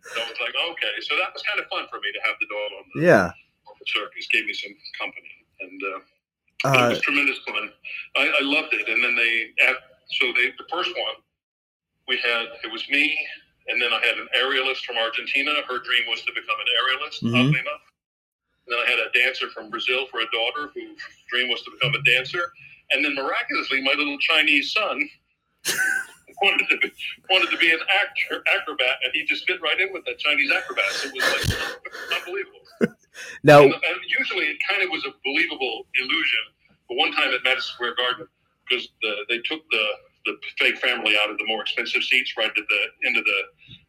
so 0.00 0.16
I 0.18 0.24
was 0.30 0.40
like, 0.40 0.56
okay. 0.72 0.94
So 1.04 1.16
that 1.20 1.34
was 1.34 1.42
kind 1.44 1.60
of 1.60 1.66
fun 1.68 1.84
for 1.90 2.00
me 2.00 2.08
to 2.14 2.20
have 2.24 2.36
the 2.40 2.48
dog 2.48 2.68
on 2.80 2.84
the 2.94 2.96
Yeah. 3.04 3.28
on 3.68 3.74
the 3.78 3.86
circus 3.86 4.26
gave 4.32 4.46
me 4.46 4.54
some 4.54 4.72
company, 4.98 5.30
and 5.60 5.78
uh, 5.82 5.98
it 5.98 6.86
Uh, 6.86 6.88
was 6.90 7.00
tremendous 7.02 7.38
fun. 7.46 7.70
I, 8.16 8.30
I 8.30 8.42
loved 8.42 8.72
it. 8.74 8.88
And 8.88 9.02
then 9.04 9.14
they, 9.14 9.50
at, 9.66 9.76
so 10.18 10.32
they, 10.32 10.50
the 10.56 10.66
first 10.70 10.90
one, 10.96 11.16
we 12.08 12.16
had 12.18 12.46
it 12.64 12.70
was 12.72 12.88
me, 12.88 13.14
and 13.68 13.80
then 13.82 13.92
I 13.92 14.00
had 14.06 14.16
an 14.18 14.28
aerialist 14.36 14.84
from 14.86 14.96
Argentina. 14.96 15.52
Her 15.68 15.78
dream 15.78 16.04
was 16.08 16.22
to 16.22 16.32
become 16.32 16.58
an 16.58 16.70
aerialist, 16.78 17.18
Mhm. 17.22 17.36
oddly 17.48 17.60
enough. 17.60 17.84
And 18.66 18.68
then 18.74 18.78
I 18.80 18.90
had 18.90 18.98
a 19.00 19.10
dancer 19.12 19.50
from 19.50 19.70
Brazil 19.70 20.06
for 20.06 20.20
a 20.20 20.30
daughter 20.32 20.70
whose 20.74 20.98
dream 21.28 21.48
was 21.50 21.62
to 21.62 21.70
become 21.70 21.94
a 21.94 22.02
dancer. 22.02 22.52
And 22.92 23.04
then 23.04 23.14
miraculously, 23.14 23.82
my 23.82 23.94
little 23.96 24.18
Chinese 24.18 24.72
son 24.72 25.08
wanted 26.42 26.68
to 26.68 26.76
be, 26.78 26.92
wanted 27.30 27.50
to 27.50 27.58
be 27.58 27.70
an 27.72 27.80
actor, 28.02 28.42
acrobat, 28.54 28.96
and 29.04 29.12
he 29.14 29.24
just 29.24 29.46
fit 29.46 29.60
right 29.62 29.78
in 29.80 29.92
with 29.92 30.04
that 30.04 30.18
Chinese 30.18 30.50
acrobat. 30.50 30.84
It 31.04 31.12
was 31.14 31.50
like 31.50 32.20
unbelievable. 32.20 32.58
Now, 33.44 33.60
And, 33.60 33.74
and 33.74 33.98
usually, 34.18 34.46
it 34.46 34.56
kind 34.66 34.82
of 34.82 34.88
was 34.88 35.04
a 35.04 35.12
believable 35.22 35.84
illusion. 36.00 36.44
But 36.88 36.96
one 36.96 37.12
time 37.12 37.28
at 37.34 37.44
Madison 37.44 37.74
Square 37.74 37.96
Garden, 37.96 38.26
because 38.66 38.88
the, 39.02 39.12
they 39.28 39.36
took 39.44 39.60
the 39.70 39.84
the 40.24 40.36
fake 40.58 40.78
family 40.78 41.14
out 41.22 41.30
of 41.30 41.38
the 41.38 41.44
more 41.46 41.62
expensive 41.62 42.02
seats 42.02 42.34
right 42.36 42.50
at 42.50 42.54
the 42.54 43.06
end 43.06 43.16
of 43.16 43.24
the 43.24 43.40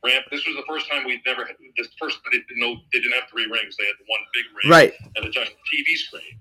ramp. 0.04 0.26
This 0.32 0.45
was 0.47 0.56
the 0.56 0.64
first 0.68 0.89
time 0.89 1.06
we'd 1.06 1.22
never 1.26 1.45
had 1.45 1.56
this 1.78 1.88
first. 1.99 2.20
They 2.32 2.39
didn't 2.39 2.60
know 2.60 2.76
they 2.91 2.99
didn't 2.99 3.14
have 3.14 3.30
three 3.30 3.45
rings. 3.45 3.76
They 3.78 3.86
had 3.86 3.95
one 4.08 4.22
big 4.34 4.45
ring 4.58 4.72
right. 4.72 4.93
and 5.16 5.26
a 5.26 5.30
giant 5.30 5.54
TV 5.72 5.95
screen, 5.95 6.39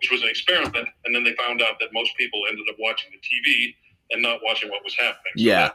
which 0.00 0.10
was 0.10 0.22
an 0.22 0.28
experiment. 0.28 0.88
And 1.04 1.14
then 1.14 1.24
they 1.24 1.34
found 1.34 1.62
out 1.62 1.78
that 1.80 1.92
most 1.92 2.16
people 2.16 2.40
ended 2.48 2.66
up 2.70 2.76
watching 2.78 3.10
the 3.12 3.18
TV 3.20 3.74
and 4.10 4.22
not 4.22 4.40
watching 4.42 4.70
what 4.70 4.82
was 4.84 4.94
happening. 4.94 5.32
So 5.36 5.42
Yeah. 5.44 5.70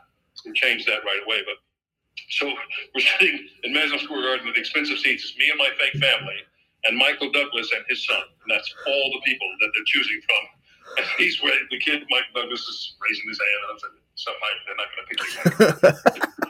we 0.45 0.53
changed 0.53 0.87
that 0.87 1.03
right 1.05 1.21
away. 1.25 1.41
But 1.45 1.57
so 2.29 2.47
we're 2.95 3.01
sitting 3.19 3.47
in 3.63 3.73
Madison 3.73 3.99
Square 3.99 4.21
Garden 4.23 4.47
with 4.47 4.57
expensive 4.57 4.97
seats. 4.99 5.23
It's 5.25 5.37
me 5.37 5.49
and 5.49 5.57
my 5.59 5.69
fake 5.79 6.01
family, 6.01 6.37
and 6.85 6.97
Michael 6.97 7.31
Douglas 7.31 7.71
and 7.75 7.83
his 7.89 8.05
son. 8.05 8.21
And 8.41 8.49
that's 8.51 8.73
all 8.87 9.11
the 9.13 9.21
people 9.25 9.47
that 9.61 9.71
they're 9.75 9.85
choosing 9.85 10.21
from. 10.21 10.43
And 10.97 11.05
he's 11.17 11.41
ready. 11.41 11.57
The 11.71 11.79
kid, 11.79 12.03
Michael 12.09 12.41
Douglas, 12.43 12.61
is 12.61 12.95
raising 13.01 13.27
his 13.29 13.39
hand, 13.39 13.59
and 13.63 13.71
I'm 13.71 13.79
saying, 13.79 13.99
"Somebody, 14.15 14.57
they're 14.67 14.75
not 14.75 14.89
going 14.91 15.03
to 15.03 15.09
pick 15.09 15.19
you." 16.19 16.33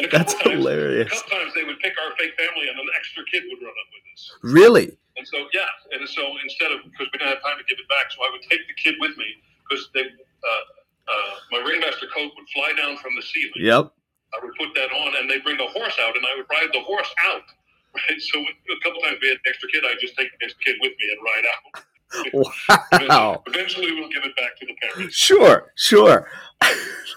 And 0.00 0.08
That's 0.10 0.32
times, 0.34 0.56
hilarious. 0.56 1.12
Sometimes 1.12 1.52
they 1.54 1.62
would 1.64 1.78
pick 1.80 1.92
our 2.02 2.16
fake 2.16 2.32
family, 2.38 2.66
and 2.68 2.78
an 2.78 2.86
extra 2.98 3.22
kid 3.30 3.42
would 3.46 3.60
run 3.60 3.70
up 3.70 3.88
with 3.92 4.04
us. 4.14 4.32
Really? 4.42 4.96
And 5.16 5.26
so, 5.26 5.48
yeah, 5.52 5.68
and 5.96 6.04
so 6.08 6.22
instead 6.44 6.72
of 6.72 6.84
because 6.84 7.08
we 7.12 7.18
didn't 7.18 7.32
have 7.32 7.42
time 7.42 7.56
to 7.56 7.64
give 7.64 7.80
it 7.80 7.88
back, 7.88 8.12
so 8.12 8.20
I 8.20 8.28
would 8.32 8.44
take 8.44 8.68
the 8.68 8.76
kid 8.76 9.00
with 9.00 9.16
me 9.16 9.26
because 9.64 9.88
they, 9.94 10.04
uh, 10.04 10.64
uh, 11.08 11.32
my 11.52 11.58
ringmaster 11.64 12.06
coat 12.12 12.32
would 12.36 12.48
fly 12.52 12.72
down 12.76 12.96
from 12.98 13.16
the 13.16 13.22
ceiling. 13.22 13.64
Yep. 13.64 13.92
I 14.34 14.44
would 14.44 14.54
put 14.58 14.74
that 14.74 14.92
on, 14.92 15.16
and 15.16 15.30
they'd 15.30 15.42
bring 15.42 15.56
the 15.56 15.72
horse 15.72 15.96
out, 16.02 16.16
and 16.16 16.24
I 16.26 16.36
would 16.36 16.46
ride 16.50 16.68
the 16.72 16.80
horse 16.80 17.12
out. 17.24 17.42
Right. 17.96 18.20
So 18.20 18.38
a 18.38 18.80
couple 18.84 19.00
times 19.00 19.16
we 19.22 19.28
had 19.28 19.38
an 19.38 19.48
extra 19.48 19.70
kid, 19.70 19.82
I'd 19.82 19.96
just 19.98 20.14
take 20.18 20.28
the 20.28 20.44
extra 20.44 20.62
kid 20.66 20.76
with 20.82 20.92
me 21.00 21.16
and 21.16 21.18
ride 21.24 21.46
out. 21.48 21.84
Wow. 23.08 23.42
Eventually, 23.46 23.92
we'll 23.92 24.10
give 24.10 24.22
it 24.22 24.36
back 24.36 24.56
to 24.60 24.66
the 24.66 24.74
parents. 24.82 25.16
Sure, 25.16 25.72
sure. 25.76 26.28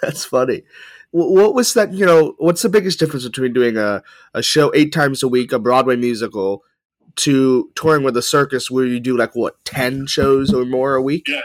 That's 0.01 0.23
funny. 0.23 0.63
What 1.11 1.53
was 1.53 1.73
that? 1.73 1.93
You 1.93 2.05
know, 2.05 2.35
what's 2.37 2.61
the 2.61 2.69
biggest 2.69 2.97
difference 2.97 3.25
between 3.25 3.51
doing 3.51 3.77
a, 3.77 4.01
a 4.33 4.41
show 4.41 4.71
eight 4.73 4.93
times 4.93 5.21
a 5.21 5.27
week, 5.27 5.51
a 5.51 5.59
Broadway 5.59 5.95
musical, 5.95 6.63
to 7.17 7.69
touring 7.75 8.03
with 8.03 8.15
a 8.17 8.21
circus 8.21 8.69
where 8.71 8.85
you 8.85 8.99
do 8.99 9.17
like 9.17 9.35
what 9.35 9.63
ten 9.65 10.05
shows 10.07 10.53
or 10.53 10.65
more 10.65 10.95
a 10.95 11.01
week? 11.01 11.27
Yeah, 11.27 11.35
yeah. 11.35 11.41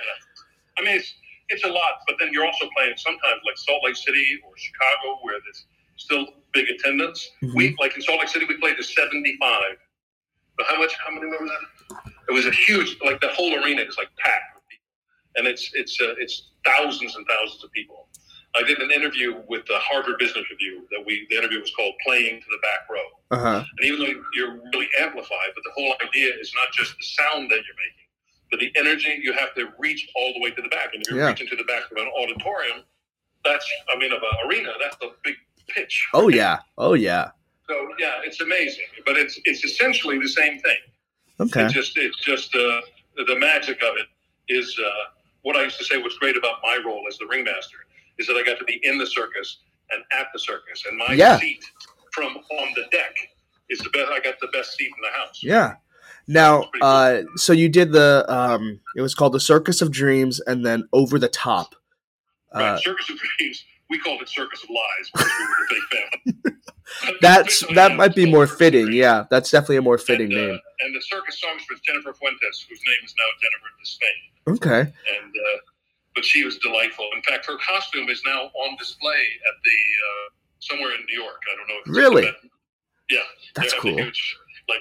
I 0.79 0.85
mean, 0.85 0.97
it's 0.97 1.15
it's 1.49 1.65
a 1.65 1.69
lot, 1.69 2.01
but 2.07 2.17
then 2.19 2.31
you're 2.33 2.47
also 2.47 2.67
playing 2.77 2.95
sometimes 2.97 3.41
like 3.47 3.57
Salt 3.57 3.81
Lake 3.85 3.97
City 3.97 4.41
or 4.47 4.53
Chicago, 4.57 5.19
where 5.23 5.37
there's 5.45 5.67
still 5.97 6.27
big 6.53 6.69
attendance. 6.69 7.31
Mhm. 7.43 7.55
We 7.55 7.77
like 7.81 7.95
in 7.97 8.03
Salt 8.03 8.21
Lake 8.21 8.29
City, 8.29 8.47
we 8.49 8.57
played 8.57 8.77
to 8.77 8.83
75. 8.83 9.77
But 10.57 10.67
how 10.67 10.79
much? 10.79 10.95
How 11.05 11.11
many 11.12 11.27
members? 11.27 11.51
That? 11.51 12.12
It 12.29 12.33
was 12.33 12.47
a 12.47 12.51
huge, 12.53 12.97
like 13.05 13.21
the 13.21 13.29
whole 13.29 13.53
arena 13.62 13.83
is 13.83 13.97
like 13.99 14.09
packed 14.17 14.55
with 14.55 14.65
people, 14.69 14.87
and 15.37 15.47
it's 15.47 15.71
it's 15.75 16.01
uh, 16.01 16.15
it's 16.19 16.51
thousands 16.65 17.17
and 17.17 17.27
thousands 17.27 17.62
of 17.65 17.71
people. 17.73 18.09
I 18.57 18.63
did 18.63 18.79
an 18.79 18.91
interview 18.91 19.43
with 19.49 19.67
the 19.67 19.79
Harvard 19.79 20.19
Business 20.19 20.45
Review 20.51 20.87
that 20.91 21.05
we 21.05 21.27
the 21.31 21.37
interview 21.37 21.61
was 21.61 21.73
called 21.75 21.95
"Playing 22.07 22.41
to 22.41 22.47
the 22.51 22.59
Back 22.63 22.89
Row." 22.91 23.07
Uh 23.31 23.43
huh. 23.43 23.65
And 23.79 23.87
even 23.87 24.01
though 24.01 24.23
you're 24.35 24.61
really 24.73 24.89
amplified, 25.01 25.51
but 25.55 25.65
the 25.65 25.73
whole 25.75 25.95
idea 26.07 26.31
is 26.41 26.53
not 26.55 26.73
just 26.73 26.97
the 26.97 27.03
sound 27.05 27.51
that 27.51 27.57
you're 27.67 27.77
making, 27.77 28.07
but 28.51 28.61
the 28.61 28.73
energy, 28.77 29.19
you 29.23 29.33
have 29.33 29.55
to 29.55 29.69
reach 29.79 30.09
all 30.15 30.33
the 30.35 30.41
way 30.41 30.51
to 30.51 30.63
the 30.63 30.69
back. 30.69 30.91
And 30.95 31.03
if 31.03 31.11
you're 31.11 31.19
Yeah. 31.21 31.29
reaching 31.29 31.49
to 31.49 31.57
the 31.57 31.65
back 31.65 31.91
of 31.91 31.97
an 31.97 32.07
auditorium, 32.17 32.83
that's, 33.45 33.69
I 33.93 33.99
mean, 33.99 34.13
of 34.13 34.23
an 34.23 34.49
arena, 34.49 34.73
that's 34.81 34.97
the 34.97 35.13
big 35.25 35.37
pitch. 35.69 36.07
Oh 36.15 36.29
yeah. 36.29 36.59
Oh 36.79 36.95
yeah. 36.95 37.31
So, 37.69 37.89
yeah, 37.99 38.21
it's 38.23 38.41
amazing. 38.41 38.85
But 39.07 39.17
it's 39.17 39.41
it's 39.45 39.65
essentially 39.65 40.19
the 40.19 40.29
same 40.29 40.61
thing. 40.61 40.77
Okay. 41.41 41.65
It's 41.65 41.75
just, 41.75 41.97
it's 41.97 42.19
just 42.19 42.55
uh, 42.55 42.81
the 43.27 43.37
magic 43.37 43.83
of 43.83 43.97
it 43.97 44.07
is 44.49 44.79
uh, 44.79 44.91
what 45.43 45.57
I 45.57 45.65
used 45.65 45.79
to 45.79 45.85
say 45.85 45.97
was 45.97 46.17
great 46.19 46.37
about 46.37 46.59
my 46.63 46.79
role 46.85 47.05
as 47.09 47.19
the 47.19 47.27
ringmaster 47.27 47.79
is 48.19 48.27
that 48.27 48.35
I 48.35 48.43
got 48.45 48.59
to 48.59 48.65
be 48.65 48.81
in 48.83 48.99
the 48.99 49.07
circus 49.07 49.59
and 49.91 50.03
at 50.19 50.27
the 50.33 50.39
circus. 50.39 50.85
And 50.89 50.97
my 50.99 51.15
Yeah. 51.15 51.39
seat 51.39 51.65
from 52.12 52.37
on 52.37 52.69
the 52.77 52.85
deck 52.93 53.15
is 53.69 53.79
the 53.81 53.91
best. 53.91 54.11
I 54.12 54.21
got 54.21 54.39
the 54.41 54.49
best 54.49 54.77
seat 54.77 54.87
in 54.97 55.03
the 55.03 55.17
house. 55.19 55.43
Yeah. 55.43 55.75
Now, 56.27 56.71
uh, 56.81 57.23
so 57.37 57.53
you 57.53 57.69
did 57.69 57.93
the 57.93 58.25
um, 58.29 58.81
it 58.97 59.03
was 59.03 59.15
called 59.15 59.33
the 59.35 59.41
Circus 59.41 59.83
of 59.83 59.91
Dreams, 59.91 60.41
and 60.41 60.65
then 60.65 60.89
Over 60.93 61.19
the 61.19 61.29
Top. 61.29 61.75
Right, 62.55 62.62
Uh, 62.71 62.79
Circus 62.79 63.11
of 63.11 63.19
Dreams. 63.19 63.65
We 63.91 63.99
called 64.01 64.23
it 64.23 64.29
Circus 64.31 64.62
of 64.65 64.71
Lies 64.71 65.11
because 65.12 65.33
we 65.39 65.45
were 65.45 65.57
the 65.61 65.75
fake 65.75 66.43
family. 66.43 66.61
that's 67.21 67.65
that 67.75 67.97
might 67.97 68.15
be 68.15 68.31
more 68.31 68.47
fitting. 68.47 68.93
Yeah, 68.93 69.25
that's 69.31 69.51
definitely 69.51 69.77
a 69.77 69.83
more 69.83 69.99
fitting 69.99 70.33
and, 70.33 70.41
uh, 70.41 70.47
name. 70.53 70.61
And 70.81 70.95
the 70.95 71.03
circus 71.03 71.39
songstress 71.41 71.81
Jennifer 71.81 72.15
Fuentes, 72.15 72.67
whose 72.69 72.81
name 72.87 73.05
is 73.05 73.15
now 73.19 73.25
Jennifer 73.43 73.69
Despain. 73.83 74.55
Okay. 74.57 74.93
And 75.21 75.35
uh, 75.35 75.59
but 76.15 76.25
she 76.25 76.45
was 76.45 76.59
delightful. 76.59 77.09
In 77.17 77.23
fact, 77.23 77.47
her 77.47 77.57
costume 77.59 78.09
is 78.09 78.23
now 78.27 78.43
on 78.55 78.77
display 78.79 79.11
at 79.49 79.57
the 79.65 79.71
uh, 80.09 80.27
somewhere 80.61 80.95
in 80.95 81.05
New 81.07 81.21
York. 81.23 81.41
I 81.53 81.57
don't 81.57 81.69
know. 81.69 81.81
If 81.87 81.97
Really? 81.97 82.27
at 82.27 82.41
the- 82.43 82.49
yeah, 83.11 83.19
That's 83.55 83.75
cool. 83.75 83.95
Huge, 83.97 84.37
like 84.69 84.81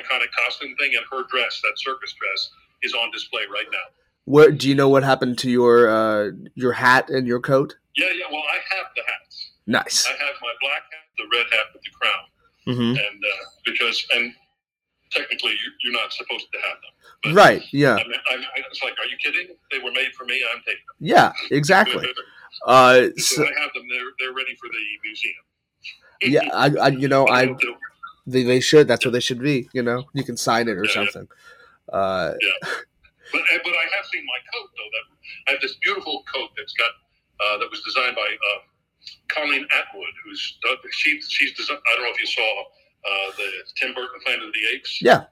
iconic 0.00 0.28
costume 0.46 0.74
thing, 0.78 0.92
and 0.96 1.04
her 1.10 1.24
dress, 1.28 1.60
that 1.64 1.72
circus 1.76 2.12
dress, 2.12 2.50
is 2.82 2.94
on 2.94 3.10
display 3.10 3.42
right 3.52 3.66
now. 3.72 3.78
Where 4.26 4.50
do 4.52 4.68
you 4.68 4.74
know 4.76 4.88
what 4.88 5.02
happened 5.02 5.38
to 5.38 5.50
your 5.50 5.88
uh, 5.88 6.30
your 6.54 6.72
hat 6.72 7.10
and 7.10 7.26
your 7.26 7.40
coat? 7.40 7.74
Yeah, 7.96 8.06
yeah. 8.16 8.26
Well, 8.30 8.42
I 8.48 8.58
have 8.76 8.86
the 8.94 9.02
hats. 9.06 9.50
Nice. 9.66 10.06
I 10.06 10.12
have 10.12 10.34
my 10.40 10.52
black 10.60 10.82
hat, 10.92 11.06
the 11.18 11.24
red 11.36 11.46
hat 11.50 11.66
with 11.74 11.82
the 11.82 11.90
crown. 11.90 12.24
hmm 12.66 12.90
and 12.96 13.24
uh, 13.24 13.44
because 13.64 14.06
and 14.14 14.32
technically 15.14 15.52
you, 15.52 15.68
you're 15.82 15.92
not 15.92 16.12
supposed 16.12 16.46
to 16.52 16.58
have 16.60 16.76
them. 16.82 16.92
But 17.22 17.34
Right. 17.34 17.62
Yeah. 17.72 17.94
I 17.94 18.04
mean, 18.04 18.20
I, 18.30 18.34
I, 18.34 18.62
it's 18.70 18.82
like, 18.82 18.92
are 18.98 19.06
you 19.06 19.16
kidding? 19.22 19.56
They 19.70 19.78
were 19.78 19.92
made 19.92 20.12
for 20.16 20.24
me. 20.24 20.40
I'm 20.52 20.58
taking 20.60 20.84
them. 20.88 20.96
Yeah. 21.00 21.32
Exactly. 21.50 22.06
Uh, 22.66 23.08
so 23.16 23.42
I 23.42 23.46
have 23.60 23.70
them. 23.74 23.84
They're 23.90 24.10
they're 24.20 24.32
ready 24.34 24.54
for 24.56 24.68
the 24.68 24.84
museum. 25.04 25.44
yeah. 26.22 26.54
I, 26.54 26.86
I. 26.86 26.88
You 26.88 27.08
know. 27.08 27.26
I. 27.28 27.54
They, 28.26 28.42
they 28.42 28.60
should. 28.60 28.88
That's 28.88 29.04
what 29.04 29.12
they 29.12 29.20
should 29.20 29.40
be. 29.40 29.68
You 29.72 29.82
know. 29.82 30.04
You 30.14 30.24
can 30.24 30.36
sign 30.36 30.68
it 30.68 30.72
or 30.78 30.84
Yeah, 30.84 30.90
yeah. 31.02 31.04
something. 31.10 31.28
Uh, 31.92 32.32
But 33.32 33.40
uh, 33.40 33.58
but 33.64 33.72
I 33.74 33.84
have 33.96 34.06
seen 34.12 34.24
my 34.24 34.40
coat 34.52 34.70
though. 34.76 34.90
That 34.94 35.04
I 35.48 35.50
have 35.52 35.60
this 35.60 35.74
beautiful 35.82 36.22
coat 36.32 36.50
that's 36.56 36.72
got 36.74 36.92
uh, 37.44 37.58
that 37.58 37.68
was 37.70 37.82
designed 37.82 38.14
by 38.14 38.22
uh, 38.28 38.58
Colleen 39.28 39.66
Atwood, 39.74 40.14
who's 40.24 40.58
done, 40.62 40.76
she 40.92 41.20
she's 41.22 41.52
designed. 41.54 41.80
I 41.92 41.96
don't 41.96 42.04
know 42.04 42.12
if 42.12 42.20
you 42.20 42.26
saw 42.26 42.64
uh, 43.04 43.30
the 43.36 43.46
Tim 43.76 43.94
Burton 43.94 44.20
Planet 44.24 44.44
of 44.48 44.52
the 44.52 44.76
Apes. 44.76 45.00
Yeah. 45.02 45.24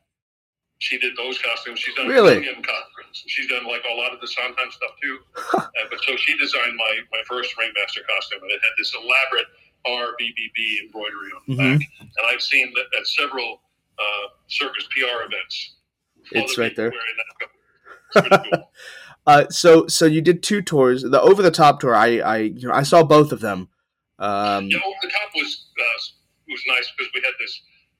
She 0.78 0.98
did 0.98 1.16
those 1.16 1.38
costumes. 1.38 1.78
She's 1.78 1.94
done 1.94 2.08
Really? 2.08 2.38
a 2.38 2.54
costumes. 2.54 3.22
She's 3.28 3.48
done 3.48 3.64
like 3.66 3.82
a 3.90 3.94
lot 3.94 4.12
of 4.12 4.20
the 4.20 4.26
Sondheim 4.26 4.70
stuff 4.70 4.90
too. 5.00 5.18
Uh, 5.54 5.60
but 5.90 6.00
so 6.02 6.16
she 6.16 6.36
designed 6.38 6.74
my, 6.76 6.98
my 7.12 7.22
first 7.28 7.56
Ringmaster 7.56 8.00
costume, 8.08 8.40
and 8.42 8.50
it 8.50 8.60
had 8.62 8.72
this 8.76 8.92
elaborate 8.94 9.46
RBBB 9.86 10.84
embroidery 10.84 11.30
on 11.36 11.42
the 11.46 11.54
Mhm. 11.54 11.78
back. 11.78 11.88
And 12.00 12.26
I've 12.32 12.42
seen 12.42 12.72
that 12.74 12.86
at 12.98 13.06
several 13.06 13.60
uh, 13.98 14.28
circus 14.48 14.84
PR 14.90 15.22
events. 15.26 15.74
It's 16.32 16.58
right 16.58 16.74
there. 16.74 16.92
It's 18.14 18.48
cool. 18.50 18.70
uh, 19.26 19.48
so 19.50 19.86
so 19.86 20.06
you 20.06 20.20
did 20.20 20.42
two 20.42 20.62
tours. 20.62 21.02
The 21.02 21.20
over 21.20 21.42
the 21.42 21.50
top 21.50 21.80
tour. 21.80 21.94
I 21.94 22.18
I 22.18 22.36
you 22.38 22.68
know 22.68 22.74
I 22.74 22.82
saw 22.82 23.02
both 23.04 23.32
of 23.32 23.40
them. 23.40 23.68
Um, 24.18 24.66
Yeah, 24.68 24.78
over 24.78 24.96
the 25.02 25.08
top 25.10 25.30
was 25.34 25.66
uh, 25.78 25.82
was 26.52 26.62
nice 26.68 26.86
because 26.92 27.08
we 27.16 27.20
had 27.24 27.34
this 27.40 27.54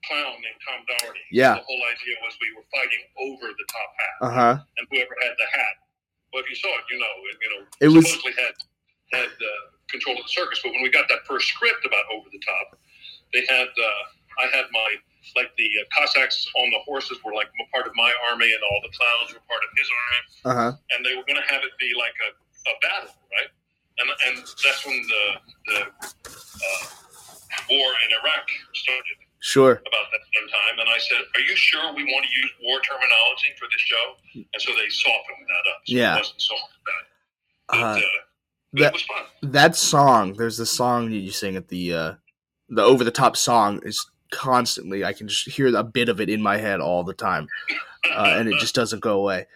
clown 0.04 0.34
named 0.44 0.60
Tom 0.66 0.80
Doherty. 0.86 1.22
Yeah. 1.32 1.56
The 1.58 1.64
whole 1.66 1.82
idea 1.94 2.14
was 2.22 2.34
we 2.42 2.52
were 2.54 2.66
fighting 2.74 3.02
over 3.22 3.46
the 3.54 3.66
top 3.72 3.90
hat, 3.96 4.16
uh 4.20 4.32
huh. 4.34 4.54
and 4.78 4.84
whoever 4.92 5.14
had 5.24 5.34
the 5.40 5.48
hat. 5.50 5.74
Well, 6.32 6.42
if 6.44 6.48
you 6.52 6.56
saw 6.56 6.70
it, 6.80 6.84
you 6.90 6.98
know, 7.00 7.12
it, 7.32 7.36
you 7.40 7.50
know, 7.56 7.60
It 7.80 7.88
was- 7.92 8.04
supposedly 8.08 8.34
had 8.40 8.54
had 9.12 9.28
uh, 9.28 9.62
control 9.92 10.16
of 10.16 10.24
the 10.24 10.32
circus. 10.32 10.60
But 10.64 10.72
when 10.72 10.82
we 10.82 10.88
got 10.90 11.04
that 11.12 11.24
first 11.28 11.48
script 11.52 11.84
about 11.84 12.04
over 12.12 12.24
the 12.32 12.40
top, 12.40 12.80
they 13.32 13.44
had 13.48 13.68
uh, 13.68 14.02
I 14.40 14.46
had 14.52 14.64
my 14.72 14.88
like 15.36 15.52
the 15.60 15.68
uh, 15.78 15.84
Cossacks 15.94 16.48
on 16.56 16.66
the 16.72 16.80
horses 16.88 17.20
were 17.22 17.32
like 17.36 17.48
part 17.72 17.86
of 17.86 17.92
my 17.94 18.10
army, 18.32 18.48
and 18.50 18.60
all 18.64 18.80
the 18.82 18.90
clowns 18.96 19.32
were 19.36 19.44
part 19.46 19.62
of 19.62 19.70
his 19.76 19.88
army. 19.92 20.20
Uh 20.48 20.54
huh. 20.56 20.72
and 20.96 21.04
they 21.06 21.14
were 21.14 21.22
going 21.28 21.38
to 21.38 21.46
have 21.52 21.62
it 21.62 21.70
be 21.78 21.92
like 21.94 22.16
a, 22.26 22.30
a 22.32 22.74
battle, 22.82 23.14
right? 23.30 23.50
And 24.00 24.08
and 24.26 24.36
that's 24.64 24.82
when 24.88 24.98
the 24.98 25.24
the 25.68 25.78
uh, 25.84 26.84
war 27.70 27.88
in 28.04 28.10
Iraq 28.20 28.46
started 28.74 29.16
Sure. 29.40 29.72
about 29.72 30.06
that 30.12 30.20
same 30.34 30.48
time. 30.48 30.78
And 30.78 30.88
I 30.88 30.98
said, 30.98 31.18
"Are 31.36 31.40
you 31.40 31.56
sure 31.56 31.92
we 31.94 32.04
want 32.04 32.24
to 32.24 32.30
use 32.40 32.50
war 32.62 32.80
terminology 32.80 33.48
for 33.58 33.66
this 33.70 33.80
show?" 33.80 34.16
And 34.34 34.62
so 34.62 34.70
they 34.76 34.88
softened 34.88 35.46
that 35.48 35.70
up. 35.70 35.80
So 35.86 35.94
Yeah. 35.94 36.14
it 36.14 36.18
wasn't 36.18 36.40
so 36.42 36.54
bad. 36.86 37.04
But, 37.68 37.78
Uh, 37.78 37.80
uh, 37.80 38.00
That- 38.74 38.92
was 38.94 39.02
fun. 39.02 39.26
that 39.42 39.76
song 39.76 40.34
there's 40.34 40.56
the 40.56 40.66
song 40.66 41.10
that 41.10 41.16
you 41.18 41.30
sing 41.30 41.56
at 41.56 41.68
the 41.68 41.92
uh 41.92 42.14
the 42.70 42.82
over 42.82 43.04
the 43.04 43.10
top 43.10 43.36
song 43.36 43.80
is 43.84 44.04
constantly 44.30 45.04
i 45.04 45.12
can 45.12 45.28
just 45.28 45.46
hear 45.50 45.74
a 45.76 45.84
bit 45.84 46.08
of 46.08 46.20
it 46.22 46.30
in 46.30 46.40
my 46.40 46.56
head 46.56 46.80
all 46.80 47.04
the 47.04 47.12
time 47.12 47.46
uh, 48.10 48.34
and 48.38 48.48
it 48.48 48.58
just 48.58 48.74
doesn't 48.74 49.00
go 49.00 49.18
away 49.18 49.46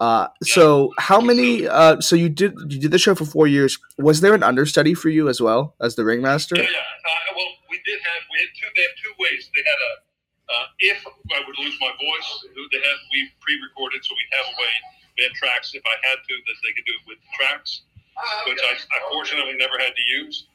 uh 0.00 0.26
so 0.42 0.92
how 0.98 1.20
many 1.20 1.68
uh 1.68 2.00
so 2.00 2.16
you 2.16 2.28
did 2.28 2.52
you 2.68 2.80
did 2.80 2.90
the 2.90 2.98
show 2.98 3.14
for 3.14 3.24
four 3.24 3.46
years 3.46 3.78
was 3.98 4.20
there 4.20 4.34
an 4.34 4.42
understudy 4.42 4.92
for 4.92 5.08
you 5.08 5.28
as 5.28 5.40
well 5.40 5.74
as 5.80 5.94
the 5.94 6.04
ringmaster 6.04 6.56
Yeah, 6.56 6.62
yeah. 6.62 6.78
Uh, 6.78 7.36
well, 7.36 7.50
we 7.70 7.78
did 7.86 8.00
have 8.00 8.22
we 8.32 8.36
had 8.42 8.50
two. 8.58 8.68
They 8.74 8.82
have 8.82 8.96
two 8.98 9.14
ways. 9.22 9.50
They 9.54 9.62
had 9.62 9.80
a 9.80 9.92
uh, 10.44 10.66
if 10.78 11.00
I 11.32 11.40
would 11.40 11.56
lose 11.56 11.76
my 11.80 11.88
voice, 11.96 12.28
they 12.68 12.80
had 12.80 12.98
we 13.10 13.32
pre-recorded, 13.40 14.04
so 14.04 14.12
we 14.12 14.26
have 14.36 14.46
a 14.52 14.56
way. 14.60 14.74
We 15.16 15.24
had 15.24 15.32
tracks 15.32 15.72
if 15.72 15.82
I 15.86 15.96
had 16.04 16.20
to 16.20 16.34
that 16.36 16.56
they 16.60 16.72
could 16.76 16.84
do 16.84 16.94
it 17.00 17.04
with 17.08 17.18
tracks, 17.32 17.88
which 18.44 18.60
I, 18.60 18.76
I 18.76 18.98
fortunately 19.08 19.56
never 19.56 19.80
had 19.80 19.96
to 19.96 20.04
use. 20.20 20.46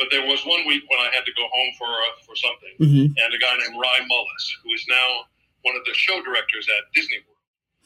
But 0.00 0.08
there 0.08 0.24
was 0.24 0.40
one 0.48 0.64
week 0.64 0.88
when 0.88 1.00
I 1.04 1.12
had 1.12 1.28
to 1.28 1.34
go 1.36 1.44
home 1.52 1.70
for 1.76 1.90
uh, 1.90 2.14
for 2.24 2.32
something, 2.32 2.74
mm-hmm. 2.80 3.06
and 3.12 3.28
a 3.28 3.38
guy 3.38 3.54
named 3.60 3.76
Rye 3.76 4.04
Mullis, 4.08 4.44
who 4.64 4.72
is 4.72 4.84
now 4.88 5.28
one 5.68 5.76
of 5.76 5.84
the 5.84 5.92
show 5.92 6.16
directors 6.24 6.64
at 6.64 6.88
Disney 6.96 7.20
World, 7.28 7.35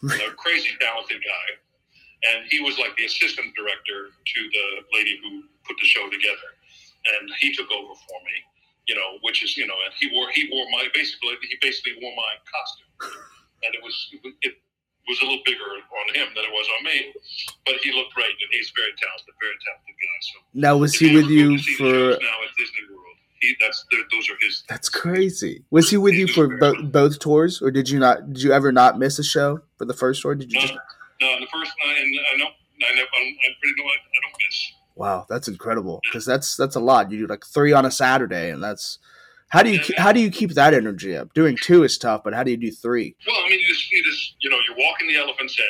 a 0.02 0.32
crazy 0.36 0.70
talented 0.80 1.20
guy, 1.20 1.46
and 2.32 2.46
he 2.50 2.60
was 2.60 2.78
like 2.78 2.96
the 2.96 3.04
assistant 3.04 3.54
director 3.56 4.12
to 4.12 4.40
the 4.52 4.66
lady 4.92 5.20
who 5.22 5.44
put 5.66 5.76
the 5.80 5.86
show 5.86 6.08
together, 6.08 6.50
and 7.06 7.30
he 7.40 7.52
took 7.52 7.70
over 7.70 7.94
for 7.94 8.18
me, 8.24 8.36
you 8.86 8.94
know, 8.94 9.18
which 9.22 9.44
is 9.44 9.56
you 9.56 9.66
know, 9.66 9.76
and 9.84 9.92
he 9.98 10.08
wore 10.12 10.28
he 10.32 10.48
wore 10.52 10.66
my 10.70 10.88
basically 10.94 11.36
he 11.42 11.56
basically 11.60 11.96
wore 12.00 12.14
my 12.16 12.32
costume, 12.48 12.92
and 13.64 13.74
it 13.74 13.82
was 13.82 13.94
it 14.42 14.56
was 15.08 15.20
a 15.20 15.24
little 15.24 15.42
bigger 15.44 15.64
on 15.64 16.06
him 16.14 16.28
than 16.36 16.44
it 16.44 16.52
was 16.52 16.68
on 16.78 16.84
me, 16.84 17.12
but 17.66 17.76
he 17.82 17.92
looked 17.92 18.14
great, 18.14 18.30
and 18.30 18.50
he's 18.52 18.70
very 18.76 18.92
talented, 19.00 19.34
very 19.40 19.58
talented 19.64 19.96
guy. 19.98 20.18
So. 20.20 20.36
Now 20.54 20.76
was 20.76 20.94
he 20.94 21.16
with 21.16 21.26
you 21.26 21.56
to 21.56 21.62
see 21.62 21.76
the 21.76 22.16
for 22.16 22.22
now 22.22 22.38
at 22.46 22.52
Disney 22.56 22.84
World, 22.92 23.09
he 23.40 23.54
that's 23.60 23.84
those 24.12 24.28
are 24.28 24.36
his. 24.40 24.64
that's 24.68 24.88
crazy 24.88 25.64
was 25.70 25.90
he 25.90 25.96
with 25.96 26.14
you 26.14 26.26
for 26.26 26.58
bo- 26.58 26.82
both 26.82 27.18
tours 27.18 27.60
or 27.62 27.70
did 27.70 27.88
you 27.88 27.98
not 27.98 28.32
did 28.32 28.42
you 28.42 28.52
ever 28.52 28.70
not 28.72 28.98
miss 28.98 29.18
a 29.18 29.24
show 29.24 29.60
for 29.78 29.84
the 29.84 29.94
first 29.94 30.22
tour 30.22 30.34
did 30.34 30.52
you 30.52 30.58
No, 30.58 30.66
just 30.66 30.74
no, 31.20 31.40
the 31.40 31.46
first 31.52 31.72
night, 31.84 31.96
and 32.00 32.14
I 32.32 32.36
know, 32.38 32.46
I 32.46 32.94
know, 32.94 33.02
I'm, 33.02 33.26
I'm 33.26 33.54
pretty 33.60 33.74
no, 33.76 33.84
I, 33.84 33.88
I 33.88 34.18
don't 34.22 34.36
miss. 34.46 34.72
Wow, 34.96 35.26
that's 35.28 35.48
incredible 35.48 36.00
because 36.02 36.24
that's 36.24 36.56
that's 36.56 36.76
a 36.76 36.80
lot. 36.80 37.10
You 37.10 37.18
do 37.18 37.26
like 37.26 37.44
three 37.44 37.72
on 37.72 37.84
a 37.84 37.90
Saturday, 37.90 38.50
and 38.50 38.62
that's 38.62 38.98
how 39.48 39.62
do 39.62 39.70
you 39.70 39.80
how 39.98 40.12
do 40.12 40.20
you 40.20 40.30
keep 40.30 40.52
that 40.54 40.72
energy 40.74 41.16
up? 41.16 41.34
Doing 41.34 41.58
two 41.62 41.84
is 41.84 41.98
tough, 41.98 42.22
but 42.24 42.32
how 42.32 42.42
do 42.42 42.50
you 42.50 42.56
do 42.56 42.70
three? 42.70 43.16
Well, 43.26 43.36
I 43.36 43.48
mean, 43.50 43.60
you 43.60 43.66
just, 43.68 43.90
you 43.92 44.02
just, 44.04 44.34
you 44.40 44.50
know, 44.50 44.58
you're 44.66 44.76
walking 44.76 45.08
the 45.08 45.16
elephant's 45.16 45.56
head. 45.56 45.66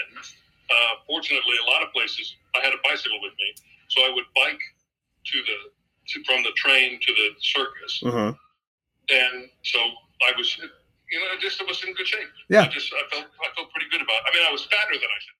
Uh, 0.71 0.75
fortunately, 1.07 1.57
a 1.66 1.71
lot 1.71 1.83
of 1.83 1.93
places, 1.93 2.37
I 2.55 2.64
had 2.64 2.73
a 2.73 2.79
bicycle 2.85 3.18
with 3.23 3.33
me, 3.39 3.55
so 3.89 4.03
I 4.03 4.11
would 4.14 4.25
bike 4.37 4.61
to 5.27 5.39
the 5.43 5.71
to, 6.09 6.24
from 6.24 6.42
the 6.42 6.53
train 6.57 6.98
to 7.01 7.11
the 7.12 7.28
circus, 7.40 8.03
Uh-huh. 8.05 8.32
and 9.11 9.48
so 9.62 9.78
I 10.26 10.32
was, 10.36 10.57
you 10.59 11.18
know, 11.18 11.26
I 11.32 11.36
just 11.40 11.61
I 11.61 11.64
was 11.64 11.82
in 11.84 11.94
good 11.94 12.07
shape. 12.07 12.28
Yeah. 12.48 12.62
I 12.64 12.68
just 12.68 12.92
I 12.92 13.03
felt 13.11 13.26
I 13.26 13.48
felt 13.57 13.70
pretty 13.72 13.88
good 13.90 14.03
about. 14.03 14.16
it. 14.22 14.24
I 14.28 14.30
mean, 14.36 14.44
I 14.48 14.53
was 14.53 14.64
fatter 14.66 14.94
than 14.94 15.11
I 15.11 15.18
should, 15.22 15.38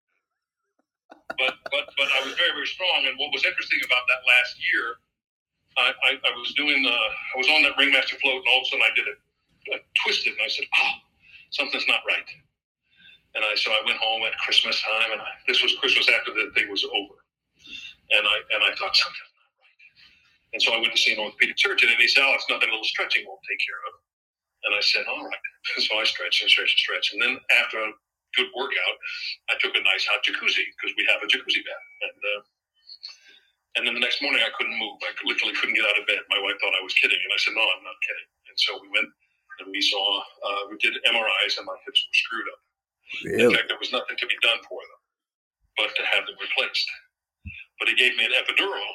but 1.39 1.53
but 1.71 1.85
but 1.97 2.09
I 2.13 2.25
was 2.25 2.35
very 2.35 2.53
very 2.53 2.67
strong. 2.67 3.07
And 3.07 3.19
what 3.19 3.33
was 3.33 3.45
interesting 3.45 3.81
about 3.85 4.05
that 4.11 4.21
last 4.27 4.55
year, 4.63 4.85
I 5.79 5.87
I, 6.07 6.11
I 6.19 6.33
was 6.39 6.53
doing 6.55 6.85
uh, 6.87 7.09
I 7.35 7.37
was 7.39 7.49
on 7.51 7.63
that 7.67 7.75
ringmaster 7.79 8.17
float, 8.23 8.43
and 8.43 8.49
all 8.51 8.61
of 8.63 8.67
a 8.67 8.69
sudden 8.71 8.85
I 8.87 8.93
did 8.95 9.07
it, 9.11 9.19
I 9.75 9.79
twisted, 10.05 10.33
and 10.35 10.43
I 10.43 10.49
said, 10.51 10.67
oh, 10.67 10.93
something's 11.51 11.87
not 11.89 12.03
right. 12.07 12.27
And 13.35 13.45
I 13.47 13.55
so 13.55 13.71
I 13.71 13.81
went 13.87 13.99
home 13.99 14.23
at 14.27 14.35
Christmas 14.43 14.81
time, 14.83 15.13
and 15.15 15.21
I, 15.23 15.31
this 15.47 15.63
was 15.63 15.75
Christmas 15.79 16.09
after 16.11 16.35
the 16.35 16.51
thing 16.55 16.67
was 16.71 16.83
over, 16.85 17.17
and 18.17 18.27
I 18.27 18.37
and 18.55 18.61
I 18.65 18.75
thought 18.75 18.91
right. 18.91 19.30
And 20.53 20.61
so 20.63 20.75
I 20.75 20.83
went 20.83 20.91
to 20.93 20.99
see 20.99 21.15
an 21.15 21.23
orthopedic 21.23 21.59
surgeon, 21.59 21.91
and 21.91 22.01
he 22.01 22.09
said, 22.09 22.27
"Oh, 22.27 22.35
it's 22.35 22.49
nothing. 22.51 22.69
A 22.69 22.75
little 22.75 22.87
stretching 22.87 23.27
won't 23.27 23.41
take 23.47 23.63
care 23.63 23.81
of." 23.87 23.93
And 24.67 24.73
I 24.75 24.83
said, 24.83 25.07
"All 25.07 25.25
right." 25.25 25.45
So 25.87 26.01
I 26.01 26.05
stretched 26.05 26.43
and 26.43 26.51
stretched 26.51 26.75
and 26.75 26.83
stretched, 26.83 27.13
and 27.15 27.21
then 27.23 27.35
after 27.63 27.79
a 27.79 27.93
good 28.35 28.51
workout, 28.57 28.97
I 29.53 29.55
took 29.61 29.77
a 29.77 29.83
nice 29.85 30.09
hot 30.09 30.25
jacuzzi 30.25 30.65
because 30.75 30.97
we 30.97 31.05
have 31.13 31.21
a 31.23 31.29
jacuzzi 31.29 31.63
bath, 31.63 31.89
and 32.11 32.19
uh, 32.19 32.41
and 33.77 33.83
then 33.87 33.95
the 33.95 34.03
next 34.03 34.19
morning 34.25 34.43
I 34.43 34.51
couldn't 34.59 34.75
move. 34.75 34.99
I 35.05 35.13
literally 35.23 35.55
couldn't 35.55 35.77
get 35.77 35.87
out 35.87 36.01
of 36.01 36.09
bed. 36.09 36.25
My 36.33 36.41
wife 36.43 36.59
thought 36.59 36.75
I 36.75 36.83
was 36.83 36.97
kidding, 36.99 37.21
and 37.21 37.31
I 37.31 37.39
said, 37.39 37.55
"No, 37.55 37.63
I'm 37.63 37.85
not 37.87 37.99
kidding." 38.03 38.29
And 38.51 38.57
so 38.59 38.81
we 38.83 38.89
went 38.91 39.11
and 39.61 39.69
we 39.71 39.81
saw, 39.85 40.01
uh, 40.21 40.63
we 40.73 40.77
did 40.81 40.97
MRIs, 41.05 41.61
and 41.61 41.69
my 41.69 41.77
hips 41.85 42.01
were 42.01 42.17
screwed 42.17 42.49
up. 42.49 42.61
In 43.45 43.53
fact, 43.53 43.69
there 43.69 43.79
was 43.79 43.93
nothing 43.93 44.17
to 44.17 44.27
be 44.27 44.39
done 44.41 44.57
for 44.65 44.81
them 44.81 45.01
but 45.77 45.93
to 45.97 46.03
have 46.13 46.27
them 46.27 46.37
replaced. 46.41 46.89
But 47.79 47.89
he 47.89 47.97
gave 47.97 48.17
me 48.17 48.25
an 48.25 48.37
epidural 48.37 48.93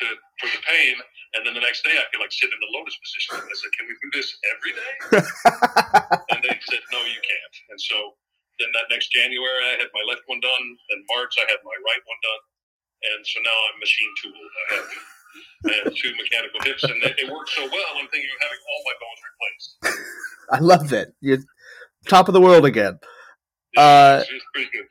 to 0.00 0.06
for 0.40 0.48
the 0.48 0.62
pain, 0.64 0.96
and 1.36 1.44
then 1.44 1.54
the 1.54 1.64
next 1.64 1.84
day 1.84 1.92
I 1.92 2.04
feel 2.12 2.20
like 2.22 2.32
sit 2.32 2.48
in 2.48 2.60
the 2.60 2.72
lotus 2.72 2.96
position. 3.00 3.30
And 3.42 3.48
I 3.50 3.56
said, 3.56 3.70
"Can 3.76 3.84
we 3.88 3.94
do 4.00 4.08
this 4.16 4.28
every 4.54 4.72
day?" 4.76 4.94
and 6.32 6.40
they 6.44 6.56
said, 6.70 6.82
"No, 6.92 7.00
you 7.04 7.20
can't." 7.20 7.54
And 7.74 7.78
so 7.80 8.16
then 8.60 8.70
that 8.76 8.88
next 8.92 9.12
January 9.12 9.64
I 9.72 9.80
had 9.80 9.90
my 9.92 10.04
left 10.08 10.24
one 10.26 10.40
done. 10.40 10.64
Then 10.90 11.00
March 11.12 11.34
I 11.40 11.46
had 11.48 11.60
my 11.64 11.76
right 11.84 12.02
one 12.04 12.20
done, 12.22 12.42
and 13.12 13.20
so 13.26 13.36
now 13.44 13.56
I'm 13.72 13.76
machine 13.80 14.12
tooled. 14.22 14.52
I 14.52 14.64
have 14.76 14.88
I 15.66 15.72
have 15.84 15.94
two 15.94 16.12
mechanical 16.16 16.60
hips, 16.64 16.84
and 16.84 16.98
they, 17.02 17.12
it 17.16 17.28
worked 17.30 17.50
so 17.50 17.64
well. 17.64 17.92
I'm 17.96 18.08
thinking 18.08 18.30
of 18.32 18.40
having 18.42 18.62
all 18.68 18.80
my 18.84 18.96
bones 19.00 19.20
replaced. 19.28 19.70
I 20.50 20.58
love 20.60 20.92
it. 20.92 21.14
You're 21.20 21.38
top 22.08 22.28
of 22.28 22.34
the 22.34 22.40
world 22.40 22.66
again. 22.66 22.98
It's, 23.72 23.80
Uh, 23.80 24.18
it's, 24.22 24.30
it's 24.32 24.44
pretty 24.52 24.70
good. 24.72 24.86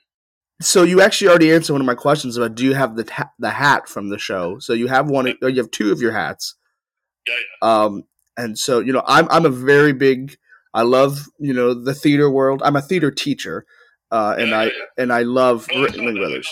So 0.62 0.84
you 0.84 1.01
actually 1.01 1.28
already 1.30 1.51
answered 1.51 1.74
one 1.74 1.82
of 1.82 1.86
my 1.88 1.95
questions 1.95 2.38
about 2.38 2.55
do 2.55 2.64
you 2.64 2.74
have 2.74 2.95
the 2.95 3.03
ta- 3.03 3.32
the 3.39 3.49
hat 3.51 3.88
from 3.89 4.09
the 4.09 4.18
show? 4.20 4.59
So 4.59 4.74
you 4.74 4.88
have 4.88 5.09
one, 5.09 5.28
or 5.41 5.49
you 5.49 5.57
have 5.62 5.72
two 5.72 5.91
of 5.91 6.01
your 6.01 6.12
hats. 6.14 6.55
Yeah, 7.28 7.36
Um, 7.62 8.03
and 8.38 8.57
so 8.57 8.80
you 8.80 8.93
know, 8.93 9.03
I'm 9.07 9.28
I'm 9.30 9.45
a 9.45 9.49
very 9.49 9.93
big. 9.93 10.38
I 10.74 10.84
love 10.84 11.28
you 11.39 11.53
know 11.53 11.74
the 11.74 11.93
theater 11.93 12.30
world. 12.30 12.62
I'm 12.64 12.76
a 12.76 12.82
theater 12.82 13.12
teacher, 13.12 13.66
uh, 14.12 14.36
and 14.38 14.49
Yeah, 14.49 14.59
I 14.59 14.64
yeah, 14.66 14.72
yeah. 14.78 15.03
and 15.03 15.14
I 15.14 15.24
love 15.24 15.68
Oh, 15.74 15.84
I 15.84 15.88
saw 15.88 15.93
Ring 15.93 16.05
that. 16.05 16.09
I 16.09 16.14
Brothers. 16.20 16.47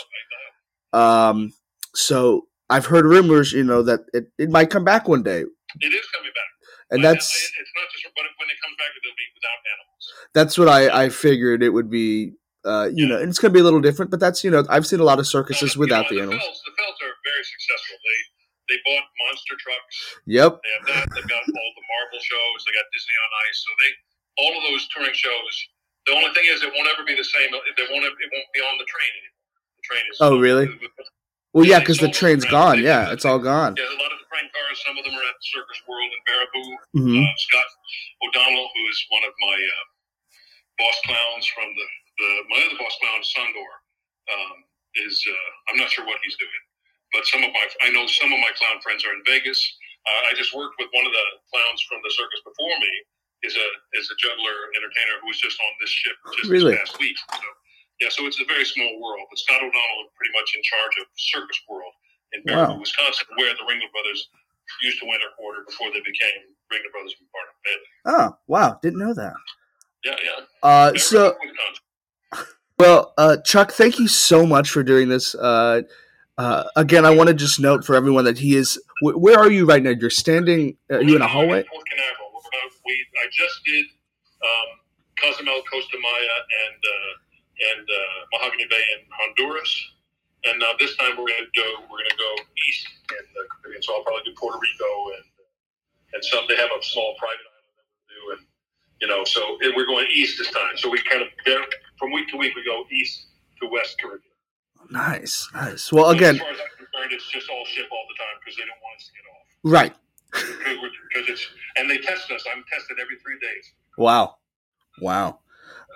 know, 0.94 1.00
I 1.00 1.00
know. 1.00 1.30
Um, 1.40 1.54
so 1.96 2.48
I've 2.70 2.86
heard 2.88 3.06
rumors, 3.06 3.52
you 3.54 3.64
know, 3.64 3.82
that 3.84 4.02
it, 4.14 4.26
it 4.38 4.50
might 4.50 4.70
come 4.70 4.84
back 4.84 5.08
one 5.08 5.24
day, 5.24 5.42
It 5.42 5.94
is 5.94 6.06
coming 6.14 6.32
back. 6.34 6.52
and 6.92 7.02
But 7.04 7.10
that's 7.14 7.26
it- 7.34 7.62
it's 7.62 7.72
not 7.76 7.86
just 7.92 8.06
but 8.16 8.24
when 8.40 8.50
it 8.50 8.58
comes 8.64 8.76
back, 8.78 8.90
it'll 8.98 9.16
be 9.16 9.28
without 9.36 9.60
animals. 9.74 10.04
that's 10.34 10.58
what 10.58 10.68
I 10.68 11.06
I 11.06 11.10
figured 11.10 11.64
it 11.64 11.70
would 11.70 11.90
be. 11.90 12.34
Uh, 12.66 12.90
you 12.92 13.08
know, 13.08 13.16
and 13.18 13.30
it's 13.30 13.40
gonna 13.40 13.54
be 13.54 13.60
a 13.60 13.64
little 13.64 13.80
different, 13.80 14.12
but 14.12 14.20
that's 14.20 14.44
you 14.44 14.52
know, 14.52 14.66
I've 14.68 14.86
seen 14.86 15.00
a 15.00 15.08
lot 15.08 15.20
of 15.20 15.28
circuses 15.28 15.76
you 15.76 15.80
without 15.80 16.12
know, 16.12 16.18
the 16.18 16.22
animals. 16.28 16.44
Felds, 16.44 16.62
the 16.68 16.74
Felds 16.76 17.00
are 17.08 17.16
very 17.24 17.44
successful. 17.48 17.96
They 18.04 18.20
they 18.70 18.78
bought 18.86 19.08
monster 19.26 19.56
trucks. 19.58 19.96
Yep. 20.28 20.52
They 20.62 20.72
have 20.76 20.86
that. 20.92 21.06
They've 21.16 21.32
got 21.32 21.42
all 21.42 21.72
the 21.74 21.86
Marvel 21.88 22.20
shows. 22.22 22.58
They 22.68 22.74
got 22.76 22.86
Disney 22.92 23.18
on 23.18 23.30
Ice. 23.48 23.58
So 23.64 23.70
they 23.80 23.90
all 24.44 24.54
of 24.60 24.64
those 24.70 24.84
touring 24.92 25.16
shows. 25.16 25.54
The 26.08 26.14
only 26.16 26.32
thing 26.36 26.46
is, 26.52 26.64
it 26.64 26.72
won't 26.76 26.88
ever 26.92 27.04
be 27.06 27.16
the 27.16 27.28
same. 27.28 27.50
They 27.52 27.88
won't. 27.90 28.04
It 28.06 28.30
won't 28.34 28.50
be 28.54 28.62
on 28.62 28.76
the 28.78 28.88
train 28.88 29.12
anymore. 29.24 29.40
The 29.80 29.84
train 29.88 30.04
is. 30.10 30.18
Oh, 30.20 30.36
really? 30.40 30.68
Well, 31.54 31.66
yeah, 31.66 31.80
because 31.80 31.98
the 31.98 32.12
train's 32.14 32.46
gone. 32.46 32.78
Yeah, 32.84 33.10
it's 33.10 33.26
all 33.26 33.40
gone. 33.42 33.74
Yeah, 33.74 33.90
a 33.90 33.98
lot 33.98 34.12
of 34.14 34.20
the 34.22 34.28
train 34.30 34.46
cars. 34.54 34.78
Some 34.86 34.96
of 34.98 35.04
them 35.04 35.16
are 35.18 35.28
at 35.28 35.38
Circus 35.42 35.80
World 35.90 36.12
in 36.14 36.22
Baraboo. 36.30 36.68
hmm 36.94 37.24
uh, 37.26 37.36
Scott 37.42 37.70
O'Donnell, 38.22 38.70
who 38.70 38.82
is 38.86 39.00
one 39.10 39.26
of 39.26 39.34
my 39.34 39.58
uh, 39.58 39.86
boss 40.78 40.98
clowns 41.10 41.46
from 41.50 41.68
the, 41.74 41.86
the 42.20 42.30
my 42.52 42.60
other 42.68 42.78
boss 42.78 42.96
clown, 43.00 43.22
Sandor, 43.24 43.72
um, 44.36 44.58
is 45.08 45.16
uh, 45.26 45.50
I'm 45.72 45.80
not 45.80 45.90
sure 45.90 46.06
what 46.06 46.20
he's 46.24 46.36
doing, 46.38 46.62
but 47.16 47.24
some 47.26 47.42
of 47.44 47.52
my 47.56 47.66
I 47.84 47.90
know 47.96 48.06
some 48.08 48.30
of 48.32 48.40
my 48.44 48.52
clown 48.60 48.78
friends 48.84 49.04
are 49.08 49.14
in 49.16 49.24
Vegas. 49.26 49.60
Uh, 50.08 50.32
I 50.32 50.36
just 50.36 50.56
worked 50.56 50.76
with 50.80 50.88
one 50.96 51.06
of 51.06 51.12
the 51.16 51.28
clowns 51.52 51.82
from 51.88 52.00
the 52.04 52.12
circus 52.12 52.42
before 52.46 52.76
me. 52.80 52.94
Is 53.48 53.56
a 53.56 53.68
is 53.96 54.12
a 54.12 54.18
juggler 54.20 54.58
entertainer 54.76 55.16
who 55.24 55.32
was 55.32 55.40
just 55.40 55.56
on 55.64 55.72
this 55.80 55.90
ship 55.92 56.16
just 56.36 56.52
Really? 56.52 56.76
this 56.76 56.84
past 56.92 57.00
week. 57.00 57.16
So 57.32 57.40
yeah, 58.04 58.12
so 58.12 58.28
it's 58.28 58.40
a 58.44 58.48
very 58.48 58.68
small 58.68 59.00
world. 59.00 59.24
But 59.32 59.40
Scott 59.40 59.64
O'Donnell 59.64 60.00
is 60.08 60.12
pretty 60.20 60.34
much 60.36 60.52
in 60.56 60.62
charge 60.64 60.96
of 61.00 61.08
Circus 61.16 61.60
World 61.72 61.96
in 62.36 62.44
Baraboo, 62.44 62.76
Wow. 62.76 62.84
Wisconsin, 62.84 63.28
where 63.40 63.56
the 63.56 63.64
Ringling 63.64 63.92
Brothers 63.96 64.28
used 64.84 65.00
to 65.00 65.08
winter 65.08 65.32
quarter 65.40 65.64
before 65.68 65.88
they 65.96 66.04
became 66.04 66.52
Ringling 66.68 66.92
Brothers 66.92 67.16
and 67.16 67.28
Barnum 67.32 67.58
Bailey. 67.64 67.90
Oh, 68.12 68.28
wow, 68.48 68.80
didn't 68.84 69.00
know 69.00 69.14
that. 69.16 69.36
Yeah, 70.04 70.16
yeah. 70.24 70.44
Uh, 70.64 70.92
so 71.00 71.36
Wisconsin. 71.40 71.84
Well, 72.80 73.14
uh, 73.18 73.36
Chuck, 73.44 73.74
thank 73.74 74.00
you 74.00 74.08
so 74.08 74.46
much 74.46 74.72
for 74.72 74.84
doing 74.84 75.10
this. 75.10 75.36
Uh, 75.36 75.82
uh, 76.38 76.64
again, 76.78 77.06
I 77.06 77.12
want 77.12 77.28
to 77.28 77.36
just 77.36 77.60
note 77.60 77.84
for 77.84 77.94
everyone 77.94 78.24
that 78.24 78.38
he 78.38 78.56
is. 78.56 78.82
Wh- 79.04 79.20
where 79.20 79.38
are 79.38 79.52
you 79.52 79.66
right 79.66 79.84
now? 79.84 79.90
You're 79.90 80.10
standing. 80.10 80.78
Are 80.90 81.04
you 81.04 81.18
in 81.18 81.22
a 81.22 81.28
hallway? 81.28 81.68
Port 81.68 81.84
Canaveral. 81.92 82.32
We're 82.32 82.40
about, 82.40 82.72
we 82.86 82.96
I 83.20 83.28
just 83.36 83.60
did 83.66 83.84
um, 83.84 84.70
Cozumel, 85.20 85.60
Costa 85.70 85.98
Maya, 86.00 86.38
and 86.64 86.80
uh, 86.80 87.14
and 87.76 87.84
uh, 87.84 88.20
Mahogany 88.32 88.64
Bay 88.70 88.84
in 88.96 89.04
Honduras. 89.12 89.76
And 90.46 90.58
now 90.58 90.72
this 90.80 90.96
time 90.96 91.20
we're 91.20 91.28
gonna 91.28 91.52
go. 91.52 91.84
We're 91.92 92.00
gonna 92.00 92.16
go 92.16 92.32
east 92.64 92.88
in 93.12 93.28
the 93.36 93.44
Caribbean. 93.52 93.84
So 93.84 94.00
I'll 94.00 94.04
probably 94.08 94.24
do 94.24 94.32
Puerto 94.40 94.56
Rico 94.56 94.92
and 95.20 95.28
and 96.16 96.24
some. 96.24 96.48
They 96.48 96.56
have 96.56 96.72
a 96.72 96.80
small 96.80 97.12
private 97.20 97.44
island 97.44 97.76
that 97.76 97.88
we 97.92 98.00
do, 98.08 98.22
and 98.40 98.42
you 99.04 99.08
know, 99.12 99.28
so 99.28 99.60
we're 99.76 99.86
going 99.92 100.08
east 100.16 100.40
this 100.40 100.52
time. 100.56 100.80
So 100.80 100.88
we 100.88 101.04
kind 101.04 101.22
of 101.22 101.28
from 102.00 102.12
week 102.12 102.30
to 102.30 102.38
week 102.38 102.56
we 102.56 102.64
go 102.64 102.84
east 102.92 103.26
to 103.62 103.68
west 103.68 103.98
Caribbean. 104.00 104.24
Nice, 104.90 105.48
nice. 105.54 105.92
Well, 105.92 106.06
So 106.06 106.12
again, 106.12 106.36
as 106.36 106.42
far 106.42 106.50
as 106.50 106.58
I'm 106.58 106.78
concerned, 106.78 107.12
it's 107.14 107.30
just 107.30 107.50
all 107.50 107.66
ship 107.66 107.86
all 107.92 108.06
the 108.08 108.18
time 108.18 108.36
because 108.40 108.56
they 108.58 108.64
don't 108.64 108.82
want 108.82 108.98
us 108.98 109.06
to 109.06 109.14
get 109.14 109.26
off. 109.30 109.46
Right. 109.64 109.96
Because 111.12 111.28
it's 111.28 111.48
and 111.78 111.90
they 111.90 111.98
test 111.98 112.30
us. 112.32 112.46
I'm 112.54 112.64
tested 112.72 112.98
every 113.02 113.16
three 113.18 113.40
days. 113.40 113.74
Wow. 113.98 114.36
Wow. 115.02 115.40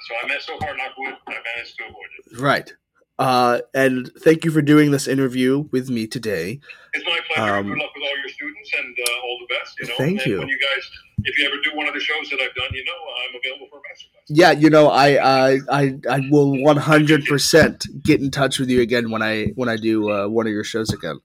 So 0.08 0.16
I 0.24 0.28
met 0.28 0.42
so 0.42 0.58
far, 0.58 0.76
not 0.76 0.92
wood, 0.98 1.14
I 1.28 1.32
managed 1.56 1.78
to 1.78 1.84
avoid 1.84 2.10
it. 2.18 2.40
Right. 2.42 2.74
Uh, 3.20 3.60
and 3.76 4.12
thank 4.20 4.44
you 4.44 4.50
for 4.50 4.62
doing 4.62 4.90
this 4.90 5.08
interview 5.08 5.70
with 5.72 5.90
me 5.90 6.08
today. 6.08 6.60
It's 6.94 7.06
my 7.06 7.20
pleasure. 7.32 7.56
Um, 7.58 7.68
Good 7.68 7.78
luck 7.78 7.92
with 7.96 8.04
all 8.04 8.18
your 8.18 8.30
students 8.30 8.72
and 8.80 8.98
uh, 9.00 9.22
all 9.24 9.38
the 9.48 9.56
best. 9.56 9.80
You 9.80 9.88
know, 9.88 9.94
Thank 9.98 10.22
and 10.22 10.28
you. 10.32 10.40
When 10.40 10.48
you 10.48 10.60
guys, 10.60 10.90
if 11.26 11.38
you 11.38 11.46
ever 11.46 11.56
do 11.64 11.76
one 11.76 11.88
of 11.88 11.94
the 11.94 12.00
shows 12.00 12.30
that 12.30 12.40
I've 12.40 12.54
done, 12.56 12.70
you 12.74 12.84
know, 12.86 12.92
I'm 12.92 13.36
available 13.40 13.68
for 13.70 13.78
a 13.78 13.82
masterclass. 13.82 14.26
Yeah, 14.30 14.52
you 14.52 14.70
know, 14.70 14.90
I 14.90 15.18
I 15.18 15.60
I, 15.72 16.00
I 16.10 16.22
will 16.30 16.62
one 16.62 16.78
hundred 16.78 17.26
percent 17.26 17.86
get 18.04 18.22
in 18.22 18.32
touch 18.32 18.60
with 18.60 18.70
you 18.70 18.82
again 18.82 19.12
when 19.12 19.22
I 19.22 19.48
when 19.56 19.70
I 19.70 19.78
do 19.78 20.10
uh, 20.12 20.28
one 20.28 20.48
of 20.48 20.54
your 20.54 20.64
shows 20.64 20.92
again. 20.92 21.20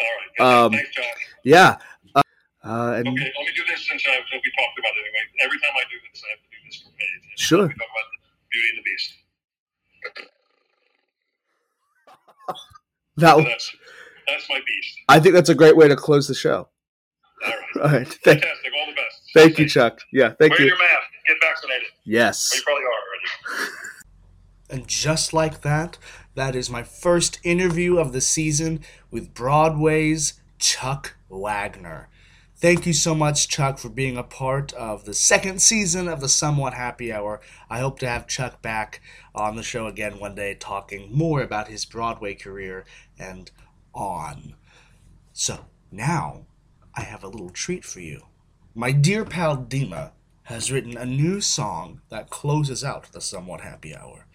All 0.00 0.06
right. 0.38 0.64
Um, 0.64 0.72
Thanks, 0.72 0.94
Josh. 0.94 1.04
Yeah. 1.44 1.76
Uh, 2.14 2.22
uh, 2.64 2.94
and 2.98 3.08
Okay, 3.08 3.32
let 3.38 3.46
me 3.46 3.52
do 3.56 3.62
this 3.68 3.86
since 3.88 4.04
uh, 4.06 4.10
since 4.30 4.42
we 4.44 4.50
talked 4.58 4.78
about 4.78 4.92
it 4.96 5.00
anyway. 5.00 5.24
Every 5.44 5.58
time 5.58 5.74
I 5.76 5.84
do 5.90 5.96
this, 6.12 6.22
I 6.24 6.30
have 6.30 6.40
to 6.40 6.48
do 6.50 6.56
this 6.66 6.76
for 6.82 6.90
Paige. 6.90 7.24
And 7.30 7.38
Sure. 7.38 7.62
We 7.62 7.68
talk 7.68 7.76
about 7.76 8.08
the 8.12 8.18
Beauty 8.52 8.68
and 8.70 8.78
the 8.78 8.82
Beast. 8.82 9.14
that 13.16 13.36
So 13.36 13.42
that's 13.42 13.76
that's 14.28 14.48
my 14.48 14.60
beast. 14.66 14.98
I 15.08 15.20
think 15.20 15.34
that's 15.34 15.48
a 15.48 15.54
great 15.54 15.76
way 15.76 15.88
to 15.88 15.96
close 15.96 16.26
the 16.28 16.34
show. 16.34 16.68
All 17.46 17.52
right. 17.52 17.60
All 17.76 17.90
right. 17.98 18.08
Thank, 18.08 18.42
Fantastic. 18.42 18.72
All 18.80 18.86
the 18.86 18.92
best. 18.92 19.15
Thank 19.36 19.58
you, 19.58 19.68
Chuck. 19.68 20.00
Yeah. 20.12 20.30
Thank 20.38 20.52
Wear 20.52 20.62
you. 20.62 20.66
your 20.68 20.78
mask. 20.78 21.06
Get 21.26 21.36
vaccinated. 21.40 21.88
Yes. 22.04 22.50
Well, 22.52 22.58
you 22.58 22.64
probably 22.64 22.84
are 22.84 23.56
already. 23.58 23.72
And 24.68 24.88
just 24.88 25.32
like 25.32 25.60
that, 25.60 25.96
that 26.34 26.56
is 26.56 26.68
my 26.68 26.82
first 26.82 27.38
interview 27.44 27.98
of 27.98 28.12
the 28.12 28.20
season 28.20 28.80
with 29.12 29.32
Broadway's 29.32 30.40
Chuck 30.58 31.14
Wagner. 31.28 32.08
Thank 32.56 32.86
you 32.86 32.92
so 32.92 33.14
much, 33.14 33.48
Chuck, 33.48 33.78
for 33.78 33.90
being 33.90 34.16
a 34.16 34.24
part 34.24 34.72
of 34.72 35.04
the 35.04 35.14
second 35.14 35.60
season 35.62 36.08
of 36.08 36.20
the 36.20 36.28
Somewhat 36.28 36.74
Happy 36.74 37.12
Hour. 37.12 37.40
I 37.70 37.80
hope 37.80 37.98
to 38.00 38.08
have 38.08 38.26
Chuck 38.26 38.60
back 38.60 39.00
on 39.34 39.56
the 39.56 39.62
show 39.62 39.86
again 39.86 40.18
one 40.18 40.34
day 40.34 40.54
talking 40.54 41.10
more 41.12 41.42
about 41.42 41.68
his 41.68 41.84
Broadway 41.84 42.34
career 42.34 42.84
and 43.18 43.50
on. 43.94 44.56
So, 45.32 45.66
now 45.92 46.46
I 46.94 47.02
have 47.02 47.22
a 47.22 47.28
little 47.28 47.50
treat 47.50 47.84
for 47.84 48.00
you. 48.00 48.22
My 48.78 48.92
dear 48.92 49.24
pal 49.24 49.56
Dima 49.56 50.10
has 50.42 50.70
written 50.70 50.98
a 50.98 51.06
new 51.06 51.40
song 51.40 52.02
that 52.10 52.28
closes 52.28 52.84
out 52.84 53.10
the 53.10 53.22
Somewhat 53.22 53.62
Happy 53.62 53.96
Hour 53.96 54.26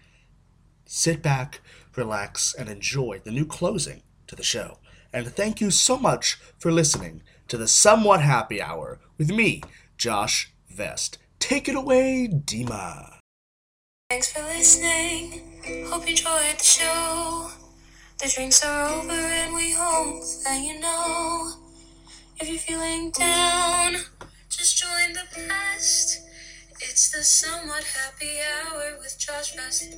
sit 0.88 1.22
back, 1.22 1.62
relax, 1.96 2.54
and 2.56 2.68
enjoy 2.68 3.22
the 3.24 3.30
new 3.30 3.46
closing 3.46 4.02
to 4.26 4.36
the 4.36 4.44
show. 4.44 4.80
And 5.14 5.28
thank 5.28 5.62
you 5.62 5.70
so 5.70 5.96
much 5.96 6.40
for 6.58 6.72
listening 6.72 7.22
to 7.50 7.56
the 7.56 7.68
Somewhat 7.68 8.22
Happy 8.22 8.60
Hour 8.60 9.00
with 9.20 9.30
me, 9.30 9.62
Josh 9.96 10.52
Vest. 10.70 11.20
Take 11.38 11.70
it 11.70 11.76
away, 11.76 12.28
Dima. 12.28 13.20
Thanks 14.10 14.34
for 14.34 14.42
listening. 14.42 15.86
Hope 15.86 16.06
you 16.06 16.16
enjoyed 16.16 16.58
the 16.58 16.64
show. 16.64 17.52
The 18.20 18.28
drinks 18.28 18.66
are 18.66 18.88
over 18.88 19.12
and 19.12 19.54
we 19.54 19.72
hope 19.72 20.24
that 20.44 20.62
you 20.62 20.80
know. 20.80 21.54
If 22.40 22.50
you're 22.50 22.58
feeling 22.58 23.12
down, 23.12 23.98
just 24.52 24.78
join 24.78 25.14
the 25.14 25.48
past. 25.48 26.20
It's 26.82 27.10
the 27.12 27.24
somewhat 27.24 27.84
happy 27.84 28.40
hour 28.42 28.98
with 29.00 29.18
Josh 29.18 29.56
Best. 29.56 29.96